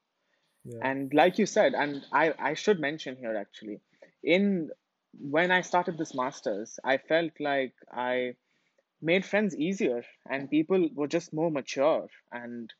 Yeah. 0.64 0.78
And 0.82 1.12
like 1.14 1.38
you 1.38 1.46
said, 1.46 1.74
and 1.74 2.04
I, 2.12 2.34
I 2.38 2.54
should 2.54 2.80
mention 2.80 3.16
here 3.16 3.36
actually, 3.36 3.80
in 4.22 4.70
when 5.18 5.50
I 5.50 5.60
started 5.62 5.96
this 5.96 6.14
master's, 6.14 6.78
I 6.84 6.98
felt 6.98 7.32
like 7.40 7.74
I 7.92 8.34
made 9.00 9.24
friends 9.24 9.56
easier 9.56 10.04
and 10.28 10.50
people 10.50 10.88
were 10.94 11.06
just 11.06 11.32
more 11.32 11.50
mature 11.50 12.08
and 12.32 12.72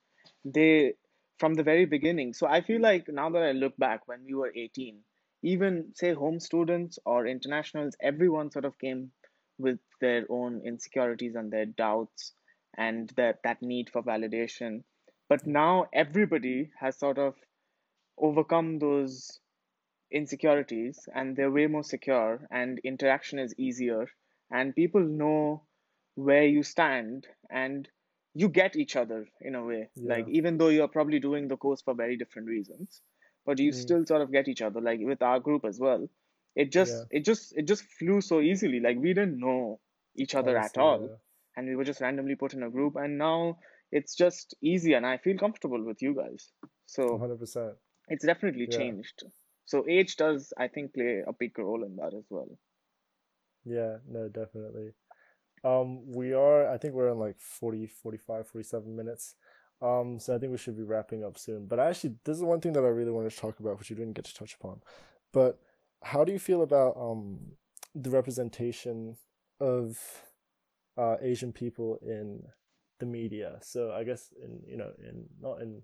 they 0.45 0.95
from 1.39 1.55
the 1.55 1.63
very 1.63 1.85
beginning. 1.85 2.33
So 2.33 2.47
I 2.47 2.63
feel 2.63 2.81
like 2.81 3.09
now 3.09 3.29
that 3.31 3.43
I 3.43 3.53
look 3.53 3.77
back 3.77 4.09
when 4.09 4.25
we 4.25 4.35
were 4.35 4.53
18, 4.55 4.99
even 5.43 5.93
say 5.95 6.15
home 6.15 6.41
students 6.41 6.99
or 7.05 7.27
internationals, 7.27 7.95
everyone 8.01 8.51
sort 8.51 8.65
of 8.65 8.79
came 8.79 9.13
with 9.59 9.79
their 10.01 10.25
own 10.31 10.63
insecurities 10.65 11.35
and 11.35 11.51
their 11.51 11.67
doubts 11.67 12.33
and 12.77 13.11
that 13.17 13.43
that 13.45 13.63
need 13.63 13.91
for 13.91 14.03
validation. 14.03 14.83
But 15.29 15.47
now 15.47 15.87
everybody 15.93 16.71
has 16.81 16.99
sort 16.99 17.19
of 17.19 17.35
overcome 18.19 18.79
those 18.79 19.41
insecurities 20.11 21.09
and 21.15 21.37
they're 21.37 21.51
way 21.51 21.67
more 21.67 21.85
secure 21.85 22.47
and 22.51 22.79
interaction 22.85 23.39
is 23.39 23.55
easier 23.59 24.09
and 24.51 24.75
people 24.75 25.01
know 25.01 25.63
where 26.17 26.45
you 26.47 26.63
stand 26.65 27.29
and 27.51 27.89
you 28.35 28.49
get 28.49 28.77
each 28.77 28.97
other 28.97 29.27
in 29.43 29.55
a 29.57 29.65
way 29.65 29.91
like 30.05 30.29
even 30.29 30.59
though 30.59 30.69
you're 30.71 30.89
probably 30.89 31.21
doing 31.21 31.49
the 31.49 31.57
course 31.57 31.83
for 31.83 31.95
very 31.95 32.17
different 32.17 32.49
reasons 32.49 33.03
but 33.47 33.59
you 33.61 33.73
Mm. 33.73 33.73
still 33.73 34.07
sort 34.07 34.23
of 34.23 34.33
get 34.33 34.49
each 34.49 34.63
other 34.63 34.81
like 34.81 35.01
with 35.03 35.23
our 35.23 35.41
group 35.41 35.65
as 35.65 35.81
well 35.81 36.09
it 36.57 36.73
just 36.73 37.05
Yeah. 37.05 37.09
it 37.11 37.25
just 37.25 37.57
it 37.57 37.67
just 37.67 37.85
flew 37.99 38.21
so 38.21 38.41
easily 38.41 38.81
like 38.81 38.99
we 38.99 39.15
didn't 39.15 39.39
know 39.41 39.81
each 40.17 40.35
other 40.35 40.57
at 40.59 40.77
Honestly, 40.77 40.79
all 40.79 41.13
and 41.57 41.69
we 41.69 41.77
were 41.77 41.85
just 41.85 42.01
randomly 42.01 42.37
put 42.37 42.55
in 42.55 42.63
a 42.63 42.71
group 42.71 42.97
and 42.97 43.19
now 43.19 43.59
it's 43.93 44.15
just 44.17 44.55
easy 44.63 44.95
and 44.95 45.07
i 45.07 45.17
feel 45.19 45.39
comfortable 45.39 45.83
with 45.85 46.03
you 46.03 46.15
guys 46.15 46.53
so 46.87 47.25
100%. 47.25 47.79
it's 48.09 48.25
definitely 48.27 48.67
Yeah. 48.67 48.69
changed. 48.69 49.25
So 49.65 49.87
age 49.89 50.17
does, 50.17 50.53
I 50.59 50.69
think, 50.69 50.95
play 50.95 51.23
a 51.27 51.33
big 51.33 51.59
role 51.59 51.85
in 51.85 51.97
that 51.97 52.15
as 52.15 52.27
well. 52.31 52.59
Yeah. 53.65 53.99
No, 54.09 54.29
definitely. 54.29 54.95
Um, 55.65 56.13
we 56.13 56.33
are. 56.33 56.69
I 56.71 56.79
think 56.79 56.95
we're 56.95 57.11
in 57.11 57.19
like 57.19 57.41
40, 57.41 57.87
45, 57.87 58.47
47 58.47 58.97
minutes. 58.97 59.35
Um, 59.83 60.19
so 60.19 60.35
I 60.35 60.39
think 60.39 60.53
we 60.53 60.59
should 60.59 60.77
be 60.77 60.83
wrapping 60.83 61.25
up 61.25 61.39
soon. 61.39 61.67
But 61.67 61.81
actually, 61.81 62.15
this 62.25 62.37
is 62.37 62.43
one 62.43 62.61
thing 62.61 62.73
that 62.75 62.85
I 62.85 62.89
really 62.89 63.11
wanted 63.11 63.31
to 63.31 63.37
talk 63.37 63.61
about, 63.61 63.79
which 63.79 63.91
you 63.91 63.97
didn't 63.97 64.15
get 64.15 64.25
to 64.27 64.35
touch 64.35 64.55
upon. 64.55 64.81
But 65.33 65.59
how 66.03 66.25
do 66.25 66.33
you 66.33 66.39
feel 66.39 66.63
about 66.63 66.97
um 66.97 67.39
the 67.95 68.11
representation 68.11 69.17
of 69.61 69.99
uh 70.97 71.17
Asian 71.21 71.53
people 71.53 71.99
in 72.03 72.43
the 73.01 73.07
media? 73.07 73.59
So 73.61 73.93
I 73.93 74.05
guess 74.05 74.33
in 74.43 74.61
you 74.67 74.77
know 74.77 74.93
in 74.99 75.27
not 75.41 75.61
in 75.61 75.83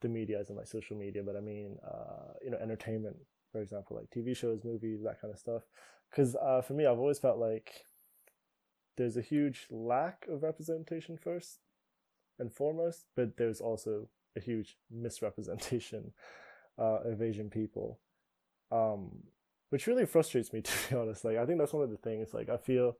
the 0.00 0.08
media 0.08 0.38
as 0.40 0.48
in 0.50 0.56
like 0.56 0.66
social 0.66 0.96
media, 0.96 1.22
but 1.22 1.36
I 1.36 1.40
mean 1.40 1.76
uh 1.86 2.34
you 2.42 2.50
know 2.50 2.58
entertainment, 2.58 3.16
for 3.52 3.60
example, 3.60 3.96
like 3.96 4.08
TV 4.10 4.34
shows, 4.34 4.64
movies, 4.64 5.02
that 5.02 5.20
kind 5.20 5.32
of 5.32 5.38
stuff. 5.38 5.62
Because 6.10 6.36
uh 6.36 6.62
for 6.62 6.72
me, 6.72 6.86
I've 6.86 6.98
always 6.98 7.18
felt 7.18 7.38
like 7.38 7.84
there's 8.96 9.16
a 9.16 9.22
huge 9.22 9.66
lack 9.70 10.26
of 10.30 10.42
representation 10.42 11.16
first 11.16 11.58
and 12.38 12.52
foremost, 12.52 13.06
but 13.16 13.36
there's 13.36 13.60
also 13.60 14.08
a 14.36 14.40
huge 14.40 14.76
misrepresentation 14.90 16.12
uh, 16.78 17.00
of 17.04 17.22
Asian 17.22 17.50
people, 17.50 18.00
um, 18.70 19.10
which 19.70 19.86
really 19.86 20.06
frustrates 20.06 20.52
me 20.52 20.60
to 20.62 20.72
be 20.88 20.96
honest. 20.96 21.24
Like 21.24 21.36
I 21.36 21.46
think 21.46 21.58
that's 21.58 21.72
one 21.72 21.84
of 21.84 21.90
the 21.90 21.96
things. 21.96 22.34
Like 22.34 22.48
I 22.48 22.56
feel 22.56 22.96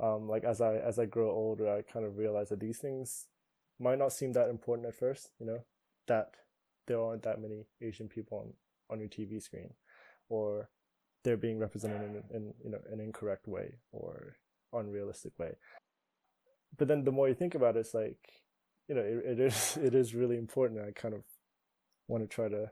um, 0.00 0.28
like 0.28 0.44
as 0.44 0.60
I 0.60 0.76
as 0.76 0.98
I 0.98 1.06
grow 1.06 1.30
older, 1.30 1.68
I 1.68 1.82
kind 1.82 2.04
of 2.04 2.18
realize 2.18 2.48
that 2.48 2.60
these 2.60 2.78
things 2.78 3.26
might 3.78 3.98
not 3.98 4.12
seem 4.12 4.32
that 4.32 4.48
important 4.48 4.88
at 4.88 4.94
first. 4.94 5.30
You 5.38 5.46
know, 5.46 5.64
that 6.08 6.34
there 6.86 7.00
aren't 7.00 7.22
that 7.22 7.40
many 7.40 7.66
Asian 7.80 8.08
people 8.08 8.38
on 8.38 8.52
on 8.90 9.00
your 9.00 9.08
TV 9.08 9.40
screen, 9.42 9.74
or 10.28 10.68
they're 11.24 11.36
being 11.36 11.58
represented 11.58 12.02
in, 12.02 12.36
in 12.36 12.54
you 12.64 12.70
know 12.70 12.80
an 12.90 13.00
incorrect 13.00 13.46
way 13.46 13.74
or 13.92 14.36
unrealistic 14.72 15.38
way. 15.38 15.54
But 16.78 16.88
then 16.88 17.04
the 17.04 17.12
more 17.12 17.28
you 17.28 17.34
think 17.34 17.54
about 17.54 17.76
it, 17.76 17.80
it's 17.80 17.94
like 17.94 18.18
you 18.88 18.94
know 18.94 19.02
it, 19.02 19.38
it 19.38 19.40
is 19.40 19.76
it 19.82 19.94
is 19.94 20.14
really 20.14 20.36
important. 20.36 20.80
I 20.80 20.92
kind 20.92 21.14
of 21.14 21.22
want 22.08 22.22
to 22.22 22.28
try 22.28 22.48
to 22.48 22.70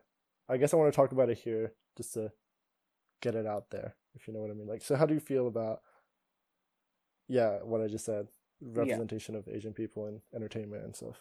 I 0.48 0.56
guess 0.56 0.74
I 0.74 0.76
want 0.76 0.92
to 0.92 0.96
talk 0.96 1.12
about 1.12 1.30
it 1.30 1.38
here 1.38 1.74
just 1.96 2.14
to 2.14 2.32
get 3.20 3.34
it 3.34 3.46
out 3.46 3.70
there, 3.70 3.94
if 4.14 4.26
you 4.26 4.34
know 4.34 4.40
what 4.40 4.50
I 4.50 4.54
mean. 4.54 4.66
Like, 4.66 4.82
so 4.82 4.96
how 4.96 5.06
do 5.06 5.14
you 5.14 5.20
feel 5.20 5.46
about, 5.46 5.80
yeah, 7.28 7.58
what 7.62 7.80
I 7.80 7.86
just 7.86 8.04
said, 8.04 8.26
representation 8.60 9.36
of 9.36 9.46
Asian 9.48 9.72
people 9.72 10.06
in 10.06 10.20
entertainment 10.34 10.84
and 10.84 10.96
stuff? 10.96 11.20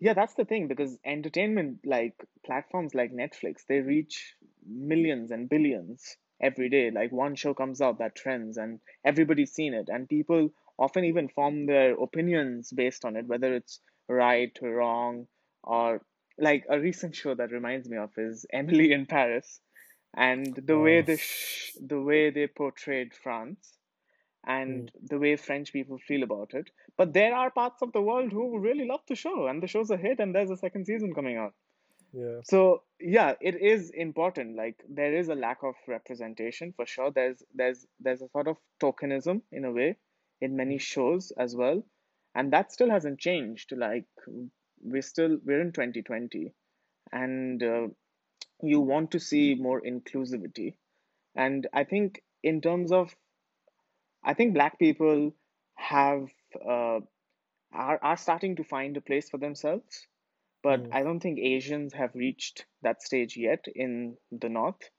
Yeah, 0.00 0.12
that's 0.12 0.34
the 0.34 0.44
thing 0.44 0.68
because 0.68 0.98
entertainment, 1.04 1.78
like 1.84 2.14
platforms 2.44 2.94
like 2.94 3.12
Netflix, 3.12 3.60
they 3.68 3.78
reach 3.80 4.34
millions 4.68 5.30
and 5.30 5.48
billions 5.48 6.16
every 6.40 6.68
day. 6.68 6.90
Like 6.90 7.12
one 7.12 7.34
show 7.34 7.54
comes 7.54 7.80
out 7.80 7.98
that 7.98 8.14
trends 8.16 8.56
and 8.56 8.80
everybody's 9.04 9.52
seen 9.52 9.74
it, 9.74 9.88
and 9.88 10.08
people 10.08 10.50
often 10.78 11.04
even 11.04 11.28
form 11.28 11.66
their 11.66 11.94
opinions 11.94 12.72
based 12.72 13.04
on 13.04 13.16
it, 13.16 13.26
whether 13.26 13.54
it's 13.54 13.80
right 14.08 14.56
or 14.62 14.70
wrong, 14.76 15.26
or 15.62 16.02
like 16.38 16.64
a 16.68 16.78
recent 16.80 17.14
show 17.16 17.34
that 17.34 17.52
reminds 17.52 17.88
me 17.88 17.96
of 17.96 18.10
is 18.18 18.46
Emily 18.52 18.92
in 18.92 19.06
Paris, 19.06 19.60
and 20.16 20.54
the 20.56 20.78
way 20.78 21.00
Oh, 21.00 21.02
they 21.02 21.16
sh 21.16 21.72
the 21.80 22.00
way 22.00 22.30
they 22.30 22.46
portrayed 22.46 23.14
France 23.14 23.76
mm, 24.66 24.86
and 24.86 24.90
the 25.02 25.18
way 25.18 25.36
French 25.36 25.72
people 25.72 25.98
feel 25.98 26.22
about 26.22 26.54
it. 26.54 26.70
But 26.96 27.12
there 27.12 27.34
are 27.34 27.50
parts 27.50 27.82
of 27.82 27.92
the 27.92 28.00
world 28.02 28.32
who 28.32 28.58
really 28.58 28.86
love 28.86 29.02
the 29.08 29.14
show, 29.16 29.46
and 29.46 29.62
the 29.62 29.66
show's 29.66 29.90
a 29.90 29.96
hit, 29.96 30.20
and 30.20 30.34
there's 30.34 30.50
a 30.50 30.56
second 30.56 30.86
season 30.86 31.14
coming 31.14 31.36
out. 31.36 31.54
Yeah, 32.12 32.40
So 32.44 32.82
yeah, 33.00 33.34
it 33.40 33.56
is 33.60 33.90
important. 33.90 34.56
Like 34.56 34.82
there 34.88 35.14
is 35.14 35.28
a 35.28 35.34
lack 35.34 35.62
of 35.62 35.74
representation 35.88 36.72
for 36.76 36.86
sure. 36.86 37.10
There's 37.10 37.42
there's 37.54 37.86
there's 38.00 38.22
a 38.22 38.28
sort 38.28 38.48
of 38.48 38.56
tokenism 38.80 39.42
in 39.52 39.64
a 39.64 39.72
way 39.72 39.96
in 40.40 40.56
many 40.56 40.78
shows 40.78 41.32
as 41.32 41.54
well, 41.56 41.82
and 42.34 42.52
that 42.52 42.72
still 42.72 42.90
hasn't 42.90 43.20
changed. 43.20 43.72
Like 43.76 44.06
we're 44.82 45.02
still 45.02 45.38
we're 45.44 45.60
in 45.60 45.72
2020, 45.72 46.54
and 47.12 47.62
uh, 47.62 47.88
you 48.62 48.80
want 48.80 49.12
to 49.12 49.20
see 49.20 49.54
more 49.54 49.80
inclusivity. 49.82 50.76
And 51.34 51.66
I 51.72 51.84
think 51.84 52.22
in 52.42 52.60
terms 52.60 52.92
of 52.92 53.14
I 54.22 54.34
think 54.34 54.54
black 54.54 54.78
people 54.78 55.32
have 55.76 56.28
uh, 56.64 57.00
are 57.72 57.98
are 58.02 58.16
starting 58.16 58.56
to 58.56 58.64
find 58.64 58.96
a 58.96 59.00
place 59.00 59.30
for 59.30 59.38
themselves, 59.38 60.06
but 60.66 60.82
mm, 60.82 60.88
I 60.92 61.04
don't 61.04 61.20
think 61.20 61.38
Asians 61.38 61.92
have 61.94 62.10
reached 62.16 62.66
that 62.82 63.00
stage 63.00 63.36
yet 63.36 63.66
in 63.72 64.16
the 64.32 64.48
North 64.48 64.90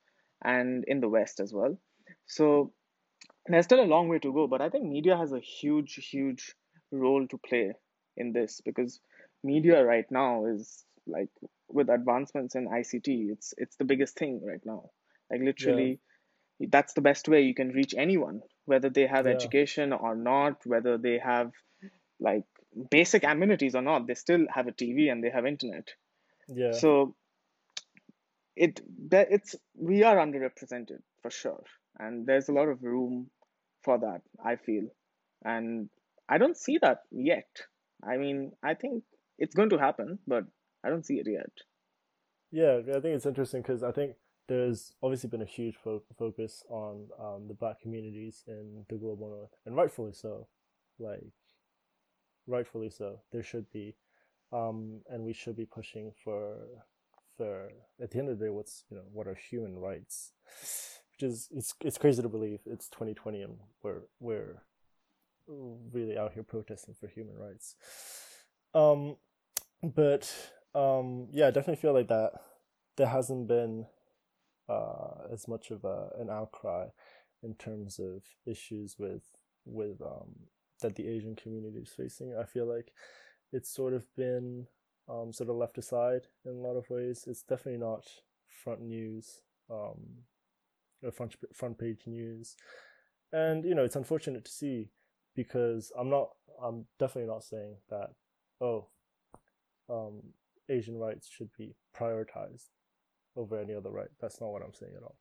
and 0.41 0.85
in 0.87 1.01
the 1.01 1.09
West 1.09 1.41
as 1.41 1.51
well. 1.53 1.77
So 2.25 2.71
there's 3.47 3.65
still 3.65 3.83
a 3.83 3.93
long 3.93 4.07
way 4.07 4.19
to 4.19 4.31
go, 4.31 4.47
but 4.47 4.61
I 4.61 4.69
think 4.69 4.85
media 4.85 5.17
has 5.17 5.33
a 5.33 5.41
huge, 5.41 5.95
huge 5.95 6.55
role 6.89 7.27
to 7.27 7.37
play 7.37 7.73
in 8.15 8.31
this 8.31 8.61
because 8.63 9.01
media 9.43 9.83
right 9.83 10.09
now 10.09 10.45
is 10.45 10.85
like 11.05 11.33
with 11.67 11.89
advancements 11.89 12.55
in 12.55 12.69
ICT, 12.69 13.31
it's 13.33 13.53
it's 13.57 13.75
the 13.75 13.89
biggest 13.91 14.17
thing 14.17 14.39
right 14.51 14.65
now. 14.65 14.89
Like 15.29 15.41
literally, 15.41 15.99
yeah. 16.59 16.69
that's 16.71 16.93
the 16.93 17.07
best 17.09 17.27
way 17.27 17.41
you 17.41 17.53
can 17.53 17.73
reach 17.81 17.93
anyone, 17.97 18.39
whether 18.63 18.89
they 18.89 19.05
have 19.05 19.25
yeah. 19.25 19.33
education 19.33 19.91
or 19.91 20.15
not, 20.15 20.65
whether 20.65 20.97
they 20.97 21.19
have 21.19 21.51
like 22.21 22.47
basic 22.89 23.23
amenities 23.23 23.75
or 23.75 23.81
not. 23.81 24.07
They 24.07 24.13
still 24.13 24.45
have 24.53 24.67
a 24.67 24.71
TV 24.71 25.09
and 25.09 25.23
they 25.23 25.29
have 25.29 25.45
internet. 25.45 25.89
Yeah. 26.47 26.71
So 26.71 27.15
it 28.55 28.81
it's 29.11 29.55
we 29.75 30.03
are 30.03 30.17
underrepresented 30.17 31.01
for 31.21 31.29
sure, 31.29 31.63
and 31.99 32.25
there's 32.25 32.49
a 32.49 32.53
lot 32.53 32.67
of 32.69 32.83
room 32.83 33.29
for 33.83 33.97
that. 33.99 34.21
I 34.43 34.55
feel, 34.55 34.87
and 35.43 35.89
I 36.27 36.37
don't 36.37 36.57
see 36.57 36.79
that 36.81 36.99
yet. 37.11 37.49
I 38.03 38.17
mean, 38.17 38.51
I 38.63 38.73
think 38.73 39.03
it's 39.37 39.55
going 39.55 39.69
to 39.69 39.77
happen, 39.77 40.19
but 40.27 40.45
I 40.83 40.89
don't 40.89 41.05
see 41.05 41.15
it 41.15 41.27
yet. 41.29 41.51
Yeah, 42.51 42.79
I 42.95 42.99
think 42.99 43.15
it's 43.15 43.25
interesting 43.25 43.61
because 43.61 43.83
I 43.83 43.91
think 43.91 44.13
there's 44.47 44.93
obviously 45.03 45.29
been 45.29 45.41
a 45.41 45.45
huge 45.45 45.75
fo- 45.75 46.03
focus 46.17 46.63
on 46.69 47.07
um, 47.19 47.47
the 47.47 47.53
black 47.53 47.81
communities 47.81 48.43
in 48.47 48.85
the 48.89 48.95
global 48.95 49.29
north, 49.29 49.51
and 49.65 49.75
rightfully 49.75 50.13
so. 50.13 50.47
Like, 50.99 51.21
rightfully 52.47 52.89
so. 52.89 53.19
There 53.31 53.43
should 53.43 53.71
be, 53.71 53.95
um, 54.51 55.01
and 55.09 55.23
we 55.23 55.33
should 55.33 55.55
be 55.55 55.65
pushing 55.65 56.13
for, 56.23 56.57
for 57.37 57.69
at 58.01 58.11
the 58.11 58.19
end 58.19 58.29
of 58.29 58.39
the 58.39 58.45
day, 58.45 58.49
what's 58.49 58.83
you 58.89 58.97
know 58.97 59.03
what 59.11 59.27
are 59.27 59.35
human 59.35 59.77
rights, 59.77 60.31
which 61.11 61.23
is 61.29 61.49
it's 61.51 61.73
it's 61.83 61.97
crazy 61.97 62.21
to 62.21 62.29
believe 62.29 62.59
it's 62.65 62.89
2020 62.89 63.41
and 63.41 63.57
we're 63.83 64.01
we're 64.19 64.63
really 65.47 66.17
out 66.17 66.33
here 66.33 66.43
protesting 66.43 66.95
for 66.99 67.07
human 67.07 67.35
rights. 67.37 67.75
Um, 68.73 69.17
but 69.83 70.33
um, 70.75 71.27
yeah, 71.31 71.47
I 71.47 71.51
definitely 71.51 71.81
feel 71.81 71.93
like 71.93 72.07
that 72.09 72.31
there 72.97 73.07
hasn't 73.07 73.47
been 73.47 73.85
uh, 74.67 75.27
as 75.31 75.47
much 75.47 75.71
of 75.71 75.85
a, 75.85 76.09
an 76.19 76.29
outcry 76.29 76.87
in 77.43 77.53
terms 77.55 77.99
of 77.99 78.23
issues 78.45 78.95
with 78.97 79.23
with 79.65 80.01
um, 80.01 80.35
that 80.81 80.95
the 80.95 81.07
Asian 81.07 81.35
community 81.35 81.79
is 81.79 81.89
facing. 81.89 82.35
I 82.39 82.45
feel 82.45 82.65
like 82.65 82.91
it's 83.51 83.69
sort 83.69 83.93
of 83.93 84.05
been 84.15 84.67
um, 85.09 85.31
sort 85.31 85.49
of 85.49 85.55
left 85.55 85.77
aside 85.77 86.21
in 86.45 86.51
a 86.51 86.67
lot 86.67 86.75
of 86.75 86.89
ways. 86.89 87.25
It's 87.27 87.43
definitely 87.43 87.79
not 87.79 88.05
front 88.63 88.81
news, 88.81 89.41
um, 89.69 90.23
or 91.03 91.11
front 91.11 91.35
front 91.53 91.77
page 91.77 92.01
news, 92.05 92.55
and 93.31 93.63
you 93.63 93.75
know 93.75 93.83
it's 93.83 93.95
unfortunate 93.95 94.45
to 94.45 94.51
see 94.51 94.89
because 95.35 95.91
I'm 95.97 96.09
not 96.09 96.29
I'm 96.61 96.85
definitely 96.99 97.31
not 97.31 97.43
saying 97.43 97.75
that 97.89 98.09
oh 98.61 98.87
um, 99.89 100.21
Asian 100.69 100.97
rights 100.97 101.29
should 101.29 101.49
be 101.57 101.75
prioritized 101.95 102.69
over 103.35 103.59
any 103.59 103.73
other 103.73 103.91
right. 103.91 104.09
That's 104.19 104.41
not 104.41 104.51
what 104.51 104.63
I'm 104.63 104.73
saying 104.73 104.93
at 104.97 105.03
all. 105.03 105.17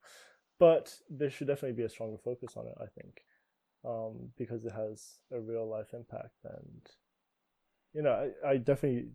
But 0.59 0.95
there 1.11 1.31
should 1.31 1.47
definitely 1.47 1.77
be 1.77 1.85
a 1.85 1.89
stronger 1.89 2.17
focus 2.17 2.57
on 2.57 2.67
it, 2.67 2.75
I 2.81 2.87
think, 2.99 3.21
um, 3.87 4.31
because 4.37 4.65
it 4.65 4.73
has 4.73 5.19
a 5.33 5.41
real 5.41 5.69
life 5.69 5.93
impact. 5.93 6.35
And, 6.45 6.83
you 7.93 8.03
know, 8.03 8.31
I, 8.45 8.51
I 8.51 8.57
definitely 8.57 9.11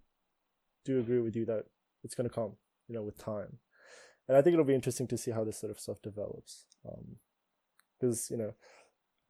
do 0.85 0.99
agree 0.99 1.19
with 1.19 1.35
you 1.35 1.45
that 1.45 1.65
it's 2.03 2.15
going 2.15 2.27
to 2.27 2.33
come, 2.33 2.53
you 2.87 2.95
know, 2.95 3.03
with 3.03 3.17
time. 3.17 3.57
And 4.27 4.37
I 4.37 4.41
think 4.41 4.53
it'll 4.53 4.65
be 4.65 4.75
interesting 4.75 5.07
to 5.07 5.17
see 5.17 5.31
how 5.31 5.43
this 5.43 5.59
sort 5.59 5.71
of 5.71 5.79
stuff 5.79 6.01
develops. 6.01 6.65
Because, 7.99 8.31
um, 8.31 8.37
you 8.37 8.43
know, 8.43 8.53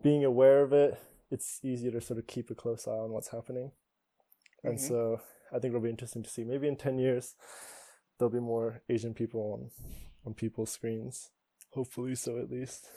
being 0.04 0.24
aware 0.24 0.62
of 0.62 0.74
it, 0.74 1.00
it's 1.32 1.60
easier 1.64 1.92
to 1.92 2.02
sort 2.02 2.20
of 2.20 2.28
keep 2.28 2.52
a 2.52 2.56
close 2.56 2.88
eye 2.88 2.92
on 2.92 3.12
what's 3.12 3.30
happening. 3.30 3.72
And 4.64 4.78
mm-hmm. 4.78 4.88
so 4.88 5.22
I 5.52 5.60
think 5.60 5.72
it'll 5.72 5.82
be 5.82 5.90
interesting 5.90 6.24
to 6.24 6.30
see. 6.30 6.44
Maybe 6.44 6.68
in 6.68 6.76
10 6.76 7.00
years, 7.00 7.36
there'll 8.20 8.32
be 8.32 8.40
more 8.40 8.82
Asian 8.90 9.14
people 9.14 9.54
on, 9.54 9.72
on 10.26 10.34
people's 10.34 10.72
screens. 10.72 11.32
Hopefully 11.72 12.16
so, 12.16 12.38
at 12.38 12.52
least. 12.52 12.90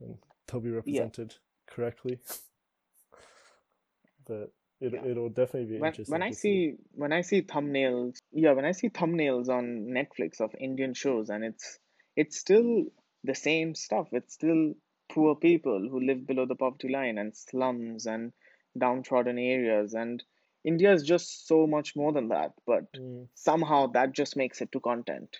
And 0.00 0.16
they'll 0.46 0.60
be 0.60 0.70
represented 0.70 1.32
yeah. 1.32 1.49
Correctly. 1.70 2.18
but 4.26 4.52
it, 4.80 4.92
yeah. 4.92 5.04
it'll 5.04 5.28
definitely 5.28 5.74
be 5.74 5.78
when, 5.78 5.90
interesting. 5.90 6.12
When 6.12 6.22
I 6.22 6.30
see, 6.30 6.36
see 6.36 6.74
when 6.92 7.12
I 7.12 7.20
see 7.22 7.42
thumbnails, 7.42 8.18
yeah, 8.32 8.52
when 8.52 8.64
I 8.64 8.72
see 8.72 8.88
thumbnails 8.88 9.48
on 9.48 9.88
Netflix 9.90 10.40
of 10.40 10.54
Indian 10.58 10.94
shows, 10.94 11.30
and 11.30 11.44
it's 11.44 11.78
it's 12.16 12.38
still 12.38 12.84
the 13.24 13.34
same 13.34 13.74
stuff. 13.74 14.08
It's 14.12 14.34
still 14.34 14.74
poor 15.12 15.34
people 15.34 15.88
who 15.90 16.00
live 16.00 16.26
below 16.26 16.46
the 16.46 16.54
poverty 16.54 16.88
line 16.88 17.18
and 17.18 17.36
slums 17.36 18.06
and 18.06 18.32
downtrodden 18.78 19.36
areas 19.36 19.94
and 19.94 20.22
India 20.64 20.92
is 20.92 21.02
just 21.02 21.46
so 21.46 21.66
much 21.66 21.96
more 21.96 22.12
than 22.12 22.28
that, 22.28 22.52
but 22.66 22.92
mm. 22.92 23.26
somehow 23.34 23.86
that 23.88 24.12
just 24.12 24.36
makes 24.36 24.60
it 24.60 24.70
to 24.72 24.80
content. 24.80 25.38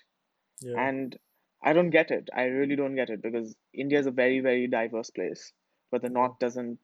Yeah. 0.63 0.79
And 0.79 1.17
I 1.63 1.75
don't 1.75 1.91
get 1.91 2.11
it. 2.11 2.31
I 2.35 2.45
really 2.45 2.77
don't 2.77 2.95
get 2.95 3.11
it 3.11 3.21
because 3.21 3.55
India 3.75 3.99
is 3.99 4.07
a 4.07 4.11
very, 4.11 4.41
very 4.41 4.67
diverse 4.67 5.11
place, 5.11 5.53
but 5.91 6.03
the 6.03 6.09
North 6.09 6.39
doesn't 6.39 6.79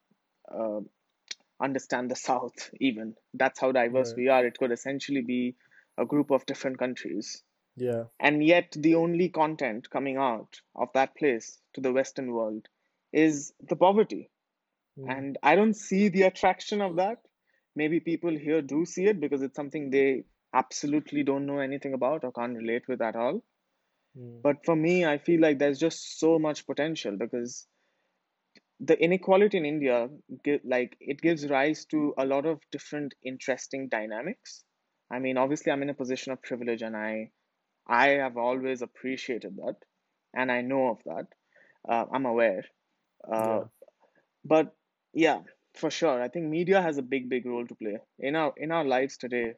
uh, 0.52 0.80
understand 1.60 2.10
the 2.10 2.16
South 2.16 2.70
even. 2.80 3.14
That's 3.34 3.60
how 3.60 3.72
diverse 3.72 4.10
right. 4.10 4.16
we 4.16 4.28
are. 4.28 4.46
It 4.46 4.58
could 4.58 4.72
essentially 4.72 5.22
be 5.22 5.54
a 5.98 6.04
group 6.04 6.30
of 6.30 6.46
different 6.46 6.78
countries. 6.78 7.42
Yeah. 7.76 8.04
And 8.18 8.44
yet, 8.44 8.74
the 8.76 8.94
only 8.94 9.28
content 9.28 9.90
coming 9.90 10.16
out 10.16 10.60
of 10.74 10.88
that 10.94 11.16
place 11.16 11.58
to 11.74 11.80
the 11.80 11.92
Western 11.92 12.32
world 12.32 12.66
is 13.12 13.52
the 13.68 13.76
poverty. 13.76 14.30
Mm. 14.98 15.16
And 15.16 15.38
I 15.42 15.56
don't 15.56 15.74
see 15.74 16.08
the 16.08 16.22
attraction 16.22 16.80
of 16.80 16.96
that 16.96 17.18
maybe 17.76 18.00
people 18.00 18.36
here 18.36 18.62
do 18.62 18.84
see 18.84 19.04
it 19.04 19.20
because 19.20 19.42
it's 19.42 19.54
something 19.54 19.90
they 19.90 20.24
absolutely 20.54 21.22
don't 21.22 21.46
know 21.46 21.58
anything 21.58 21.92
about 21.92 22.24
or 22.24 22.32
can't 22.32 22.56
relate 22.56 22.88
with 22.88 23.02
at 23.02 23.14
all. 23.14 23.44
Mm. 24.18 24.42
But 24.42 24.64
for 24.64 24.74
me, 24.74 25.04
I 25.04 25.18
feel 25.18 25.40
like 25.40 25.58
there's 25.58 25.78
just 25.78 26.18
so 26.18 26.38
much 26.38 26.66
potential 26.66 27.16
because 27.16 27.66
the 28.80 29.02
inequality 29.02 29.56
in 29.56 29.64
India, 29.64 30.08
like 30.64 30.96
it 31.00 31.20
gives 31.20 31.48
rise 31.48 31.86
to 31.86 32.14
a 32.18 32.26
lot 32.26 32.44
of 32.44 32.60
different 32.70 33.14
interesting 33.24 33.88
dynamics. 33.88 34.64
I 35.10 35.18
mean, 35.18 35.38
obviously, 35.38 35.72
I'm 35.72 35.82
in 35.82 35.90
a 35.90 35.94
position 35.94 36.32
of 36.32 36.42
privilege, 36.42 36.82
and 36.82 36.96
I, 36.96 37.30
I 37.86 38.08
have 38.08 38.36
always 38.36 38.82
appreciated 38.82 39.56
that, 39.56 39.76
and 40.34 40.52
I 40.52 40.60
know 40.60 40.88
of 40.88 40.98
that. 41.06 41.26
Uh, 41.88 42.04
I'm 42.12 42.26
aware, 42.26 42.64
uh, 43.32 43.60
yeah. 43.60 43.62
but 44.44 44.74
yeah, 45.14 45.40
for 45.74 45.90
sure. 45.90 46.20
I 46.20 46.28
think 46.28 46.46
media 46.46 46.82
has 46.82 46.98
a 46.98 47.02
big 47.02 47.30
big 47.30 47.46
role 47.46 47.66
to 47.66 47.74
play. 47.74 47.98
In 48.18 48.34
our 48.34 48.52
in 48.56 48.72
our 48.72 48.84
lives 48.84 49.16
today 49.16 49.54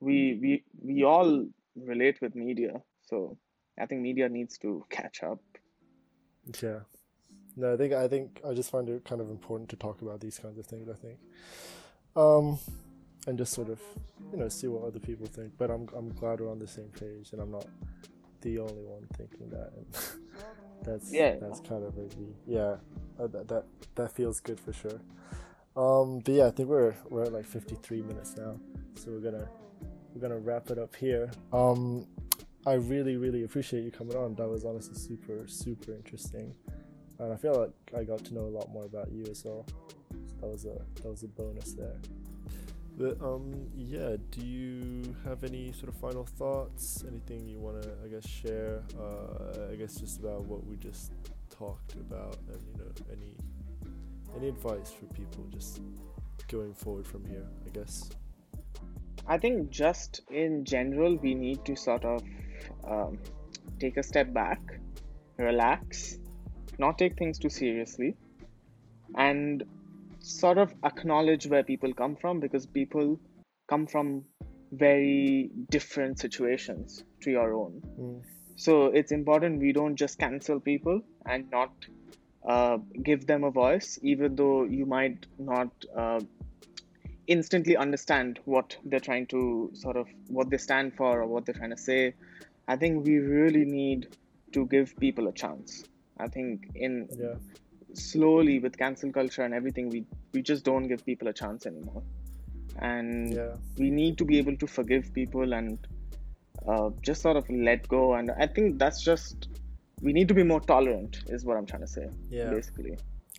we 0.00 0.38
we 0.42 0.64
we 0.80 1.04
all 1.04 1.46
relate 1.74 2.18
with 2.20 2.34
media. 2.34 2.82
So 3.00 3.38
i 3.80 3.86
think 3.86 4.02
media 4.02 4.28
needs 4.28 4.58
to 4.58 4.84
catch 4.90 5.22
up. 5.22 5.40
Yeah 6.60 6.80
no 7.56 7.74
i 7.74 7.76
think 7.76 7.92
i 7.92 8.08
think 8.08 8.40
i 8.48 8.52
just 8.52 8.70
find 8.70 8.88
it 8.88 9.04
kind 9.04 9.20
of 9.20 9.30
important 9.30 9.68
to 9.68 9.76
talk 9.76 10.02
about 10.02 10.20
these 10.20 10.38
kinds 10.38 10.58
of 10.58 10.66
things 10.66 10.88
i 10.88 10.94
think. 10.94 11.18
Um 12.16 12.58
and 13.26 13.38
just 13.38 13.52
sort 13.52 13.70
of 13.70 13.80
you 14.32 14.38
know 14.38 14.48
see 14.48 14.66
what 14.66 14.84
other 14.84 14.98
people 14.98 15.26
think 15.26 15.52
but 15.56 15.70
i'm 15.70 15.88
i'm 15.96 16.12
glad 16.14 16.40
we're 16.40 16.50
on 16.50 16.58
the 16.58 16.66
same 16.66 16.90
page 16.98 17.30
and 17.32 17.40
i'm 17.40 17.50
not 17.50 17.66
the 18.42 18.58
only 18.58 18.82
one 18.84 19.06
thinking 19.16 19.48
that. 19.50 19.72
That's 20.84 21.12
yeah. 21.12 21.36
that's 21.40 21.60
kind 21.60 21.84
of 21.84 21.96
a 21.96 22.08
yeah 22.44 22.74
uh, 23.16 23.28
that, 23.28 23.46
that 23.46 23.64
that 23.94 24.10
feels 24.10 24.40
good 24.40 24.58
for 24.58 24.72
sure. 24.72 25.00
Um, 25.76 26.18
but 26.18 26.34
yeah, 26.34 26.46
I 26.46 26.50
think 26.50 26.68
we're 26.68 26.96
we're 27.08 27.22
at 27.22 27.32
like 27.32 27.46
53 27.46 28.02
minutes 28.02 28.36
now, 28.36 28.58
so 28.96 29.12
we're 29.12 29.20
gonna 29.20 29.48
we're 30.12 30.20
gonna 30.20 30.40
wrap 30.40 30.70
it 30.70 30.80
up 30.80 30.96
here. 30.96 31.30
Um, 31.52 32.08
I 32.66 32.72
really 32.72 33.16
really 33.16 33.44
appreciate 33.44 33.84
you 33.84 33.92
coming 33.92 34.16
on. 34.16 34.34
That 34.34 34.48
was 34.48 34.64
honestly 34.64 34.96
super 34.96 35.46
super 35.46 35.92
interesting, 35.92 36.52
and 37.22 37.32
I 37.32 37.36
feel 37.36 37.72
like 37.92 38.00
I 38.00 38.04
got 38.04 38.24
to 38.24 38.34
know 38.34 38.42
a 38.42 38.54
lot 38.58 38.70
more 38.72 38.84
about 38.84 39.12
you 39.12 39.24
as 39.30 39.44
well. 39.44 39.64
So 40.10 40.34
that 40.40 40.46
was 40.48 40.64
a 40.64 40.78
that 41.02 41.08
was 41.08 41.22
a 41.22 41.28
bonus 41.28 41.72
there. 41.72 41.96
But 42.98 43.22
um, 43.22 43.68
yeah, 43.76 44.16
do 44.30 44.44
you 44.44 45.16
have 45.24 45.44
any 45.44 45.72
sort 45.72 45.88
of 45.88 45.94
final 45.94 46.24
thoughts? 46.24 47.04
Anything 47.08 47.48
you 47.48 47.58
want 47.58 47.82
to, 47.82 47.90
I 48.04 48.08
guess, 48.08 48.28
share? 48.28 48.82
Uh, 48.98 49.72
I 49.72 49.76
guess 49.76 49.94
just 49.96 50.18
about 50.18 50.44
what 50.44 50.66
we 50.66 50.76
just 50.76 51.12
talked 51.48 51.94
about, 51.94 52.36
and 52.48 52.60
you 52.66 52.78
know, 52.78 52.90
any 53.10 53.34
any 54.36 54.48
advice 54.48 54.90
for 54.90 55.06
people 55.14 55.46
just 55.50 55.80
going 56.48 56.74
forward 56.74 57.06
from 57.06 57.24
here, 57.24 57.46
I 57.66 57.70
guess? 57.70 58.10
I 59.26 59.38
think 59.38 59.70
just 59.70 60.22
in 60.30 60.64
general, 60.64 61.16
we 61.16 61.34
need 61.34 61.64
to 61.66 61.76
sort 61.76 62.04
of 62.04 62.22
um, 62.84 63.18
take 63.78 63.96
a 63.96 64.02
step 64.02 64.32
back, 64.34 64.60
relax, 65.38 66.18
not 66.84 66.98
take 67.02 67.16
things 67.22 67.38
too 67.44 67.52
seriously, 67.60 68.10
and 69.28 69.64
sort 70.20 70.58
of 70.58 70.74
acknowledge 70.90 71.46
where 71.46 71.64
people 71.72 71.92
come 72.02 72.16
from 72.16 72.40
because 72.40 72.66
people 72.66 73.18
come 73.68 73.86
from 73.86 74.24
very 74.72 75.50
different 75.70 76.18
situations 76.18 77.04
to 77.22 77.30
your 77.30 77.54
own. 77.54 77.82
Mm. 78.00 78.22
So 78.56 78.86
it's 78.86 79.12
important 79.12 79.60
we 79.60 79.72
don't 79.72 79.96
just 79.96 80.18
cancel 80.18 80.60
people 80.60 81.00
and 81.26 81.50
not 81.50 81.72
uh, 82.46 82.78
give 83.02 83.26
them 83.26 83.44
a 83.44 83.50
voice, 83.50 83.98
even 84.02 84.36
though 84.36 84.64
you 84.64 84.86
might 84.86 85.26
not 85.38 85.70
uh, 85.96 86.20
instantly 87.26 87.76
understand 87.76 88.40
what 88.44 88.76
they're 88.84 89.00
trying 89.00 89.26
to 89.26 89.70
sort 89.74 89.96
of 89.96 90.06
what 90.28 90.50
they 90.50 90.58
stand 90.58 90.94
for 90.96 91.22
or 91.22 91.26
what 91.26 91.46
they're 91.46 91.54
trying 91.54 91.70
to 91.70 91.82
say. 91.90 92.14
I 92.68 92.76
think 92.76 93.04
we 93.04 93.18
really 93.18 93.64
need 93.64 94.08
to 94.52 94.66
give 94.66 94.96
people 94.96 95.28
a 95.28 95.32
chance. 95.32 95.84
I 96.22 96.28
think 96.28 96.68
in 96.74 97.08
Yeah. 97.18 97.34
slowly 97.94 98.58
with 98.64 98.76
cancel 98.78 99.10
culture 99.12 99.42
and 99.42 99.54
everything, 99.60 99.88
we 99.94 100.04
we 100.34 100.42
just 100.50 100.64
don't 100.64 100.86
give 100.92 101.04
people 101.10 101.28
a 101.28 101.32
chance 101.42 101.66
anymore, 101.70 102.02
and 102.90 103.32
Yeah. 103.38 103.56
we 103.78 103.90
need 103.90 104.16
to 104.18 104.24
be 104.24 104.38
able 104.42 104.56
to 104.64 104.66
forgive 104.66 105.12
people 105.20 105.52
and 105.58 105.78
uh, 106.66 106.90
just 107.08 107.20
sort 107.22 107.36
of 107.36 107.48
let 107.50 107.86
go. 107.88 108.14
And 108.14 108.30
I 108.44 108.46
think 108.46 108.78
that's 108.78 109.02
just 109.02 109.48
we 110.00 110.12
need 110.12 110.28
to 110.28 110.34
be 110.34 110.42
more 110.52 110.60
tolerant, 110.60 111.18
is 111.28 111.44
what 111.44 111.56
I'm 111.56 111.66
trying 111.66 111.82
to 111.82 111.92
say, 111.98 112.08
Yeah. 112.30 112.50
basically. 112.50 112.94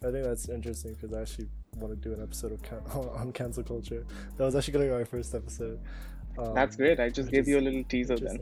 I 0.08 0.12
think 0.12 0.24
that's 0.26 0.50
interesting 0.50 0.94
because 0.94 1.14
I 1.18 1.22
actually 1.22 1.48
want 1.82 1.92
to 1.96 2.10
do 2.10 2.14
an 2.16 2.22
episode 2.22 2.52
of 2.54 2.62
can- 2.62 2.86
on 3.22 3.32
cancel 3.32 3.64
culture. 3.64 4.06
That 4.38 4.44
was 4.46 4.56
actually 4.56 4.74
going 4.74 4.88
to 4.88 4.94
be 4.94 4.98
my 5.00 5.04
first 5.06 5.34
episode. 5.36 5.80
Um, 6.38 6.54
That's 6.56 6.76
great. 6.76 7.00
I 7.00 7.10
just 7.10 7.30
gave 7.32 7.48
you 7.48 7.60
a 7.60 7.64
little 7.68 7.84
teaser 7.84 8.18
then. 8.18 8.40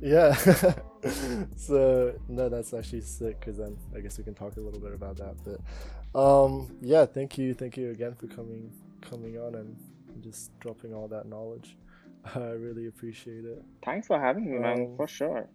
Yeah. 0.00 0.34
so 1.56 2.14
no, 2.28 2.48
that's 2.48 2.74
actually 2.74 3.02
sick 3.02 3.40
because 3.40 3.56
then 3.58 3.76
I 3.94 4.00
guess 4.00 4.18
we 4.18 4.24
can 4.24 4.34
talk 4.34 4.56
a 4.56 4.60
little 4.60 4.80
bit 4.80 4.92
about 4.92 5.16
that. 5.16 5.36
But 5.44 6.18
um, 6.18 6.76
yeah, 6.80 7.06
thank 7.06 7.38
you, 7.38 7.54
thank 7.54 7.76
you 7.76 7.90
again 7.90 8.14
for 8.14 8.26
coming 8.26 8.72
coming 9.00 9.38
on 9.38 9.54
and 9.54 9.76
just 10.20 10.58
dropping 10.60 10.94
all 10.94 11.08
that 11.08 11.26
knowledge. 11.26 11.76
I 12.34 12.50
really 12.50 12.86
appreciate 12.86 13.44
it. 13.44 13.62
Thanks 13.84 14.06
for 14.06 14.20
having 14.20 14.50
me, 14.50 14.58
man. 14.58 14.80
Um, 14.82 14.96
For 14.96 15.08
sure. 15.08 15.48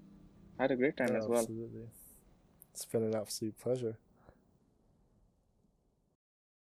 I 0.59 0.63
had 0.63 0.71
a 0.71 0.75
great 0.75 0.97
time 0.97 1.09
Yeah, 1.11 1.19
as 1.19 1.27
well. 1.27 1.39
Absolutely. 1.39 1.87
It's 2.73 2.85
been 2.85 3.03
an 3.03 3.15
absolute 3.15 3.57
pleasure. 3.59 3.97